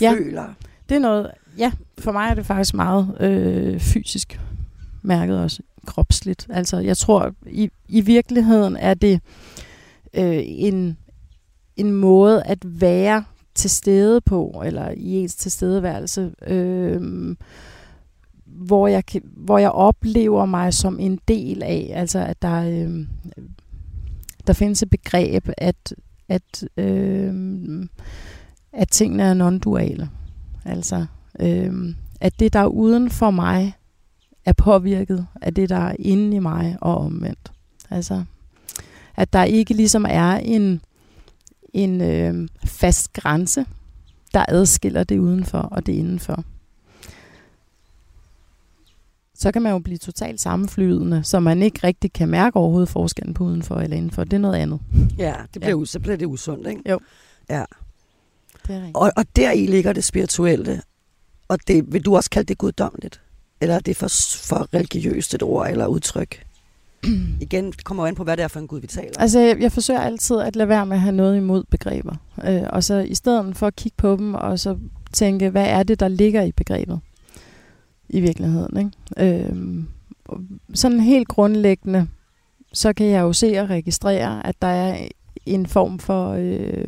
Ja, 0.00 0.12
føler? 0.12 0.54
det 0.88 0.94
er 0.94 0.98
noget, 0.98 1.30
ja, 1.58 1.72
for 1.98 2.12
mig 2.12 2.30
er 2.30 2.34
det 2.34 2.46
faktisk 2.46 2.74
meget 2.74 3.16
øh, 3.20 3.80
fysisk 3.80 4.40
mærket 5.02 5.40
også 5.40 5.62
kropsligt. 5.86 6.46
Altså, 6.50 6.78
jeg 6.78 6.96
tror, 6.96 7.34
i, 7.46 7.70
i 7.88 8.00
virkeligheden 8.00 8.76
er 8.76 8.94
det 8.94 9.20
øh, 10.14 10.42
en, 10.42 10.98
en 11.76 11.92
måde 11.92 12.42
at 12.42 12.58
være 12.62 13.24
til 13.54 13.70
stede 13.70 14.20
på, 14.20 14.62
eller 14.64 14.90
i 14.90 15.16
ens 15.16 15.34
tilstedeværelse, 15.34 16.34
øh, 16.46 17.36
hvor 18.56 18.88
jeg, 18.88 19.04
hvor 19.22 19.58
jeg 19.58 19.70
oplever 19.70 20.46
mig 20.46 20.74
som 20.74 20.98
en 21.00 21.20
del 21.28 21.62
af, 21.62 21.92
altså 21.94 22.18
at 22.18 22.42
der, 22.42 22.62
øh, 22.62 23.06
der 24.46 24.52
findes 24.52 24.82
et 24.82 24.90
begreb, 24.90 25.48
at, 25.56 25.94
at, 26.28 26.64
øh, 26.76 27.34
at 28.72 28.88
tingene 28.90 29.22
er 29.22 29.34
non-duale. 29.34 30.08
Altså, 30.64 31.06
øh, 31.40 31.94
at 32.20 32.40
det, 32.40 32.52
der 32.52 32.60
er 32.60 32.66
uden 32.66 33.10
for 33.10 33.30
mig, 33.30 33.74
er 34.44 34.52
påvirket 34.52 35.26
af 35.42 35.54
det, 35.54 35.68
der 35.68 35.76
er 35.76 35.96
inde 35.98 36.36
i 36.36 36.38
mig 36.38 36.76
og 36.80 36.96
omvendt. 36.96 37.52
Altså, 37.90 38.24
at 39.16 39.32
der 39.32 39.44
ikke 39.44 39.74
ligesom 39.74 40.06
er 40.08 40.32
en, 40.32 40.80
en 41.72 42.00
øh, 42.00 42.48
fast 42.64 43.12
grænse, 43.12 43.64
der 44.34 44.44
adskiller 44.48 45.04
det 45.04 45.18
udenfor 45.18 45.58
og 45.58 45.86
det 45.86 45.92
indenfor 45.92 46.44
så 49.38 49.52
kan 49.52 49.62
man 49.62 49.72
jo 49.72 49.78
blive 49.78 49.98
totalt 49.98 50.40
sammenflydende, 50.40 51.24
så 51.24 51.40
man 51.40 51.62
ikke 51.62 51.80
rigtig 51.84 52.12
kan 52.12 52.28
mærke 52.28 52.56
overhovedet 52.56 52.88
forskellen 52.88 53.34
på 53.34 53.44
udenfor 53.44 53.74
eller 53.74 53.96
indenfor. 53.96 54.24
Det 54.24 54.32
er 54.32 54.38
noget 54.38 54.54
andet. 54.54 54.80
Ja, 55.18 55.34
det 55.54 55.62
bliver, 55.62 55.78
ja. 55.78 55.84
så 55.84 56.00
bliver 56.00 56.16
det 56.16 56.26
usundt, 56.26 56.66
ikke? 56.66 56.90
Jo. 56.90 57.00
Ja. 57.50 57.64
Det 58.66 58.76
er 58.76 58.90
og, 58.94 59.12
og 59.16 59.24
der 59.36 59.50
i 59.50 59.66
ligger 59.66 59.92
det 59.92 60.04
spirituelle. 60.04 60.82
Og 61.48 61.58
det, 61.68 61.92
vil 61.92 62.04
du 62.04 62.16
også 62.16 62.30
kalde 62.30 62.46
det 62.46 62.58
guddommeligt? 62.58 63.20
Eller 63.60 63.74
er 63.74 63.80
det 63.80 63.96
for, 63.96 64.08
for 64.48 64.74
religiøst 64.74 65.34
et 65.34 65.42
ord 65.42 65.70
eller 65.70 65.86
udtryk? 65.86 66.46
Igen, 67.40 67.66
det 67.66 67.84
kommer 67.84 68.02
jo 68.02 68.06
an 68.06 68.14
på, 68.14 68.24
hvad 68.24 68.36
det 68.36 68.42
er 68.42 68.48
for 68.48 68.60
en 68.60 68.68
Gud, 68.68 68.80
vi 68.80 68.86
taler 68.86 69.08
om. 69.08 69.22
Altså, 69.22 69.40
jeg, 69.40 69.60
jeg 69.60 69.72
forsøger 69.72 70.00
altid 70.00 70.40
at 70.40 70.56
lade 70.56 70.68
være 70.68 70.86
med 70.86 70.96
at 70.96 71.00
have 71.00 71.12
noget 71.12 71.36
imod 71.36 71.64
begreber. 71.70 72.14
Øh, 72.44 72.62
og 72.68 72.84
så 72.84 72.98
i 72.98 73.14
stedet 73.14 73.56
for 73.56 73.66
at 73.66 73.76
kigge 73.76 73.96
på 73.96 74.16
dem, 74.16 74.34
og 74.34 74.58
så 74.58 74.78
tænke, 75.12 75.50
hvad 75.50 75.66
er 75.66 75.82
det, 75.82 76.00
der 76.00 76.08
ligger 76.08 76.42
i 76.42 76.52
begrebet 76.52 77.00
i 78.08 78.20
virkeligheden. 78.20 78.76
Ikke? 78.78 79.36
Øh, 79.36 79.56
sådan 80.74 81.00
helt 81.00 81.28
grundlæggende, 81.28 82.06
så 82.72 82.92
kan 82.92 83.06
jeg 83.06 83.20
jo 83.20 83.32
se 83.32 83.58
og 83.60 83.70
registrere, 83.70 84.46
at 84.46 84.54
der 84.62 84.68
er 84.68 85.08
en 85.46 85.66
form 85.66 85.98
for 85.98 86.30
øh, 86.30 86.84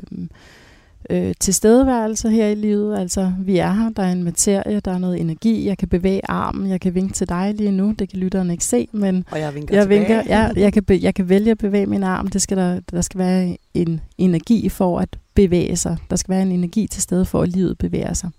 øh, 1.10 1.34
tilstedeværelse 1.40 2.30
her 2.30 2.46
i 2.46 2.54
livet. 2.54 2.98
Altså, 2.98 3.32
vi 3.40 3.58
er 3.58 3.72
her, 3.72 3.90
der 3.90 4.02
er 4.02 4.12
en 4.12 4.22
materie, 4.22 4.80
der 4.80 4.92
er 4.92 4.98
noget 4.98 5.20
energi, 5.20 5.66
jeg 5.66 5.78
kan 5.78 5.88
bevæge 5.88 6.20
armen, 6.28 6.70
jeg 6.70 6.80
kan 6.80 6.94
vinke 6.94 7.14
til 7.14 7.28
dig 7.28 7.54
lige 7.54 7.72
nu, 7.72 7.94
det 7.98 8.08
kan 8.08 8.18
lytteren 8.18 8.50
ikke 8.50 8.64
se, 8.64 8.88
men 8.92 9.24
og 9.30 9.40
jeg 9.40 9.54
vinker, 9.54 9.76
jeg, 9.76 9.88
vinker, 9.88 10.22
ja, 10.26 10.50
jeg, 10.56 10.72
kan 10.72 10.84
be, 10.84 10.98
jeg 11.02 11.14
kan 11.14 11.28
vælge 11.28 11.50
at 11.50 11.58
bevæge 11.58 11.86
min 11.86 12.02
arm, 12.02 12.28
det 12.28 12.42
skal 12.42 12.56
der, 12.56 12.80
der 12.90 13.00
skal 13.00 13.18
være 13.18 13.56
en 13.74 14.00
energi 14.18 14.68
for 14.68 14.98
at 14.98 15.18
bevæge 15.34 15.76
sig. 15.76 15.96
Der 16.10 16.16
skal 16.16 16.32
være 16.32 16.42
en 16.42 16.52
energi 16.52 16.86
til 16.86 17.02
stede 17.02 17.24
for, 17.24 17.42
at 17.42 17.48
livet 17.48 17.78
bevæger 17.78 18.12
sig. 18.12 18.30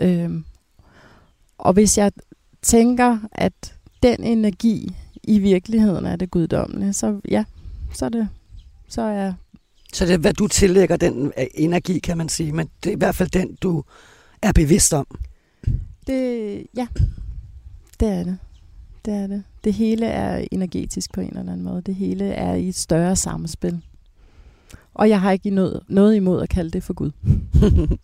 Øhm, 0.00 0.44
og 1.62 1.72
hvis 1.72 1.98
jeg 1.98 2.12
tænker, 2.62 3.18
at 3.32 3.74
den 4.02 4.24
energi 4.24 4.96
i 5.22 5.38
virkeligheden 5.38 6.06
er 6.06 6.16
det 6.16 6.30
guddommelige, 6.30 6.92
så 6.92 7.20
ja, 7.28 7.44
så 7.94 8.04
er 8.04 8.08
det, 8.08 8.28
så 8.88 9.02
er 9.02 9.32
så 9.92 10.06
det 10.06 10.14
er, 10.14 10.18
hvad 10.18 10.32
du 10.32 10.46
tillægger 10.46 10.96
den 10.96 11.32
øh, 11.38 11.46
energi, 11.54 11.98
kan 11.98 12.18
man 12.18 12.28
sige, 12.28 12.52
men 12.52 12.68
det 12.84 12.90
er 12.90 12.94
i 12.94 12.98
hvert 12.98 13.14
fald 13.14 13.30
den, 13.30 13.54
du 13.62 13.82
er 14.42 14.52
bevidst 14.52 14.92
om. 14.92 15.06
Det, 16.06 16.66
ja, 16.76 16.86
det 18.00 18.08
er 18.08 18.24
det. 18.24 18.38
Det 19.04 19.14
er 19.14 19.26
det. 19.26 19.42
Det 19.64 19.72
hele 19.72 20.06
er 20.06 20.46
energetisk 20.52 21.12
på 21.12 21.20
en 21.20 21.28
eller 21.28 21.40
anden 21.40 21.62
måde. 21.62 21.82
Det 21.82 21.94
hele 21.94 22.24
er 22.24 22.54
i 22.54 22.68
et 22.68 22.74
større 22.74 23.16
samspil. 23.16 23.80
Og 24.94 25.08
jeg 25.08 25.20
har 25.20 25.32
ikke 25.32 25.50
noget, 25.50 25.80
noget 25.88 26.14
imod 26.16 26.42
at 26.42 26.48
kalde 26.48 26.70
det 26.70 26.82
for 26.82 26.92
Gud. 26.92 27.10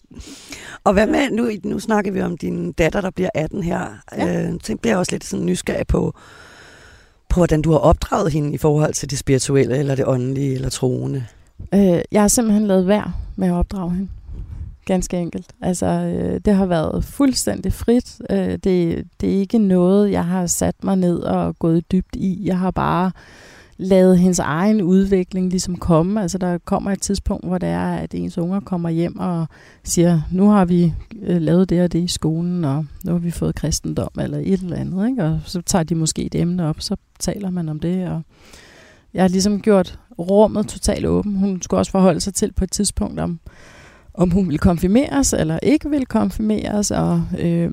og 0.85 0.93
hvad 0.93 1.07
med, 1.07 1.31
nu, 1.31 1.51
nu 1.65 1.79
snakker 1.79 2.13
vi 2.13 2.21
om 2.21 2.37
din 2.37 2.73
datter, 2.73 3.01
der 3.01 3.11
bliver 3.11 3.31
18 3.35 3.63
her. 3.63 3.87
Ja. 4.17 4.49
Øh, 4.49 4.55
så 4.65 4.77
bliver 4.77 4.93
jeg 4.93 4.99
også 4.99 5.13
lidt 5.13 5.25
sådan 5.25 5.47
nysgerrig 5.47 5.87
på, 5.87 6.15
på, 7.29 7.41
hvordan 7.41 7.63
du 7.63 7.71
har 7.71 7.79
opdraget 7.79 8.33
hende 8.33 8.55
i 8.55 8.59
forhold 8.59 8.95
til 8.95 9.11
det 9.11 9.19
spirituelle, 9.19 9.77
eller 9.77 9.95
det 9.95 10.07
åndelige, 10.07 10.55
eller 10.55 10.69
troende. 10.69 11.25
Øh, 11.75 12.01
jeg 12.13 12.21
har 12.21 12.29
simpelthen 12.29 12.67
lavet 12.67 12.87
værd 12.87 13.11
med 13.37 13.49
at 13.49 13.55
opdrage 13.55 13.91
hende. 13.91 14.09
Ganske 14.85 15.17
enkelt. 15.17 15.53
Altså, 15.63 15.87
øh, 15.87 16.41
det 16.45 16.55
har 16.55 16.67
været 16.67 17.05
fuldstændig 17.05 17.73
frit. 17.73 18.21
Øh, 18.31 18.51
det, 18.65 19.05
det 19.21 19.35
er 19.35 19.39
ikke 19.41 19.59
noget, 19.59 20.11
jeg 20.11 20.25
har 20.25 20.47
sat 20.47 20.75
mig 20.85 20.97
ned 20.97 21.19
og 21.19 21.59
gået 21.59 21.93
dybt 21.93 22.17
i. 22.17 22.41
Jeg 22.45 22.59
har 22.59 22.71
bare 22.71 23.11
lade 23.79 24.17
hendes 24.17 24.39
egen 24.39 24.83
udvikling 24.83 25.51
ligesom 25.51 25.77
komme. 25.77 26.23
Altså, 26.23 26.39
der 26.39 26.59
kommer 26.59 26.91
et 26.91 27.01
tidspunkt, 27.01 27.47
hvor 27.47 27.59
det 27.59 27.69
er, 27.69 27.95
at 27.95 28.15
ens 28.15 28.39
unger 28.39 28.61
kommer 28.61 28.89
hjem 28.89 29.19
og 29.19 29.47
siger, 29.85 30.21
nu 30.33 30.49
har 30.49 30.65
vi 30.65 30.95
øh, 31.23 31.41
lavet 31.41 31.71
det 31.71 31.83
og 31.83 31.93
det 31.93 31.99
i 31.99 32.09
skolen, 32.09 32.65
og 32.65 32.87
nu 33.05 33.13
har 33.13 33.19
vi 33.19 33.31
fået 33.31 33.55
kristendom 33.55 34.11
eller 34.21 34.39
et 34.39 34.61
eller 34.61 34.77
andet. 34.77 35.09
Ikke? 35.11 35.25
Og 35.25 35.41
så 35.45 35.63
tager 35.63 35.83
de 35.83 35.95
måske 35.95 36.23
et 36.23 36.35
emne 36.35 36.69
op, 36.69 36.81
så 36.81 36.97
taler 37.19 37.51
man 37.51 37.69
om 37.69 37.81
det, 37.81 38.09
og 38.09 38.23
jeg 39.15 39.23
har 39.23 39.29
ligesom 39.29 39.61
gjort 39.61 39.99
rummet 40.19 40.69
totalt 40.69 41.07
åben. 41.07 41.37
Hun 41.37 41.63
skulle 41.63 41.81
også 41.81 41.93
forholde 41.93 42.21
sig 42.21 42.35
til 42.35 42.53
på 42.53 42.65
et 42.65 42.71
tidspunkt, 42.71 43.21
om, 43.21 43.41
om 44.19 44.31
hun 44.31 44.47
ville 44.47 44.59
konfirmeres 44.59 45.33
eller 45.33 45.59
ikke 45.63 45.91
ville 45.91 46.07
konfirmeres. 46.07 46.91
Og 46.91 47.23
øh, 47.39 47.71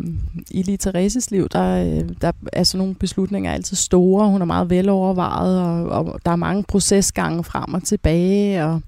i 0.51 0.61
lige 0.61 0.77
Thereses 0.77 1.31
liv, 1.31 1.49
der, 1.49 1.85
øh, 1.85 2.09
der 2.21 2.31
er 2.53 2.63
sådan 2.63 2.77
nogle 2.77 2.95
beslutninger 2.95 3.51
altid 3.51 3.77
store. 3.77 4.29
Hun 4.29 4.41
er 4.41 4.45
meget 4.45 4.69
velovervejet, 4.69 5.61
og, 5.61 6.05
og 6.05 6.19
der 6.25 6.31
er 6.31 6.35
mange 6.35 6.63
procesgange 6.63 7.43
frem 7.43 7.73
og 7.73 7.83
tilbage. 7.83 8.65
Og, 8.65 8.81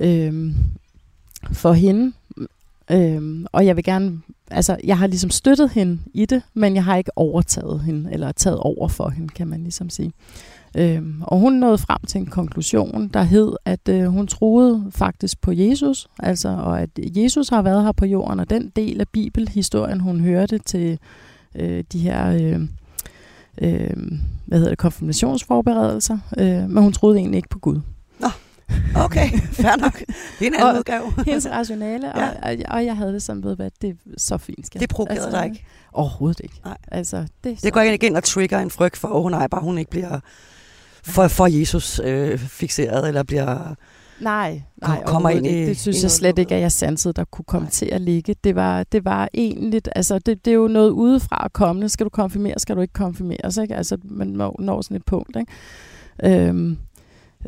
øh, 0.00 0.52
for 1.52 1.72
hende. 1.72 2.12
Øh, 2.90 3.44
og 3.52 3.66
jeg 3.66 3.76
vil 3.76 3.84
gerne 3.84 4.20
altså, 4.50 4.76
jeg 4.84 4.98
har 4.98 5.06
ligesom 5.06 5.30
støttet 5.30 5.70
hende 5.70 5.98
i 6.14 6.24
det, 6.24 6.42
men 6.54 6.74
jeg 6.74 6.84
har 6.84 6.96
ikke 6.96 7.18
overtaget 7.18 7.80
hende, 7.80 8.12
eller 8.12 8.32
taget 8.32 8.58
over 8.58 8.88
for 8.88 9.08
hende, 9.08 9.28
kan 9.28 9.48
man 9.48 9.62
ligesom 9.62 9.90
sige. 9.90 10.12
Øhm, 10.78 11.22
og 11.22 11.38
hun 11.38 11.52
nåede 11.52 11.78
frem 11.78 11.98
til 12.06 12.18
en 12.18 12.26
konklusion, 12.26 13.08
der 13.08 13.22
hed, 13.22 13.56
at 13.64 13.88
øh, 13.88 14.06
hun 14.06 14.26
troede 14.26 14.90
faktisk 14.90 15.40
på 15.40 15.52
Jesus, 15.52 16.08
altså, 16.18 16.48
og 16.48 16.80
at 16.80 16.90
Jesus 16.96 17.48
har 17.48 17.62
været 17.62 17.84
her 17.84 17.92
på 17.92 18.06
jorden, 18.06 18.40
og 18.40 18.50
den 18.50 18.72
del 18.76 19.00
af 19.00 19.08
bibelhistorien, 19.08 20.00
hun 20.00 20.20
hørte 20.20 20.58
til 20.58 20.98
øh, 21.54 21.84
de 21.92 21.98
her 21.98 22.30
øh, 22.30 22.60
øh, 23.62 23.96
hvad 24.46 24.58
hedder 24.58 24.70
det, 24.70 24.78
konfirmationsforberedelser, 24.78 26.18
øh, 26.38 26.70
men 26.70 26.82
hun 26.82 26.92
troede 26.92 27.18
egentlig 27.18 27.36
ikke 27.36 27.48
på 27.48 27.58
Gud. 27.58 27.80
Nå, 28.20 28.28
okay, 28.94 29.30
fair 29.52 29.76
nok. 29.80 29.98
Det 30.38 30.42
er 30.42 30.46
en 30.46 30.54
anden 30.54 30.68
og 30.68 30.78
udgave. 30.78 31.12
hendes 31.26 31.50
rationale, 31.50 32.06
ja. 32.06 32.28
og, 32.28 32.34
og, 32.42 32.56
og 32.68 32.84
jeg 32.84 32.96
havde 32.96 33.12
det 33.12 33.22
som, 33.22 33.42
ved 33.42 33.56
hvad, 33.56 33.70
det 33.82 33.90
er 33.90 33.94
så 34.16 34.38
fint. 34.38 34.66
Skal. 34.66 34.80
Det 34.80 34.88
provokerede 34.88 35.24
altså, 35.24 35.38
dig 35.38 35.44
ikke? 35.44 35.64
Overhovedet 35.92 36.40
ikke. 36.44 36.60
Nej. 36.64 36.76
Altså, 36.88 37.26
det, 37.44 37.62
det 37.62 37.72
går 37.72 37.80
ikke 37.80 38.06
ind 38.06 38.16
og 38.16 38.24
trigger 38.24 38.58
en 38.58 38.70
frygt 38.70 38.96
for, 38.96 39.08
at 39.08 39.14
oh, 39.14 39.30
nej, 39.30 39.46
bare 39.46 39.62
hun 39.62 39.78
ikke 39.78 39.90
bliver 39.90 40.20
for, 41.06 41.28
for 41.28 41.46
Jesus 41.46 42.00
øh, 42.04 42.38
fixeret, 42.38 43.08
eller 43.08 43.22
bliver... 43.22 43.74
Nej, 44.20 44.62
nej 44.76 45.02
kommer 45.06 45.30
ind 45.30 45.46
i, 45.46 45.66
det 45.66 45.78
synes 45.78 46.02
jeg 46.02 46.10
slet 46.10 46.38
ikke, 46.38 46.54
at 46.54 46.60
jeg 46.60 46.72
sansede, 46.72 47.14
der 47.14 47.24
kunne 47.24 47.44
komme 47.44 47.64
nej. 47.64 47.70
til 47.70 47.86
at 47.86 48.00
ligge. 48.00 48.34
Det 48.44 48.54
var, 48.54 48.82
det 48.82 49.04
var 49.04 49.28
egentlig, 49.34 49.82
altså 49.96 50.18
det, 50.18 50.44
det 50.44 50.50
er 50.50 50.54
jo 50.54 50.68
noget 50.68 50.90
udefra 50.90 51.42
at 51.44 51.52
komme. 51.52 51.88
Skal 51.88 52.04
du 52.04 52.10
konfirmere, 52.10 52.54
skal 52.58 52.76
du 52.76 52.80
ikke 52.80 52.92
konfirmeres, 52.92 53.56
ikke? 53.56 53.74
Altså 53.74 53.96
man 54.04 54.26
når, 54.26 54.82
sådan 54.82 54.96
et 54.96 55.04
punkt, 55.04 55.36
ikke? 55.36 55.52
Øhm, 56.48 56.78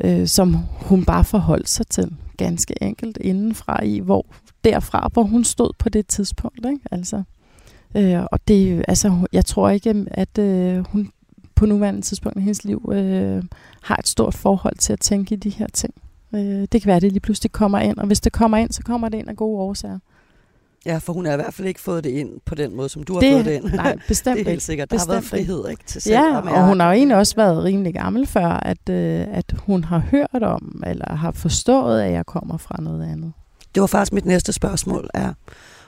øh, 0.03 0.27
som 0.27 0.53
hun 0.71 1.05
bare 1.05 1.23
forholdt 1.23 1.69
sig 1.69 1.87
til, 1.87 2.11
ganske 2.37 2.83
enkelt 2.83 3.17
indenfra 3.21 3.83
i, 3.83 3.99
hvor 3.99 4.25
derfra, 4.63 5.09
hvor 5.13 5.23
hun 5.23 5.43
stod 5.43 5.71
på 5.79 5.89
det 5.89 6.07
tidspunkt, 6.07 6.65
ikke? 6.65 6.79
Altså, 6.91 7.23
øh, 7.97 8.23
og 8.31 8.39
det, 8.47 8.85
altså, 8.87 9.27
jeg 9.33 9.45
tror 9.45 9.69
ikke, 9.69 10.05
at 10.11 10.37
øh, 10.37 10.85
hun 10.87 11.11
på 11.59 11.65
nuværende 11.65 12.01
tidspunkt 12.01 12.37
i 12.37 12.41
hendes 12.41 12.63
liv 12.63 12.89
øh, 12.93 13.43
har 13.81 13.95
et 13.95 14.07
stort 14.07 14.33
forhold 14.33 14.77
til 14.77 14.93
at 14.93 14.99
tænke 14.99 15.35
i 15.35 15.37
de 15.37 15.49
her 15.49 15.67
ting. 15.73 15.93
Øh, 16.35 16.41
det 16.41 16.81
kan 16.81 16.85
være, 16.85 16.95
at 16.95 17.01
det 17.01 17.11
lige 17.11 17.19
pludselig 17.19 17.51
kommer 17.51 17.79
ind, 17.79 17.97
og 17.97 18.07
hvis 18.07 18.19
det 18.19 18.33
kommer 18.33 18.57
ind, 18.57 18.71
så 18.71 18.81
kommer 18.81 19.09
det 19.09 19.17
ind 19.17 19.29
af 19.29 19.35
gode 19.35 19.59
årsager. 19.59 19.99
Ja, 20.85 20.97
for 20.97 21.13
hun 21.13 21.25
har 21.25 21.33
i 21.33 21.35
hvert 21.35 21.53
fald 21.53 21.67
ikke 21.67 21.81
fået 21.81 22.03
det 22.03 22.09
ind 22.09 22.29
på 22.45 22.55
den 22.55 22.75
måde, 22.75 22.89
som 22.89 23.03
du 23.03 23.13
har 23.13 23.19
det, 23.19 23.33
fået 23.33 23.45
det 23.45 23.51
ind. 23.51 23.63
Nej, 23.63 23.97
bestemt 24.07 24.37
Det 24.37 24.47
er 24.47 24.49
helt 24.49 24.61
sikkert. 24.61 24.91
Der 24.91 24.95
bestemt 24.95 25.09
har 25.09 25.15
været 25.15 25.25
frihed 25.25 25.69
ikke, 25.69 25.83
til 25.85 26.01
selv 26.01 26.13
Ja, 26.13 26.37
og 26.37 26.67
hun 26.67 26.79
har 26.79 26.87
jo 26.87 26.93
egentlig 26.93 27.17
også 27.17 27.35
været 27.35 27.63
rimelig 27.63 27.93
gammel 27.93 28.27
før, 28.27 28.47
at, 28.47 28.89
øh, 28.89 29.25
at 29.31 29.55
hun 29.65 29.83
har 29.83 29.99
hørt 29.99 30.43
om, 30.43 30.83
eller 30.87 31.15
har 31.15 31.31
forstået, 31.31 32.01
at 32.01 32.11
jeg 32.11 32.25
kommer 32.25 32.57
fra 32.57 32.81
noget 32.81 33.03
andet. 33.03 33.33
Det 33.75 33.81
var 33.81 33.87
faktisk 33.87 34.13
mit 34.13 34.25
næste 34.25 34.53
spørgsmål, 34.53 35.09
er, 35.13 35.33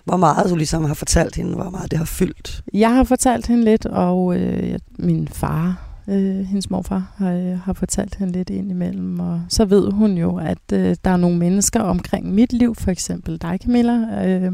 hvor 0.05 0.17
meget 0.17 0.49
du 0.49 0.55
ligesom 0.55 0.85
har 0.85 0.93
fortalt 0.93 1.35
hende, 1.35 1.55
hvor 1.55 1.69
meget 1.69 1.91
det 1.91 1.97
har 1.97 2.05
fyldt? 2.05 2.63
Jeg 2.73 2.95
har 2.95 3.03
fortalt 3.03 3.47
hende 3.47 3.63
lidt, 3.63 3.85
og 3.85 4.39
øh, 4.39 4.79
min 4.99 5.27
far, 5.27 5.87
øh, 6.07 6.45
hendes 6.45 6.69
morfar, 6.69 7.13
har, 7.15 7.31
øh, 7.31 7.59
har 7.59 7.73
fortalt 7.73 8.15
hende 8.15 8.33
lidt 8.33 8.49
indimellem. 8.49 9.19
Og 9.19 9.41
så 9.49 9.65
ved 9.65 9.91
hun 9.91 10.17
jo, 10.17 10.37
at 10.37 10.73
øh, 10.73 10.95
der 11.05 11.11
er 11.11 11.17
nogle 11.17 11.37
mennesker 11.37 11.79
omkring 11.79 12.33
mit 12.33 12.53
liv, 12.53 12.75
for 12.75 12.91
eksempel 12.91 13.41
dig 13.41 13.59
Camilla, 13.63 14.27
øh, 14.27 14.51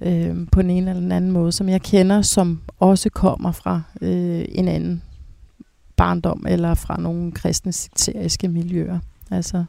øh, 0.00 0.36
på 0.52 0.62
den 0.62 0.70
ene 0.70 0.90
eller 0.90 1.02
den 1.02 1.12
anden 1.12 1.30
måde, 1.30 1.52
som 1.52 1.68
jeg 1.68 1.82
kender, 1.82 2.22
som 2.22 2.60
også 2.78 3.10
kommer 3.10 3.52
fra 3.52 3.82
øh, 4.00 4.44
en 4.48 4.68
anden 4.68 5.02
barndom, 5.96 6.46
eller 6.48 6.74
fra 6.74 7.00
nogle 7.00 7.32
kristne 7.32 7.72
sekteriske 7.72 8.48
miljøer. 8.48 8.98
Altså, 9.30 9.64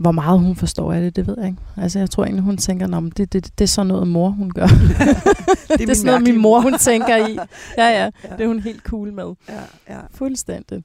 hvor 0.00 0.12
meget 0.12 0.40
hun 0.40 0.56
forstår 0.56 0.92
af 0.92 1.00
det, 1.00 1.16
det 1.16 1.26
ved 1.26 1.34
jeg 1.38 1.46
ikke. 1.46 1.58
Altså, 1.76 1.98
jeg 1.98 2.10
tror 2.10 2.24
egentlig, 2.24 2.44
hun 2.44 2.56
tænker, 2.56 2.96
at 2.96 3.16
det, 3.16 3.32
det, 3.32 3.58
det 3.58 3.64
er 3.64 3.68
sådan 3.68 3.86
noget, 3.86 4.08
mor 4.08 4.28
hun 4.28 4.50
gør. 4.50 4.66
det 4.66 5.70
er, 5.70 5.76
det 5.76 5.88
er 5.90 5.94
sådan 5.94 6.06
noget, 6.06 6.22
min 6.22 6.38
mor 6.38 6.60
hun 6.60 6.78
tænker 6.78 7.16
i. 7.16 7.38
Ja, 7.78 7.88
ja, 7.88 8.04
ja, 8.24 8.36
det 8.36 8.40
er 8.40 8.46
hun 8.46 8.60
helt 8.60 8.82
cool 8.82 9.12
med. 9.12 9.34
Ja, 9.48 9.60
ja. 9.94 10.00
Fuldstændig. 10.14 10.84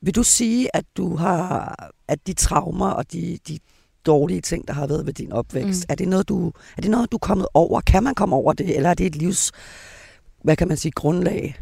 Vil 0.00 0.14
du 0.14 0.22
sige, 0.22 0.76
at 0.76 0.84
du 0.96 1.16
har, 1.16 1.74
at 2.08 2.26
de 2.26 2.32
traumer 2.32 2.90
og 2.90 3.12
de, 3.12 3.38
de 3.48 3.58
dårlige 4.06 4.40
ting, 4.40 4.68
der 4.68 4.74
har 4.74 4.86
været 4.86 5.06
ved 5.06 5.12
din 5.12 5.32
opvækst, 5.32 5.80
mm. 5.88 5.92
er, 5.92 5.94
det 5.94 6.08
noget, 6.08 6.28
du, 6.28 6.52
er 6.76 6.82
det 6.82 6.90
noget, 6.90 7.12
du 7.12 7.16
er 7.16 7.18
kommet 7.18 7.46
over? 7.54 7.80
Kan 7.80 8.02
man 8.02 8.14
komme 8.14 8.36
over 8.36 8.52
det, 8.52 8.76
eller 8.76 8.90
er 8.90 8.94
det 8.94 9.06
et 9.06 9.16
livs, 9.16 9.52
hvad 10.42 10.56
kan 10.56 10.68
man 10.68 10.76
sige, 10.76 10.92
grundlag? 10.92 11.56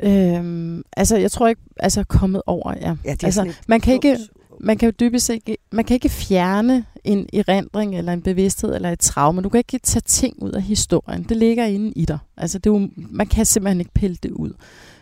Øhm, 0.00 0.82
altså, 0.96 1.16
jeg 1.16 1.30
tror 1.30 1.48
ikke, 1.48 1.60
altså 1.76 2.04
kommet 2.04 2.42
over, 2.46 2.74
ja. 2.80 2.96
ja 3.04 3.12
det 3.12 3.22
er 3.22 3.26
altså, 3.26 3.52
man 3.68 3.80
kan 3.80 3.94
ikke, 3.94 4.18
man 4.60 4.78
kan 4.78 4.86
jo 4.86 4.92
dybest 5.00 5.30
ikke, 5.30 5.56
man 5.72 5.84
kan 5.84 5.94
ikke 5.94 6.08
fjerne 6.08 6.84
en 7.04 7.28
erindring 7.32 7.98
eller 7.98 8.12
en 8.12 8.22
bevidsthed 8.22 8.74
eller 8.74 8.90
et 8.90 8.98
traume. 8.98 9.42
Du 9.42 9.48
kan 9.48 9.58
ikke 9.58 9.78
tage 9.78 10.02
ting 10.06 10.42
ud 10.42 10.52
af 10.52 10.62
historien. 10.62 11.22
Det 11.22 11.36
ligger 11.36 11.64
inde 11.64 11.92
i 11.96 12.04
dig. 12.04 12.18
Altså 12.36 12.58
det 12.58 12.70
er 12.70 12.74
jo, 12.74 12.88
man 12.96 13.26
kan 13.26 13.46
simpelthen 13.46 13.80
ikke 13.80 13.92
pille 13.94 14.16
det 14.22 14.30
ud. 14.30 14.52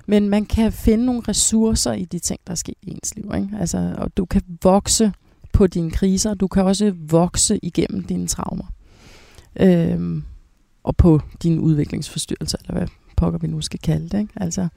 Men 0.07 0.29
man 0.29 0.47
kan 0.47 0.73
finde 0.73 1.07
nogle 1.07 1.23
ressourcer 1.29 1.93
i 1.93 2.05
de 2.05 2.19
ting, 2.19 2.41
der 2.47 2.51
er 2.51 2.57
sket 2.57 2.75
i 2.83 2.91
ens 2.91 3.17
liv. 3.17 3.33
Ikke? 3.35 3.49
Altså, 3.61 3.95
og 3.99 4.17
du 4.17 4.25
kan 4.25 4.43
vokse 4.63 5.13
på 5.53 5.67
dine 5.67 5.91
kriser. 5.91 6.35
Du 6.35 6.47
kan 6.47 6.65
også 6.65 6.93
vokse 6.97 7.59
igennem 7.63 8.05
dine 8.05 8.27
traumer. 8.27 8.65
Øhm, 9.61 10.25
og 10.85 10.97
på 10.97 11.21
din 11.43 11.59
udviklingsforstyrrelse, 11.59 12.57
eller 12.61 12.79
hvad 12.79 12.89
pokker 13.17 13.39
vi 13.39 13.47
nu 13.47 13.61
skal 13.61 13.81
kalde 13.81 14.09
det. 14.09 14.21
Ikke? 14.21 14.33
Altså, 14.37 14.69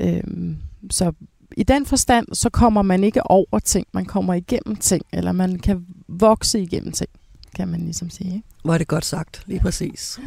øhm, 0.00 0.56
så 0.90 1.12
i 1.56 1.62
den 1.62 1.86
forstand, 1.86 2.26
så 2.32 2.50
kommer 2.50 2.82
man 2.82 3.04
ikke 3.04 3.30
over 3.30 3.58
ting, 3.58 3.86
man 3.92 4.04
kommer 4.04 4.34
igennem 4.34 4.76
ting, 4.76 5.02
eller 5.12 5.32
man 5.32 5.58
kan 5.58 5.86
vokse 6.08 6.60
igennem 6.60 6.92
ting, 6.92 7.10
kan 7.56 7.68
man 7.68 7.80
ligesom 7.80 8.10
sige. 8.10 8.34
Ikke? 8.34 8.46
Hvor 8.64 8.74
er 8.74 8.78
det 8.78 8.88
godt 8.88 9.04
sagt, 9.04 9.42
lige 9.46 9.60
præcis. 9.60 10.20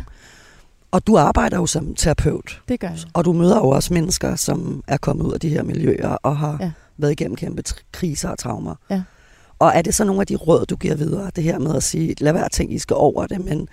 Og 0.91 1.07
du 1.07 1.17
arbejder 1.17 1.57
jo 1.57 1.65
som 1.65 1.95
terapeut. 1.95 2.61
Det 2.69 2.80
gør 2.80 2.88
jeg. 2.89 2.99
Og 3.13 3.26
du 3.26 3.34
møder 3.34 3.57
jo 3.57 3.69
også 3.69 3.93
mennesker, 3.93 4.36
som 4.36 4.84
er 4.88 4.97
kommet 4.97 5.26
ud 5.26 5.34
af 5.34 5.39
de 5.39 5.49
her 5.49 5.63
miljøer 5.63 6.09
og 6.09 6.38
har 6.38 6.57
ja. 6.59 6.71
været 6.97 7.11
igennem 7.11 7.36
kæmpe 7.36 7.63
kriser 7.91 8.30
og 8.30 8.39
traumer. 8.39 8.76
Ja. 8.89 9.03
Og 9.59 9.71
er 9.76 9.82
det 9.82 9.95
så 9.95 10.03
nogle 10.03 10.21
af 10.21 10.28
de 10.28 10.36
råd, 10.36 10.65
du 10.65 10.76
giver 10.76 10.95
videre? 10.95 11.32
Det 11.36 11.43
her 11.43 11.59
med 11.59 11.76
at 11.76 11.84
sige, 11.84 12.15
lad 12.19 12.34
være 12.34 12.49
ting, 12.49 12.73
I 12.73 12.80
skal 12.80 12.95
over 12.95 13.28
det, 13.28 13.45
men, 13.45 13.67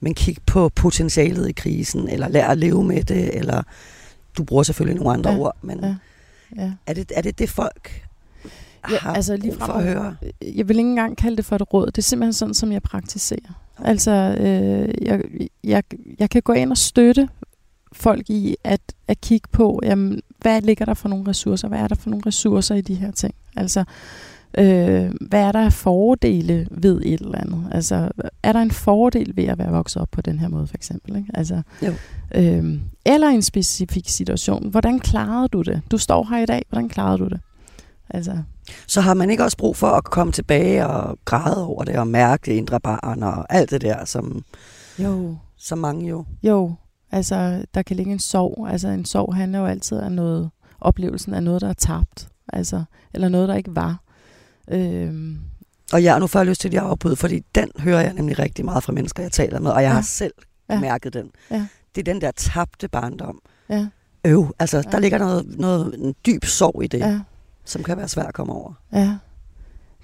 men 0.00 0.14
kig 0.14 0.36
på 0.46 0.68
potentialet 0.68 1.48
i 1.48 1.52
krisen, 1.52 2.08
eller 2.08 2.28
lær 2.28 2.48
at 2.48 2.58
leve 2.58 2.84
med 2.84 3.04
det, 3.04 3.38
eller 3.38 3.62
du 4.38 4.44
bruger 4.44 4.62
selvfølgelig 4.62 5.02
nogle 5.02 5.18
andre 5.18 5.30
ja. 5.30 5.38
ord, 5.38 5.56
men 5.62 5.80
ja. 5.84 5.94
Ja. 6.56 6.72
Er, 6.86 6.94
det, 6.94 7.12
er 7.14 7.22
det 7.22 7.38
det, 7.38 7.50
folk 7.50 8.06
ja, 8.90 8.96
har 8.98 9.14
altså 9.14 9.36
lige 9.36 9.54
for 9.58 9.72
at 9.72 9.84
høre? 9.84 10.16
Jeg 10.42 10.68
vil 10.68 10.78
ikke 10.78 10.90
engang 10.90 11.16
kalde 11.16 11.36
det 11.36 11.44
for 11.44 11.56
et 11.56 11.74
råd. 11.74 11.86
Det 11.86 11.98
er 11.98 12.02
simpelthen 12.02 12.32
sådan, 12.32 12.54
som 12.54 12.72
jeg 12.72 12.82
praktiserer. 12.82 13.60
Okay. 13.78 13.88
Altså, 13.88 14.10
øh, 14.40 15.06
jeg, 15.06 15.20
jeg, 15.64 15.82
jeg 16.18 16.30
kan 16.30 16.42
gå 16.42 16.52
ind 16.52 16.70
og 16.70 16.78
støtte 16.78 17.28
folk 17.92 18.30
i 18.30 18.56
at, 18.64 18.80
at 19.08 19.20
kigge 19.20 19.48
på, 19.52 19.80
jamen, 19.82 20.22
hvad 20.38 20.62
ligger 20.62 20.84
der 20.84 20.94
for 20.94 21.08
nogle 21.08 21.28
ressourcer? 21.28 21.68
Hvad 21.68 21.78
er 21.78 21.88
der 21.88 21.94
for 21.94 22.10
nogle 22.10 22.22
ressourcer 22.26 22.74
i 22.74 22.80
de 22.80 22.94
her 22.94 23.10
ting? 23.10 23.34
Altså, 23.56 23.84
øh, 24.58 25.10
hvad 25.20 25.40
er 25.40 25.52
der 25.52 25.64
af 25.64 25.72
fordele 25.72 26.66
ved 26.70 27.00
et 27.04 27.20
eller 27.20 27.38
andet? 27.38 27.68
Altså, 27.72 28.10
er 28.42 28.52
der 28.52 28.60
en 28.60 28.70
fordel 28.70 29.36
ved 29.36 29.44
at 29.44 29.58
være 29.58 29.70
vokset 29.70 30.02
op 30.02 30.08
på 30.10 30.20
den 30.20 30.38
her 30.38 30.48
måde, 30.48 30.66
for 30.66 30.74
eksempel? 30.74 31.16
Ikke? 31.16 31.28
Altså, 31.34 31.62
jo. 31.82 31.92
Øh, 32.34 32.80
eller 33.06 33.28
en 33.28 33.42
specifik 33.42 34.08
situation. 34.08 34.70
Hvordan 34.70 35.00
klarede 35.00 35.48
du 35.48 35.62
det? 35.62 35.82
Du 35.90 35.98
står 35.98 36.26
her 36.30 36.42
i 36.42 36.46
dag, 36.46 36.62
hvordan 36.68 36.88
klarede 36.88 37.18
du 37.18 37.28
det? 37.28 37.40
Altså. 38.10 38.38
Så 38.86 39.00
har 39.00 39.14
man 39.14 39.30
ikke 39.30 39.44
også 39.44 39.56
brug 39.56 39.76
for 39.76 39.86
at 39.86 40.04
komme 40.04 40.32
tilbage 40.32 40.86
og 40.86 41.18
græde 41.24 41.66
over 41.66 41.84
det, 41.84 41.96
og 41.96 42.06
mærke 42.06 42.50
det 42.50 42.56
indre 42.56 42.80
barn, 42.80 43.22
og 43.22 43.54
alt 43.54 43.70
det 43.70 43.80
der, 43.80 44.04
som, 44.04 44.44
jo. 44.98 45.36
som 45.56 45.78
mange 45.78 46.08
jo. 46.08 46.24
Jo, 46.42 46.74
altså 47.12 47.64
der 47.74 47.82
kan 47.82 47.96
ligge 47.96 48.12
en 48.12 48.18
sorg. 48.18 48.68
Altså 48.70 48.88
en 48.88 49.04
sorg 49.04 49.34
handler 49.34 49.58
jo 49.58 49.66
altid 49.66 49.98
om 49.98 50.12
noget, 50.12 50.50
oplevelsen 50.80 51.34
af 51.34 51.42
noget, 51.42 51.60
der 51.60 51.68
er 51.68 51.72
tabt. 51.72 52.28
Altså, 52.52 52.84
eller 53.14 53.28
noget, 53.28 53.48
der 53.48 53.54
ikke 53.54 53.76
var. 53.76 54.03
Øhm. 54.68 55.38
Og 55.92 56.02
ja, 56.02 56.18
nu 56.18 56.26
får 56.26 56.38
jeg 56.38 56.46
lyst 56.46 56.60
til 56.60 56.76
at 56.76 56.82
afbryde, 56.82 57.16
fordi 57.16 57.42
den 57.54 57.70
hører 57.78 58.00
jeg 58.00 58.12
nemlig 58.12 58.38
rigtig 58.38 58.64
meget 58.64 58.84
fra 58.84 58.92
mennesker, 58.92 59.22
jeg 59.22 59.32
taler 59.32 59.60
med, 59.60 59.70
og 59.70 59.82
jeg 59.82 59.88
ja. 59.88 59.94
har 59.94 60.02
selv 60.02 60.32
ja. 60.70 60.80
mærket 60.80 61.14
den. 61.14 61.30
Ja. 61.50 61.66
Det 61.94 62.08
er 62.08 62.12
den 62.12 62.20
der 62.20 62.30
tabte 62.30 62.88
barndom. 62.88 63.40
Ja. 63.68 63.86
Øv, 64.24 64.54
altså 64.58 64.76
ja. 64.76 64.82
der 64.82 64.98
ligger 64.98 65.18
noget, 65.18 65.58
noget 65.58 65.94
en 65.98 66.14
dyb 66.26 66.44
sorg 66.44 66.84
i 66.84 66.86
det, 66.86 66.98
ja. 66.98 67.20
som 67.64 67.82
kan 67.82 67.96
være 67.96 68.08
svært 68.08 68.26
at 68.26 68.34
komme 68.34 68.52
over. 68.52 68.72
Ja, 68.92 69.16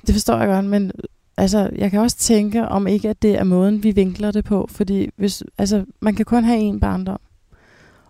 det 0.07 0.15
forstår 0.15 0.39
jeg 0.39 0.49
godt, 0.49 0.65
men 0.65 0.93
altså, 1.37 1.71
jeg 1.77 1.91
kan 1.91 2.01
også 2.01 2.17
tænke 2.17 2.69
om 2.69 2.87
ikke, 2.87 3.09
at 3.09 3.23
det 3.23 3.39
er 3.39 3.45
måden, 3.45 3.83
vi 3.83 3.91
vinkler 3.91 4.31
det 4.31 4.45
på, 4.45 4.69
fordi 4.71 5.11
hvis, 5.17 5.43
altså, 5.59 5.85
man 6.01 6.15
kan 6.15 6.25
kun 6.25 6.45
have 6.45 6.59
en 6.59 6.81
barndom. 6.81 7.21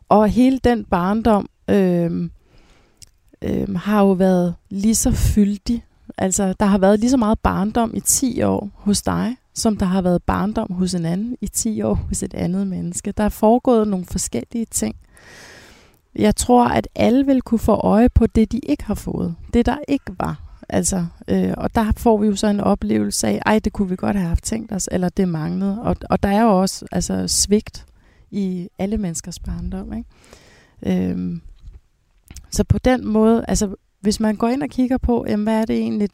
Og 0.09 0.29
hele 0.29 0.59
den 0.65 0.85
barndom 0.85 1.49
øh, 1.69 2.31
øh, 3.43 3.75
har 3.77 4.01
jo 4.01 4.13
været 4.13 4.55
lige 4.71 4.95
så 4.95 5.11
fyldig. 5.11 5.85
Altså, 6.21 6.55
der 6.61 6.67
har 6.67 6.79
været 6.79 7.01
lige 7.01 7.11
så 7.11 7.17
meget 7.17 7.39
barndom 7.39 7.93
i 7.95 8.01
10 8.01 8.43
år 8.43 8.71
hos 8.75 9.03
dig, 9.03 9.37
som 9.55 9.77
der 9.77 9.87
har 9.87 10.03
været 10.03 10.23
barndom 10.23 10.73
hos 10.73 10.95
en 10.95 11.05
anden 11.05 11.37
i 11.41 11.49
10 11.49 11.83
år 11.83 11.95
hos 11.95 12.23
et 12.23 12.35
andet 12.35 12.67
menneske. 12.67 13.13
Der 13.13 13.25
er 13.25 13.29
foregået 13.29 13.89
nogle 13.89 14.07
forskellige 14.07 14.67
ting. 14.71 14.97
Jeg 16.15 16.37
tror, 16.37 16.65
at 16.65 16.89
alle 16.95 17.27
vil 17.27 17.43
kunne 17.43 17.59
få 17.59 17.73
øje 17.73 18.09
på 18.09 18.27
det, 18.27 18.53
de 18.53 18.59
ikke 18.59 18.85
har 18.85 18.95
fået. 18.95 19.35
Det, 19.55 19.67
der 19.67 19.77
ikke 19.89 20.13
var. 20.19 20.41
Altså, 20.69 21.07
øh, 21.29 21.55
og 21.57 21.75
der 21.75 21.93
får 21.97 22.19
vi 22.19 22.27
jo 22.27 22.37
så 22.37 22.47
en 22.47 22.61
oplevelse 22.61 23.29
af, 23.29 23.43
ej, 23.47 23.59
det 23.59 23.73
kunne 23.73 23.89
vi 23.89 23.97
godt 23.97 24.17
have 24.17 24.29
haft 24.29 24.45
tænkt 24.45 24.73
os, 24.73 24.89
eller 24.93 25.09
det 25.09 25.29
manglede. 25.29 25.83
Og, 25.83 25.97
og 26.11 26.23
der 26.23 26.29
er 26.29 26.43
jo 26.43 26.61
også 26.61 26.87
altså, 26.93 27.29
svigt 27.29 27.87
i 28.31 28.69
alle 28.79 28.97
menneskers 28.99 29.39
barndom. 29.39 29.93
Ikke? 29.93 31.11
Øhm, 31.11 31.41
så 32.51 32.65
på 32.65 32.79
den 32.79 33.07
måde, 33.07 33.45
altså, 33.49 33.75
hvis 34.01 34.21
man 34.21 34.37
går 34.37 34.49
ind 34.49 34.63
og 34.63 34.69
kigger 34.69 34.99
på, 34.99 35.25
jamen, 35.29 35.45
hvad 35.45 35.61
er 35.61 35.65
det 35.65 35.77
egentlig, 35.77 36.09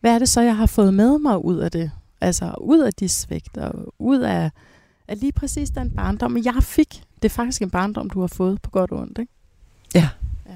hvad 0.00 0.14
er 0.14 0.18
det 0.18 0.28
så, 0.28 0.40
jeg 0.40 0.56
har 0.56 0.66
fået 0.66 0.94
med 0.94 1.18
mig 1.18 1.44
ud 1.44 1.56
af 1.56 1.70
det? 1.70 1.90
Altså 2.20 2.54
ud 2.60 2.78
af 2.78 2.92
de 2.92 3.08
svigt, 3.08 3.56
og 3.56 3.94
ud 3.98 4.18
af, 4.18 4.50
af 5.08 5.20
lige 5.20 5.32
præcis 5.32 5.70
den 5.70 5.90
barndom, 5.90 6.36
jeg 6.44 6.62
fik. 6.62 7.02
Det 7.22 7.24
er 7.24 7.32
faktisk 7.32 7.62
en 7.62 7.70
barndom, 7.70 8.10
du 8.10 8.20
har 8.20 8.26
fået 8.26 8.62
på 8.62 8.70
godt 8.70 8.90
og 8.90 8.98
ondt, 8.98 9.18
ikke? 9.18 9.32
Ja. 9.94 10.08
ja. 10.46 10.54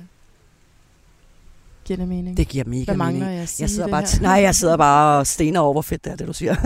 Giver 1.84 1.96
det 1.96 2.08
mening? 2.08 2.36
Det 2.36 2.48
giver 2.48 2.64
mega 2.64 2.84
Hvad 2.84 2.96
mangler 2.96 3.26
mening. 3.26 3.40
jeg 3.40 3.48
jeg 3.60 3.70
sidder 3.70 3.88
bare 3.88 4.02
her? 4.12 4.22
Nej, 4.22 4.32
jeg 4.32 4.54
sidder 4.54 4.76
bare 4.86 5.18
og 5.18 5.26
stener 5.26 5.60
over, 5.60 5.72
hvor 5.72 5.82
fedt 5.82 6.04
det 6.04 6.12
er, 6.12 6.16
det 6.16 6.26
du 6.26 6.32
siger. 6.32 6.56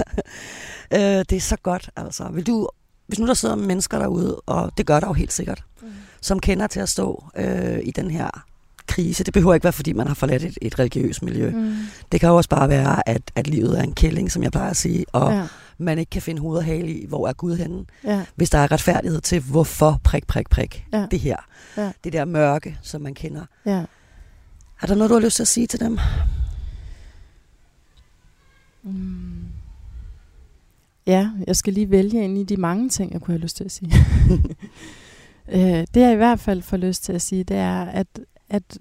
øh, 0.94 1.00
det 1.00 1.32
er 1.32 1.40
så 1.40 1.56
godt, 1.56 1.90
altså. 1.96 2.28
Vil 2.28 2.46
du, 2.46 2.68
hvis 3.06 3.18
nu 3.18 3.26
der 3.26 3.34
sidder 3.34 3.54
mennesker 3.54 3.98
derude, 3.98 4.40
og 4.46 4.72
det 4.78 4.86
gør 4.86 5.00
der 5.00 5.06
jo 5.06 5.12
helt 5.12 5.32
sikkert, 5.32 5.64
mm. 5.82 5.88
som 6.20 6.40
kender 6.40 6.66
til 6.66 6.80
at 6.80 6.88
stå 6.88 7.24
øh, 7.36 7.78
i 7.82 7.90
den 7.90 8.10
her 8.10 8.49
krise. 8.90 9.24
Det 9.24 9.34
behøver 9.34 9.54
ikke 9.54 9.64
være, 9.64 9.72
fordi 9.72 9.92
man 9.92 10.06
har 10.06 10.14
forladt 10.14 10.44
et, 10.44 10.58
et 10.62 10.78
religiøst 10.78 11.22
miljø. 11.22 11.50
Mm. 11.50 11.76
Det 12.12 12.20
kan 12.20 12.28
jo 12.28 12.36
også 12.36 12.50
bare 12.50 12.68
være, 12.68 13.08
at, 13.08 13.22
at 13.34 13.46
livet 13.46 13.78
er 13.78 13.82
en 13.82 13.92
kælling, 13.92 14.32
som 14.32 14.42
jeg 14.42 14.52
plejer 14.52 14.70
at 14.70 14.76
sige, 14.76 15.04
og 15.12 15.32
ja. 15.32 15.46
man 15.78 15.98
ikke 15.98 16.10
kan 16.10 16.22
finde 16.22 16.40
hoved 16.40 16.58
og 16.58 16.64
hale 16.64 16.88
i, 16.88 17.06
hvor 17.06 17.28
er 17.28 17.32
Gud 17.32 17.56
henne. 17.56 17.84
Ja. 18.04 18.24
Hvis 18.34 18.50
der 18.50 18.58
er 18.58 18.72
retfærdighed 18.72 19.20
til, 19.20 19.40
hvorfor 19.40 20.00
prik, 20.04 20.26
prik, 20.26 20.50
prik, 20.50 20.86
ja. 20.92 21.06
det 21.10 21.20
her. 21.20 21.36
Ja. 21.76 21.92
Det 22.04 22.12
der 22.12 22.24
mørke, 22.24 22.78
som 22.82 23.00
man 23.00 23.14
kender. 23.14 23.44
Ja. 23.66 23.84
Er 24.82 24.86
der 24.86 24.94
noget, 24.94 25.10
du 25.10 25.14
har 25.14 25.20
lyst 25.22 25.36
til 25.36 25.42
at 25.42 25.48
sige 25.48 25.66
til 25.66 25.80
dem? 25.80 25.98
Mm. 28.82 29.44
Ja, 31.06 31.30
jeg 31.46 31.56
skal 31.56 31.72
lige 31.72 31.90
vælge 31.90 32.24
ind 32.24 32.38
i 32.38 32.44
de 32.44 32.56
mange 32.56 32.88
ting, 32.88 33.12
jeg 33.12 33.20
kunne 33.20 33.34
have 33.34 33.42
lyst 33.42 33.56
til 33.56 33.64
at 33.64 33.72
sige. 33.72 33.92
øh, 35.56 35.86
det 35.94 36.00
jeg 36.00 36.12
i 36.12 36.16
hvert 36.16 36.40
fald 36.40 36.62
får 36.62 36.76
lyst 36.76 37.04
til 37.04 37.12
at 37.12 37.22
sige, 37.22 37.44
det 37.44 37.56
er, 37.56 37.82
at, 37.82 38.06
at 38.50 38.78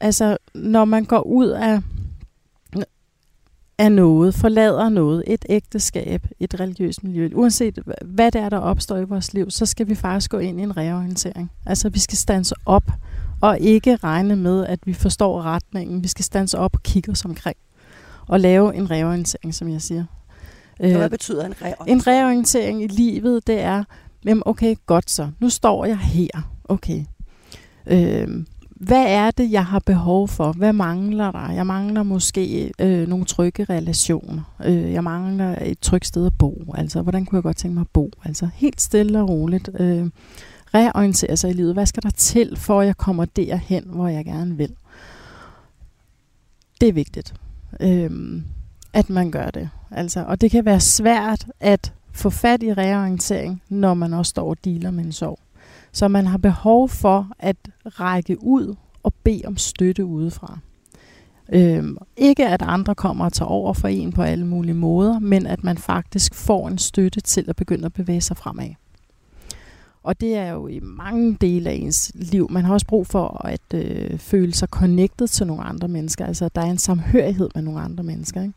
altså, 0.00 0.36
når 0.54 0.84
man 0.84 1.04
går 1.04 1.20
ud 1.20 1.48
af, 1.48 1.80
af 3.78 3.92
noget, 3.92 4.34
forlader 4.34 4.88
noget, 4.88 5.24
et 5.26 5.44
ægteskab, 5.48 6.26
et 6.40 6.60
religiøst 6.60 7.04
miljø, 7.04 7.30
uanset 7.34 7.78
hvad 8.04 8.32
det 8.32 8.40
er, 8.40 8.48
der 8.48 8.58
opstår 8.58 8.96
i 8.96 9.04
vores 9.04 9.34
liv, 9.34 9.50
så 9.50 9.66
skal 9.66 9.88
vi 9.88 9.94
faktisk 9.94 10.30
gå 10.30 10.38
ind 10.38 10.60
i 10.60 10.62
en 10.62 10.76
reorientering. 10.76 11.50
Altså, 11.66 11.88
vi 11.88 11.98
skal 11.98 12.18
stanse 12.18 12.54
op, 12.66 12.84
og 13.40 13.58
ikke 13.58 13.96
regne 13.96 14.36
med, 14.36 14.66
at 14.66 14.78
vi 14.84 14.92
forstår 14.92 15.42
retningen. 15.42 16.02
Vi 16.02 16.08
skal 16.08 16.24
stanse 16.24 16.58
op 16.58 16.74
og 16.74 16.82
kigge 16.82 17.12
os 17.12 17.24
omkring, 17.24 17.56
og 18.26 18.40
lave 18.40 18.74
en 18.74 18.90
reorientering, 18.90 19.54
som 19.54 19.68
jeg 19.68 19.82
siger. 19.82 20.04
Hvad 20.76 21.04
øh, 21.04 21.10
betyder 21.10 21.46
en 21.46 21.54
reorientering? 21.62 21.90
En 21.90 22.06
reorientering 22.06 22.82
i 22.82 22.86
livet, 22.86 23.46
det 23.46 23.60
er, 23.60 23.84
jamen 24.24 24.42
okay, 24.46 24.76
godt 24.86 25.10
så, 25.10 25.30
nu 25.40 25.48
står 25.48 25.84
jeg 25.84 25.98
her, 25.98 26.52
okay. 26.64 27.04
Øh, 27.86 28.44
hvad 28.80 29.04
er 29.08 29.30
det, 29.30 29.52
jeg 29.52 29.66
har 29.66 29.78
behov 29.78 30.28
for? 30.28 30.52
Hvad 30.52 30.72
mangler 30.72 31.30
der? 31.30 31.52
Jeg 31.52 31.66
mangler 31.66 32.02
måske 32.02 32.72
øh, 32.78 33.08
nogle 33.08 33.24
trygge 33.24 33.64
relationer. 33.64 34.42
Øh, 34.64 34.92
jeg 34.92 35.04
mangler 35.04 35.56
et 35.62 35.78
trygt 35.78 36.06
sted 36.06 36.26
at 36.26 36.32
bo. 36.38 36.74
Altså, 36.74 37.02
hvordan 37.02 37.26
kunne 37.26 37.36
jeg 37.36 37.42
godt 37.42 37.56
tænke 37.56 37.74
mig 37.74 37.80
at 37.80 37.88
bo? 37.92 38.10
Altså, 38.24 38.48
helt 38.54 38.80
stille 38.80 39.20
og 39.20 39.28
roligt. 39.28 39.70
Øh, 39.78 40.10
reorientere 40.74 41.36
sig 41.36 41.50
i 41.50 41.52
livet. 41.52 41.72
Hvad 41.74 41.86
skal 41.86 42.02
der 42.02 42.10
til, 42.10 42.56
for 42.56 42.80
at 42.80 42.86
jeg 42.86 42.96
kommer 42.96 43.24
derhen, 43.24 43.84
hvor 43.86 44.08
jeg 44.08 44.24
gerne 44.24 44.56
vil? 44.56 44.74
Det 46.80 46.88
er 46.88 46.92
vigtigt, 46.92 47.34
øh, 47.80 48.10
at 48.92 49.10
man 49.10 49.30
gør 49.30 49.50
det. 49.50 49.70
Altså, 49.90 50.24
og 50.24 50.40
det 50.40 50.50
kan 50.50 50.64
være 50.64 50.80
svært 50.80 51.46
at 51.60 51.92
få 52.12 52.30
fat 52.30 52.62
i 52.62 52.72
reorientering, 52.72 53.62
når 53.68 53.94
man 53.94 54.12
også 54.12 54.30
står 54.30 54.50
og 54.50 54.56
dealer 54.64 54.90
med 54.90 55.04
en 55.04 55.12
sorg. 55.12 55.38
Så 55.92 56.08
man 56.08 56.26
har 56.26 56.38
behov 56.38 56.88
for 56.88 57.28
at 57.38 57.56
række 57.84 58.36
ud 58.42 58.74
og 59.02 59.14
bede 59.14 59.42
om 59.46 59.56
støtte 59.56 60.04
udefra. 60.04 60.58
Øhm, 61.52 61.96
ikke 62.16 62.48
at 62.48 62.62
andre 62.62 62.94
kommer 62.94 63.24
og 63.24 63.32
tager 63.32 63.48
over 63.48 63.72
for 63.72 63.88
en 63.88 64.12
på 64.12 64.22
alle 64.22 64.46
mulige 64.46 64.74
måder, 64.74 65.18
men 65.18 65.46
at 65.46 65.64
man 65.64 65.78
faktisk 65.78 66.34
får 66.34 66.68
en 66.68 66.78
støtte 66.78 67.20
til 67.20 67.44
at 67.48 67.56
begynde 67.56 67.86
at 67.86 67.92
bevæge 67.92 68.20
sig 68.20 68.36
fremad. 68.36 68.70
Og 70.02 70.20
det 70.20 70.36
er 70.36 70.50
jo 70.50 70.66
i 70.66 70.80
mange 70.82 71.36
dele 71.40 71.70
af 71.70 71.74
ens 71.74 72.12
liv. 72.14 72.50
Man 72.50 72.64
har 72.64 72.72
også 72.72 72.86
brug 72.86 73.06
for 73.06 73.46
at 73.46 73.74
øh, 73.74 74.18
føle 74.18 74.54
sig 74.54 74.68
connected 74.68 75.28
til 75.28 75.46
nogle 75.46 75.62
andre 75.62 75.88
mennesker. 75.88 76.26
Altså, 76.26 76.50
der 76.54 76.60
er 76.60 76.70
en 76.70 76.78
samhørighed 76.78 77.48
med 77.54 77.62
nogle 77.62 77.80
andre 77.80 78.04
mennesker. 78.04 78.42
Ikke? 78.42 78.54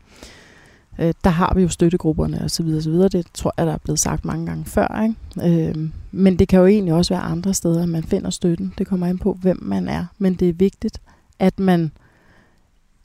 Øh, 0.98 1.14
der 1.24 1.30
har 1.30 1.52
vi 1.54 1.62
jo 1.62 1.68
støttegrupperne 1.68 2.40
og 2.44 2.50
så 2.50 2.62
videre, 2.62 2.82
så 2.82 2.90
videre. 2.90 3.08
Det 3.08 3.26
tror 3.34 3.54
jeg, 3.56 3.66
der 3.66 3.72
er 3.72 3.78
blevet 3.78 3.98
sagt 3.98 4.24
mange 4.24 4.46
gange 4.46 4.64
før. 4.64 5.02
Ikke? 5.02 5.70
Øh, 5.70 5.88
men 6.14 6.38
det 6.38 6.48
kan 6.48 6.60
jo 6.60 6.66
egentlig 6.66 6.94
også 6.94 7.14
være 7.14 7.22
andre 7.22 7.54
steder, 7.54 7.82
at 7.82 7.88
man 7.88 8.02
finder 8.02 8.30
støtten. 8.30 8.74
Det 8.78 8.86
kommer 8.86 9.06
an 9.06 9.18
på, 9.18 9.32
hvem 9.32 9.58
man 9.62 9.88
er. 9.88 10.06
Men 10.18 10.34
det 10.34 10.48
er 10.48 10.52
vigtigt, 10.52 11.00
at 11.38 11.58
man 11.58 11.90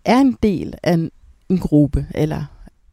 er 0.06 0.18
en 0.18 0.38
del 0.44 0.74
af 0.84 0.94
en, 0.94 1.12
en 1.50 1.58
gruppe, 1.58 2.08
eller 2.16 2.46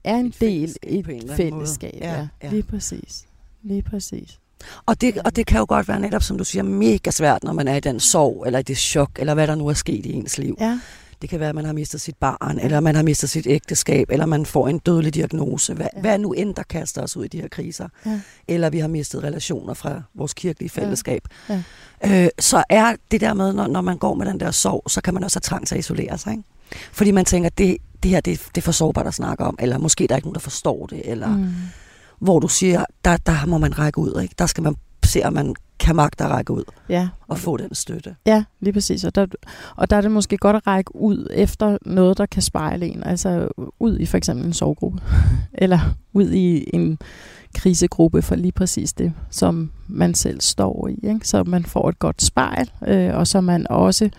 er 0.05 0.17
en 0.17 0.27
Et 0.27 0.41
del 0.41 0.77
i 0.83 0.99
et 0.99 1.33
fællesskab. 1.37 1.99
Ja, 2.01 2.13
Ja, 2.15 2.29
ja. 2.43 2.51
lige 2.51 2.63
præcis. 2.63 3.27
Lige 3.63 3.83
præcis. 3.83 4.39
Og 4.87 5.01
det, 5.01 5.19
og 5.19 5.37
det 5.37 5.47
kan 5.47 5.59
jo 5.59 5.67
godt 5.69 5.89
være 5.89 6.01
netop, 6.01 6.23
som 6.23 6.39
du 6.39 6.45
siger, 6.45 6.63
mega 6.63 7.11
svært, 7.11 7.45
når 7.45 7.53
man 7.53 7.69
er 7.69 7.77
i 7.77 7.81
den 7.81 8.01
sorg, 8.01 8.43
eller 8.47 8.59
i 8.59 8.63
det 8.63 8.77
chok, 8.79 9.11
eller 9.19 9.35
hvad 9.35 9.47
der 9.47 9.55
nu 9.55 9.67
er 9.67 9.73
sket 9.73 10.07
i 10.07 10.13
ens 10.13 10.39
liv. 10.39 10.57
Ja, 10.61 10.81
Det 11.23 11.31
kan 11.31 11.41
være, 11.41 11.49
at 11.49 11.55
man 11.55 11.65
har 11.65 11.73
mistet 11.73 12.01
sit 12.01 12.17
barn, 12.17 12.59
eller 12.59 12.81
man 12.81 12.95
har 12.95 13.03
mistet 13.03 13.31
sit 13.31 13.47
ægteskab, 13.47 14.11
eller 14.11 14.27
man 14.27 14.47
får 14.47 14.69
en 14.69 14.79
dødelig 14.79 15.15
diagnose. 15.15 15.75
Hvad, 15.75 15.87
Ja. 15.87 15.91
ja. 15.97 16.01
hvad 16.01 16.19
nu 16.19 16.33
end, 16.33 16.55
der 16.55 16.63
kaster 16.63 17.03
os 17.03 17.17
ud 17.17 17.25
i 17.25 17.29
de 17.29 17.41
her 17.41 17.49
kriser. 17.49 17.89
Ja. 18.07 18.21
Eller 18.49 18.71
vi 18.71 18.79
har 18.79 18.89
mistet 18.89 19.23
relationer 19.23 19.75
fra 19.75 20.03
vores 20.15 20.35
kirkelige 20.35 20.71
fællesskab. 20.71 21.23
Ja. 21.49 21.63
Øh, 22.05 22.29
så 22.39 22.65
er 22.69 22.97
det 23.11 23.21
der 23.21 23.35
med, 23.35 23.53
når, 23.53 23.67
når 23.67 23.81
man 23.81 23.99
går 23.99 24.15
med 24.15 24.27
den 24.27 24.41
der 24.41 24.51
sorg, 24.51 24.83
så 24.91 25.01
kan 25.01 25.15
man 25.15 25.25
også 25.25 25.37
have 25.37 25.43
trang 25.43 25.67
til 25.67 25.75
at 25.75 25.79
isolere 25.79 26.19
sig. 26.19 26.33
Ikke? 26.33 26.45
Fordi 26.93 27.11
man 27.11 27.25
tænker, 27.25 27.49
det, 27.49 27.77
det 28.03 28.11
her 28.11 28.21
det, 28.21 28.43
det 28.55 28.61
er 28.61 28.63
for 28.63 28.73
sårbart 28.73 29.07
at 29.07 29.15
snakke 29.15 29.45
om, 29.45 29.57
eller 29.61 29.79
måske 29.79 30.07
der 30.07 30.15
er 30.15 30.17
ikke 30.17 30.27
nogen, 30.29 30.35
der 30.35 30.41
forstår 30.41 30.87
det, 30.87 31.03
eller 31.05 31.37
mm. 31.37 31.55
hvor 32.19 32.41
du 32.41 32.49
siger, 32.49 32.85
der, 33.05 33.17
der 33.17 33.47
må 33.47 33.59
man 33.59 33.79
række 33.79 33.99
ud. 33.99 34.21
Ikke? 34.23 34.35
Der 34.39 34.47
skal 34.47 34.63
man 34.63 34.75
se, 35.05 35.23
om 35.25 35.33
man 35.33 35.55
kan 35.79 35.97
magte 35.97 36.25
at 36.25 36.31
række 36.31 36.53
ud 36.53 36.65
ja. 36.89 37.09
og 37.29 37.39
få 37.39 37.57
den 37.57 37.75
støtte. 37.75 38.17
Ja, 38.27 38.45
lige 38.61 38.73
præcis. 38.73 39.05
Og 39.05 39.15
der, 39.15 39.27
og 39.77 39.91
der 39.91 39.97
er 39.97 40.01
det 40.01 40.11
måske 40.11 40.37
godt 40.37 40.57
at 40.57 40.67
række 40.67 40.97
ud 40.97 41.27
efter 41.31 41.79
noget, 41.83 42.19
der 42.19 42.27
kan 42.27 42.43
spejle 42.43 42.87
en. 42.87 43.03
Altså 43.05 43.49
ud 43.81 43.99
i 43.99 44.07
for 44.07 44.17
eksempel 44.17 44.47
en 44.47 44.53
sovegruppe. 44.53 45.03
Eller 45.55 45.81
ud 46.13 46.31
i 46.31 46.71
en 46.73 46.99
krisegruppe 47.55 48.23
for 48.23 48.35
lige 48.35 48.53
præcis 48.53 48.93
det, 48.93 49.13
som 49.31 49.73
man 49.89 50.15
selv 50.15 50.41
står 50.41 50.89
i. 50.89 51.07
Ikke? 51.09 51.29
Så 51.29 51.45
man 51.45 51.65
får 51.65 51.89
et 51.89 51.99
godt 51.99 52.23
spejl, 52.23 52.71
øh, 52.87 53.15
og 53.15 53.27
så 53.27 53.41
man 53.41 53.67
også, 53.71 54.11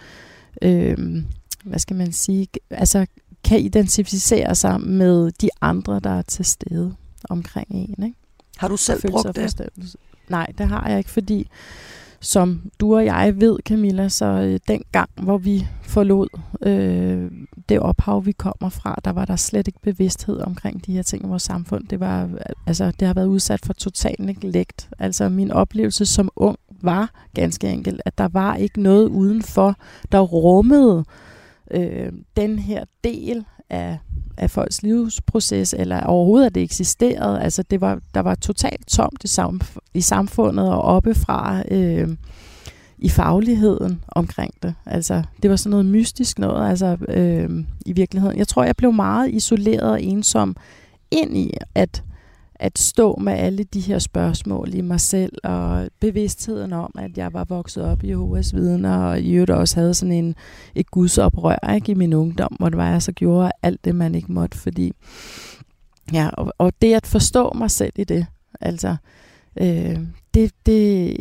øh, 0.62 1.24
hvad 1.64 1.80
skal 1.80 1.96
man 1.96 2.12
sige, 2.12 2.48
altså 2.70 3.06
kan 3.44 3.60
identificere 3.60 4.56
sig 4.56 4.82
med 4.82 5.32
de 5.32 5.50
andre, 5.62 6.00
der 6.00 6.10
er 6.10 6.22
til 6.22 6.46
stede 6.46 6.96
omkring 7.30 7.68
en. 7.70 8.04
Ikke? 8.04 8.18
Har 8.58 8.68
du 8.68 8.78
selv 8.78 9.02
brugt 9.12 9.36
det? 9.36 9.70
Nej, 10.30 10.52
det 10.58 10.68
har 10.68 10.90
jeg 10.90 10.98
ikke, 10.98 11.10
fordi 11.10 11.50
som 12.20 12.62
du 12.80 12.96
og 12.96 13.06
jeg 13.06 13.42
ved, 13.42 13.58
Camilla, 13.66 14.10
så 14.10 14.26
øh, 14.26 14.60
den 14.68 14.82
gang, 14.92 15.10
hvor 15.16 15.38
vi 15.38 15.68
forlod 15.84 16.28
øh, 16.62 17.32
det 17.70 17.80
ophav, 17.80 18.26
vi 18.26 18.32
kommer 18.32 18.70
fra, 18.70 19.00
der 19.06 19.12
var 19.12 19.26
der 19.26 19.36
slet 19.36 19.68
ikke 19.68 19.80
bevidsthed 19.82 20.40
omkring 20.40 20.86
de 20.86 20.94
her 20.94 21.02
ting 21.02 21.26
i 21.26 21.28
vores 21.28 21.44
samfund. 21.44 21.88
Det, 21.88 22.00
var, 22.00 22.30
altså, 22.68 22.92
det 23.00 23.08
har 23.08 23.14
været 23.14 23.28
udsat 23.28 23.66
for 23.66 23.74
total 23.74 24.16
neglect. 24.20 24.90
Altså 25.00 25.30
min 25.30 25.52
oplevelse 25.52 26.06
som 26.06 26.30
ung 26.36 26.58
var 26.82 27.12
ganske 27.34 27.70
enkelt, 27.70 28.02
at 28.06 28.18
der 28.18 28.28
var 28.28 28.56
ikke 28.56 28.82
noget 28.82 29.08
udenfor, 29.08 29.76
der 30.12 30.20
rummede 30.20 31.06
øh, 31.72 32.12
den 32.36 32.60
her 32.60 32.86
del 33.04 33.46
af, 33.70 33.98
af 34.38 34.52
folks 34.52 34.84
livsproces, 34.84 35.76
eller 35.78 36.02
overhovedet, 36.02 36.46
at 36.46 36.56
det 36.56 36.64
eksisterede. 36.64 37.42
Altså, 37.42 37.64
det 37.64 37.82
var, 37.82 38.00
der 38.14 38.20
var 38.20 38.36
totalt 38.36 38.88
tomt 38.88 39.24
i, 39.24 39.28
samf- 39.28 39.78
i 39.94 40.02
samfundet 40.02 40.70
og 40.70 40.82
oppefra 40.82 41.64
øh, 41.72 42.10
i 42.98 43.10
fagligheden 43.10 44.02
omkring 44.08 44.54
det. 44.64 44.76
Altså, 44.86 45.24
det 45.42 45.50
var 45.50 45.56
sådan 45.56 45.70
noget 45.70 45.86
mystisk 45.86 46.40
noget, 46.40 46.70
altså 46.70 46.98
øh, 47.10 47.50
i 47.86 47.94
virkeligheden. 47.94 48.38
Jeg 48.38 48.48
tror, 48.48 48.64
jeg 48.64 48.76
blev 48.76 48.94
meget 48.94 49.34
isoleret 49.34 49.92
og 49.92 50.04
ensom 50.04 50.56
ind 51.12 51.38
i 51.38 51.54
at, 51.76 52.04
at 52.60 52.80
stå 52.80 53.16
med 53.16 53.34
alle 53.34 53.64
de 53.64 53.80
her 53.80 54.00
spørgsmål 54.00 54.74
i 54.74 54.82
mig 54.82 55.00
selv, 55.00 55.34
og 55.44 55.90
bevidstheden 56.00 56.74
om, 56.74 56.92
at 57.00 57.18
jeg 57.18 57.34
var 57.34 57.44
vokset 57.44 57.84
op 57.84 58.04
i 58.04 58.10
Jehovas 58.10 58.56
vidner, 58.56 58.98
og 58.98 59.20
i 59.20 59.34
øvrigt 59.34 59.52
også 59.52 59.80
havde 59.80 59.94
sådan 59.94 60.14
en, 60.14 60.36
et 60.76 60.92
gudsoprør 60.92 61.74
ikke, 61.74 61.92
i 61.92 61.96
min 61.96 62.14
ungdom, 62.14 62.56
hvor 62.60 62.70
det 62.70 62.78
var, 62.78 62.92
jeg 62.92 63.02
så 63.02 63.12
gjorde 63.12 63.52
alt 63.64 63.86
det, 63.86 63.96
man 63.96 64.16
ikke 64.16 64.32
måtte, 64.32 64.58
fordi 64.58 64.94
ja, 66.14 66.30
og, 66.30 66.54
og 66.58 66.74
det 66.82 66.94
at 66.94 67.08
forstå 67.08 67.52
mig 67.56 67.72
selv 67.72 67.94
i 67.96 68.04
det, 68.04 68.26
altså, 68.62 68.96
øh, 69.62 70.00
det, 70.34 70.52
det, 70.66 71.18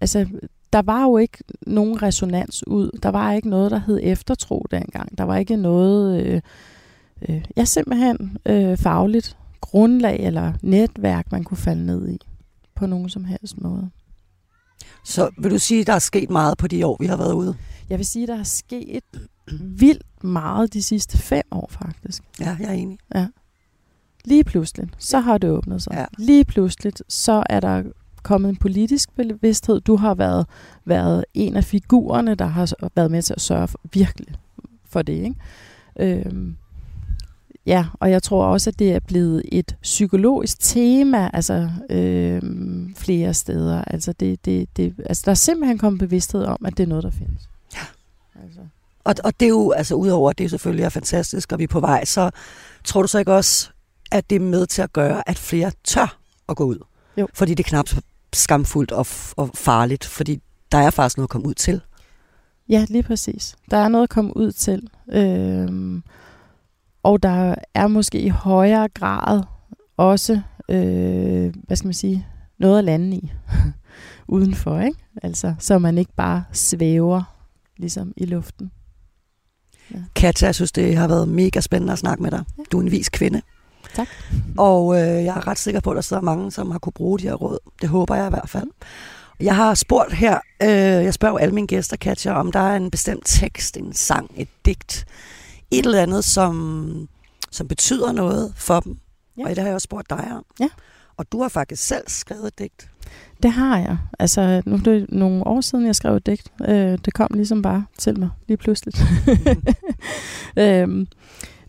altså, 0.00 0.26
der 0.72 0.82
var 0.82 1.02
jo 1.02 1.16
ikke 1.16 1.38
nogen 1.66 2.02
resonans 2.02 2.66
ud. 2.66 2.98
Der 3.02 3.08
var 3.08 3.32
ikke 3.32 3.48
noget, 3.48 3.70
der 3.70 3.80
hed 3.86 4.00
eftertro 4.02 4.66
dengang. 4.70 5.18
Der 5.18 5.24
var 5.24 5.36
ikke 5.36 5.56
noget, 5.56 6.26
øh, 6.26 6.40
øh, 7.28 7.44
ja, 7.56 7.64
simpelthen 7.64 8.38
øh, 8.46 8.76
fagligt 8.76 9.36
grundlag 9.60 10.20
eller 10.20 10.52
netværk, 10.62 11.32
man 11.32 11.44
kunne 11.44 11.56
falde 11.56 11.86
ned 11.86 12.08
i 12.08 12.18
på 12.74 12.86
nogen 12.86 13.08
som 13.08 13.24
helst 13.24 13.60
måde. 13.60 13.90
Så 15.04 15.30
vil 15.38 15.50
du 15.50 15.58
sige, 15.58 15.80
at 15.80 15.86
der 15.86 15.92
er 15.92 15.98
sket 15.98 16.30
meget 16.30 16.58
på 16.58 16.66
de 16.66 16.86
år, 16.86 16.96
vi 17.00 17.06
har 17.06 17.16
været 17.16 17.32
ude? 17.32 17.56
Jeg 17.90 17.98
vil 17.98 18.06
sige, 18.06 18.22
at 18.22 18.28
der 18.28 18.38
er 18.38 18.42
sket 18.42 19.04
vildt 19.60 20.24
meget 20.24 20.72
de 20.72 20.82
sidste 20.82 21.18
fem 21.18 21.44
år 21.50 21.68
faktisk. 21.70 22.22
Ja, 22.40 22.56
jeg 22.60 22.68
er 22.68 22.72
enig. 22.72 22.98
Lige 24.24 24.44
pludselig, 24.44 24.88
så 24.98 25.20
har 25.20 25.38
det 25.38 25.50
åbnet 25.50 25.82
sig. 25.82 25.92
Ja. 25.92 26.04
Lige 26.18 26.44
pludselig, 26.44 26.92
så 27.08 27.42
er 27.50 27.60
der 27.60 27.82
kommet 28.22 28.48
en 28.48 28.56
politisk 28.56 29.16
bevidsthed. 29.16 29.80
Du 29.80 29.96
har 29.96 30.14
været, 30.14 30.46
været 30.84 31.24
en 31.34 31.56
af 31.56 31.64
figurerne, 31.64 32.34
der 32.34 32.46
har 32.46 32.72
været 32.96 33.10
med 33.10 33.22
til 33.22 33.34
at 33.34 33.40
sørge 33.40 33.68
for, 33.68 33.80
virkelig 33.92 34.34
for 34.84 35.02
det. 35.02 35.12
Ikke? 35.12 35.34
Øhm, 36.00 36.56
ja, 37.68 37.86
og 37.94 38.10
jeg 38.10 38.22
tror 38.22 38.44
også, 38.44 38.70
at 38.70 38.78
det 38.78 38.92
er 38.92 39.00
blevet 39.00 39.42
et 39.52 39.76
psykologisk 39.82 40.60
tema, 40.60 41.30
altså 41.32 41.70
øhm, 41.90 42.94
flere 42.96 43.34
steder. 43.34 43.84
Altså, 43.84 44.12
det, 44.12 44.44
det, 44.44 44.76
det, 44.76 44.94
altså, 45.06 45.22
der 45.24 45.30
er 45.30 45.34
simpelthen 45.34 45.78
kommet 45.78 45.98
bevidsthed 45.98 46.44
om, 46.44 46.58
at 46.64 46.76
det 46.76 46.82
er 46.82 46.86
noget, 46.86 47.04
der 47.04 47.10
findes. 47.10 47.48
Ja. 47.74 47.86
Altså. 48.44 48.60
Og, 49.04 49.14
og 49.24 49.40
det 49.40 49.46
er 49.46 49.50
jo, 49.50 49.70
altså 49.70 49.94
udover 49.94 50.30
at 50.30 50.38
det 50.38 50.50
selvfølgelig 50.50 50.84
er 50.84 50.88
fantastisk, 50.88 51.52
og 51.52 51.58
vi 51.58 51.64
er 51.64 51.68
på 51.68 51.80
vej, 51.80 52.04
så 52.04 52.30
tror 52.84 53.02
du 53.02 53.08
så 53.08 53.18
ikke 53.18 53.34
også, 53.34 53.70
at 54.12 54.30
det 54.30 54.36
er 54.36 54.40
med 54.40 54.66
til 54.66 54.82
at 54.82 54.92
gøre, 54.92 55.28
at 55.28 55.38
flere 55.38 55.72
tør 55.84 56.18
at 56.48 56.56
gå 56.56 56.64
ud? 56.64 56.78
Jo. 57.16 57.28
Fordi 57.34 57.54
det 57.54 57.64
er 57.64 57.68
knap 57.68 57.88
så 57.88 58.00
skamfuldt 58.32 58.92
og, 58.92 59.06
og 59.36 59.50
farligt, 59.54 60.04
fordi 60.04 60.42
der 60.72 60.78
er 60.78 60.90
faktisk 60.90 61.16
noget 61.16 61.26
at 61.26 61.30
komme 61.30 61.48
ud 61.48 61.54
til. 61.54 61.80
Ja, 62.68 62.86
lige 62.88 63.02
præcis. 63.02 63.56
Der 63.70 63.76
er 63.76 63.88
noget 63.88 64.02
at 64.02 64.10
komme 64.10 64.36
ud 64.36 64.52
til. 64.52 64.88
Øhm, 65.12 66.02
og 67.02 67.22
der 67.22 67.54
er 67.74 67.86
måske 67.86 68.20
i 68.20 68.28
højere 68.28 68.88
grad 68.88 69.42
også, 69.96 70.40
øh, 70.68 71.54
hvad 71.66 71.76
skal 71.76 71.86
man 71.86 71.94
sige, 71.94 72.26
noget 72.58 72.78
at 72.78 72.84
lande 72.84 73.16
i 73.16 73.32
udenfor, 74.28 74.80
ikke? 74.80 74.98
Altså, 75.22 75.54
så 75.58 75.78
man 75.78 75.98
ikke 75.98 76.12
bare 76.16 76.44
svæver 76.52 77.22
ligesom 77.76 78.12
i 78.16 78.24
luften. 78.24 78.70
Katja, 80.16 80.46
jeg 80.46 80.54
synes, 80.54 80.72
det 80.72 80.96
har 80.96 81.08
været 81.08 81.28
mega 81.28 81.60
spændende 81.60 81.92
at 81.92 81.98
snakke 81.98 82.22
med 82.22 82.30
dig. 82.30 82.44
Ja. 82.58 82.62
Du 82.72 82.78
er 82.78 82.82
en 82.82 82.90
vis 82.90 83.08
kvinde. 83.08 83.42
Tak. 83.94 84.08
Og 84.58 84.94
øh, 84.94 85.24
jeg 85.24 85.36
er 85.36 85.46
ret 85.46 85.58
sikker 85.58 85.80
på, 85.80 85.90
at 85.90 85.94
der 85.94 86.00
sidder 86.00 86.22
mange, 86.22 86.50
som 86.50 86.70
har 86.70 86.78
kunne 86.78 86.92
bruge 86.92 87.18
de 87.18 87.24
her 87.24 87.34
råd. 87.34 87.58
Det 87.80 87.88
håber 87.88 88.14
jeg 88.14 88.26
i 88.26 88.30
hvert 88.30 88.48
fald. 88.48 88.68
Jeg 89.40 89.56
har 89.56 89.74
spurgt 89.74 90.12
her, 90.12 90.38
øh, 90.62 90.68
jeg 91.04 91.14
spørger 91.14 91.38
alle 91.38 91.54
mine 91.54 91.66
gæster, 91.66 91.96
Katja, 91.96 92.32
om 92.32 92.52
der 92.52 92.60
er 92.60 92.76
en 92.76 92.90
bestemt 92.90 93.22
tekst, 93.26 93.76
en 93.76 93.92
sang, 93.92 94.30
et 94.36 94.48
digt, 94.64 95.06
et 95.70 95.84
eller 95.84 96.02
andet, 96.02 96.24
som, 96.24 97.08
som 97.50 97.68
betyder 97.68 98.12
noget 98.12 98.52
for 98.56 98.80
dem. 98.80 98.98
Ja. 99.38 99.42
Og 99.42 99.48
det 99.48 99.58
har 99.58 99.64
jeg 99.64 99.74
også 99.74 99.84
spurgt 99.84 100.10
dig 100.10 100.28
om. 100.32 100.44
Ja. 100.60 100.68
Og 101.16 101.32
du 101.32 101.42
har 101.42 101.48
faktisk 101.48 101.86
selv 101.86 102.04
skrevet 102.06 102.46
et 102.46 102.58
digt. 102.58 102.90
Det 103.42 103.52
har 103.52 103.78
jeg. 103.78 103.98
Altså, 104.18 104.62
nu 104.66 104.74
er 104.74 104.80
det 104.80 105.06
nogle 105.08 105.46
år 105.46 105.60
siden, 105.60 105.86
jeg 105.86 105.96
skrev 105.96 106.16
et 106.16 106.26
digt. 106.26 106.52
Øh, 106.68 106.98
det 107.04 107.14
kom 107.14 107.30
ligesom 107.34 107.62
bare 107.62 107.84
til 107.98 108.18
mig, 108.18 108.30
lige 108.48 108.56
pludselig. 108.56 108.94
øhm, 110.62 111.06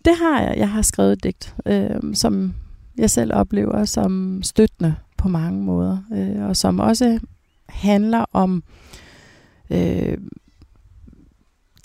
det 0.06 0.18
har 0.18 0.41
jeg. 0.41 0.58
Jeg 0.58 0.70
har 0.70 0.82
skrevet 0.82 1.12
et 1.12 1.24
digt, 1.24 1.56
øh, 1.66 2.14
som 2.14 2.54
jeg 2.97 3.10
selv 3.10 3.34
oplever 3.34 3.86
som 3.86 4.43
støttende 4.43 4.95
på 5.18 5.28
mange 5.28 5.64
måder. 5.64 5.97
Øh, 6.14 6.50
og 6.50 6.58
som 6.58 6.80
også 6.80 7.20
handler 7.70 8.26
om 8.34 8.64
øh, 9.70 10.18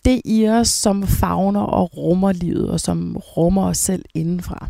det 0.05 0.23
i 0.25 0.49
os, 0.49 0.69
som 0.69 1.07
fagner 1.07 1.61
og 1.61 1.97
rummer 1.97 2.33
livet, 2.33 2.71
og 2.71 2.81
som 2.81 3.17
rummer 3.17 3.63
os 3.67 3.79
selv 3.79 4.05
indenfra 4.15 4.69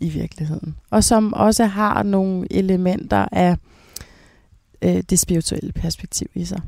i 0.00 0.08
virkeligheden. 0.08 0.76
Og 0.90 1.04
som 1.04 1.32
også 1.32 1.64
har 1.64 2.02
nogle 2.02 2.52
elementer 2.52 3.26
af 3.32 3.56
øh, 4.82 5.02
det 5.10 5.18
spirituelle 5.18 5.72
perspektiv 5.72 6.28
i 6.34 6.44
sig. 6.44 6.60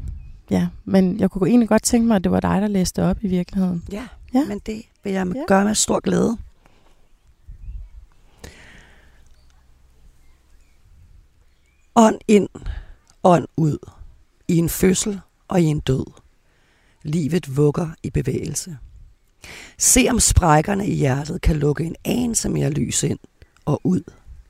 Ja, 0.50 0.68
men 0.84 1.20
jeg 1.20 1.30
kunne 1.30 1.48
egentlig 1.48 1.68
godt 1.68 1.82
tænke 1.82 2.06
mig, 2.08 2.16
at 2.16 2.24
det 2.24 2.32
var 2.32 2.40
dig, 2.40 2.62
der 2.62 2.68
læste 2.68 3.04
op 3.04 3.16
i 3.24 3.28
virkeligheden. 3.28 3.84
Ja, 3.92 4.06
Ja. 4.34 4.44
men 4.48 4.58
det 4.66 4.82
vil 5.04 5.12
jeg 5.12 5.26
Ja. 5.34 5.42
gøre 5.48 5.64
med 5.64 5.74
stor 5.74 6.00
glæde. 6.00 6.36
Ånd 11.94 12.18
ind, 12.28 12.48
ånd 13.22 13.46
ud, 13.56 13.78
i 14.48 14.56
en 14.56 14.68
fødsel 14.68 15.20
og 15.48 15.60
i 15.60 15.64
en 15.64 15.80
død. 15.80 16.04
Livet 17.02 17.56
vugger 17.56 17.88
i 18.02 18.10
bevægelse. 18.10 18.78
Se 19.78 20.06
om 20.10 20.20
sprækkerne 20.20 20.86
i 20.86 20.94
hjertet 20.94 21.40
kan 21.40 21.56
lukke 21.56 21.84
en 21.84 21.96
anelse 22.04 22.48
mere 22.48 22.70
lys 22.70 23.02
ind 23.02 23.18
og 23.64 23.80
ud 23.84 24.02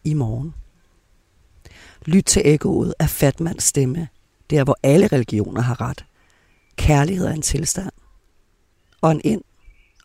i 0.05 0.15
morgen. 0.15 0.55
Lyt 2.05 2.25
til 2.25 2.43
ekkoet 2.45 2.95
af 2.99 3.11
Fatmans 3.11 3.65
stemme, 3.65 4.09
der 4.51 4.65
hvor 4.65 4.77
alle 4.83 5.07
religioner 5.07 5.61
har 5.61 5.81
ret. 5.81 6.05
Kærlighed 6.77 7.27
er 7.27 7.33
en 7.33 7.43
tilstand. 7.43 7.93
Ånd 9.03 9.21
ind, 9.25 9.43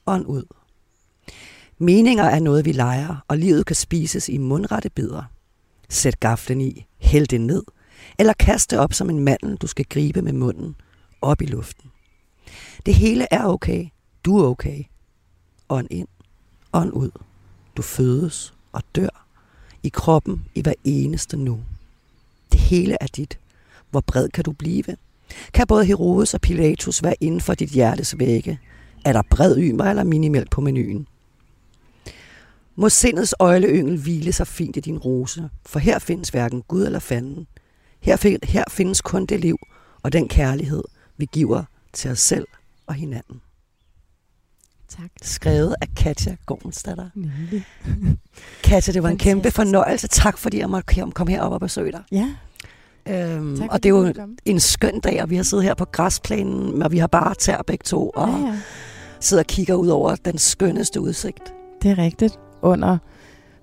ånd 0.05 0.25
ud. 0.25 0.43
Meninger 1.77 2.23
er 2.23 2.39
noget, 2.39 2.65
vi 2.65 2.71
leger, 2.71 3.25
og 3.27 3.37
livet 3.37 3.65
kan 3.65 3.75
spises 3.75 4.29
i 4.29 4.37
mundrette 4.37 4.89
bidder. 4.89 5.23
Sæt 5.89 6.19
gaflen 6.19 6.61
i, 6.61 6.85
hæld 6.97 7.27
det 7.27 7.41
ned, 7.41 7.63
eller 8.19 8.33
kast 8.33 8.71
det 8.71 8.79
op 8.79 8.93
som 8.93 9.09
en 9.09 9.19
mandel, 9.19 9.55
du 9.55 9.67
skal 9.67 9.85
gribe 9.85 10.21
med 10.21 10.33
munden, 10.33 10.75
op 11.21 11.41
i 11.41 11.45
luften. 11.45 11.91
Det 12.85 12.95
hele 12.95 13.27
er 13.31 13.43
okay. 13.43 13.87
Du 14.25 14.37
er 14.37 14.47
okay. 14.47 14.83
Ånd 15.69 15.87
ind, 15.89 16.07
ånd 16.73 16.93
ud. 16.93 17.11
Du 17.77 17.81
fødes 17.81 18.53
og 18.71 18.83
dør 18.95 19.25
i 19.83 19.89
kroppen 19.89 20.45
i 20.55 20.61
hver 20.61 20.73
eneste 20.83 21.37
nu. 21.37 21.59
Det 22.51 22.59
hele 22.59 22.97
er 23.01 23.07
dit. 23.07 23.39
Hvor 23.91 24.01
bred 24.01 24.29
kan 24.29 24.43
du 24.43 24.51
blive? 24.51 24.83
Kan 25.53 25.67
både 25.67 25.85
Herodes 25.85 26.33
og 26.33 26.41
Pilatus 26.41 27.03
være 27.03 27.15
inden 27.21 27.41
for 27.41 27.53
dit 27.53 27.69
hjertes 27.69 28.19
vægge? 28.19 28.59
Er 29.05 29.13
der 29.13 29.21
bred 29.29 29.57
ymer 29.57 29.85
eller 29.85 30.03
minimalt 30.03 30.51
på 30.51 30.61
menuen? 30.61 31.07
Må 32.75 32.89
sindets 32.89 33.35
øjleyngel 33.39 33.97
hvile 34.01 34.31
sig 34.31 34.47
fint 34.47 34.77
i 34.77 34.79
din 34.79 34.97
rose, 34.97 35.49
for 35.65 35.79
her 35.79 35.99
findes 35.99 36.29
hverken 36.29 36.61
Gud 36.61 36.85
eller 36.85 36.99
fanden. 36.99 37.47
Her, 37.99 38.39
her 38.43 38.63
findes 38.69 39.01
kun 39.01 39.25
det 39.25 39.39
liv 39.39 39.57
og 40.03 40.13
den 40.13 40.27
kærlighed, 40.27 40.83
vi 41.17 41.27
giver 41.31 41.63
til 41.93 42.11
os 42.11 42.19
selv 42.19 42.47
og 42.87 42.93
hinanden. 42.93 43.41
Tak. 44.89 45.09
Skrevet 45.21 45.75
af 45.81 45.87
Katja 45.95 46.35
Gormensdatter. 46.45 47.09
Katja, 48.63 48.93
det 48.93 49.03
var 49.03 49.09
en 49.09 49.17
kæmpe 49.17 49.51
fornøjelse. 49.51 50.07
Tak 50.07 50.37
fordi 50.37 50.59
jeg 50.59 50.69
måtte 50.69 51.11
komme 51.11 51.31
herop 51.31 51.51
og 51.51 51.59
besøge 51.59 51.91
dig. 51.91 52.03
Ja. 52.11 52.35
Øhm, 53.07 53.57
tak, 53.57 53.71
og 53.71 53.83
det 53.83 53.89
er 53.89 53.93
jo 53.93 54.13
en 54.45 54.59
skøn 54.59 54.99
dag, 54.99 55.21
og 55.21 55.29
vi 55.29 55.35
har 55.35 55.43
siddet 55.43 55.65
her 55.65 55.73
på 55.73 55.85
græsplænen, 55.85 56.83
og 56.83 56.91
vi 56.91 56.97
har 56.97 57.07
bare 57.07 57.35
tær 57.35 57.61
begge 57.61 57.83
to, 57.83 58.09
og 58.09 58.29
ja, 58.29 58.37
ja. 58.37 58.59
sidder 59.19 59.43
og 59.43 59.47
kigger 59.47 59.75
ud 59.75 59.87
over 59.87 60.15
den 60.15 60.37
skønneste 60.37 61.01
udsigt. 61.01 61.53
Det 61.81 61.91
er 61.91 61.97
rigtigt. 61.97 62.39
Under 62.61 62.97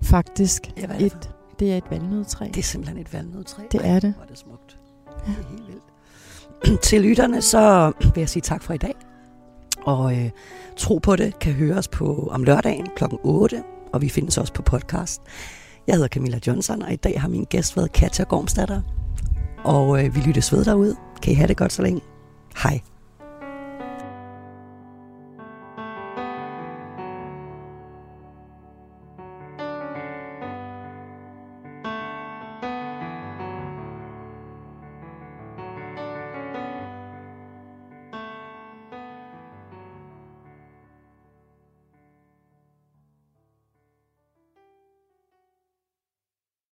faktisk 0.03 0.71
ja, 0.77 0.83
er 0.83 0.97
et, 0.99 1.29
det 1.59 1.73
er 1.73 1.77
et 1.77 1.83
valnødtræ. 1.89 2.45
Det 2.45 2.57
er 2.57 2.63
simpelthen 2.63 2.97
et 2.97 3.13
valnødtræ. 3.13 3.63
Det 3.71 3.81
er 3.83 3.99
det. 3.99 4.13
Hvor 4.13 4.23
er 4.23 4.27
det 4.27 4.37
smukt. 4.37 4.77
Ja. 5.27 5.31
Det 5.31 5.45
er 5.45 5.49
helt 5.49 5.67
vildt. 5.67 6.81
Til 6.87 7.01
lytterne, 7.01 7.41
så 7.41 7.91
vil 8.01 8.21
jeg 8.21 8.29
sige 8.29 8.41
tak 8.41 8.63
for 8.63 8.73
i 8.73 8.77
dag. 8.77 8.95
Og 9.85 10.17
øh, 10.17 10.29
Tro 10.77 10.97
på 10.97 11.15
det 11.15 11.39
kan 11.39 11.53
høres 11.53 11.87
på 11.87 12.27
om 12.31 12.43
lørdagen 12.43 12.87
kl. 12.95 13.03
8, 13.23 13.63
og 13.93 14.01
vi 14.01 14.09
findes 14.09 14.37
også 14.37 14.53
på 14.53 14.61
podcast. 14.61 15.21
Jeg 15.87 15.95
hedder 15.95 16.07
Camilla 16.07 16.39
Johnson, 16.47 16.81
og 16.81 16.93
i 16.93 16.95
dag 16.95 17.21
har 17.21 17.27
min 17.27 17.43
gæst 17.43 17.77
været 17.77 17.91
Katja 17.91 18.23
Gormstatter. 18.23 18.81
Og 19.63 20.05
øh, 20.05 20.15
vi 20.15 20.19
lyttes 20.19 20.53
ved 20.53 20.65
derude. 20.65 20.95
Kan 21.21 21.33
I 21.33 21.35
have 21.35 21.47
det 21.47 21.57
godt 21.57 21.73
så 21.73 21.81
længe. 21.81 22.01
Hej. 22.63 22.92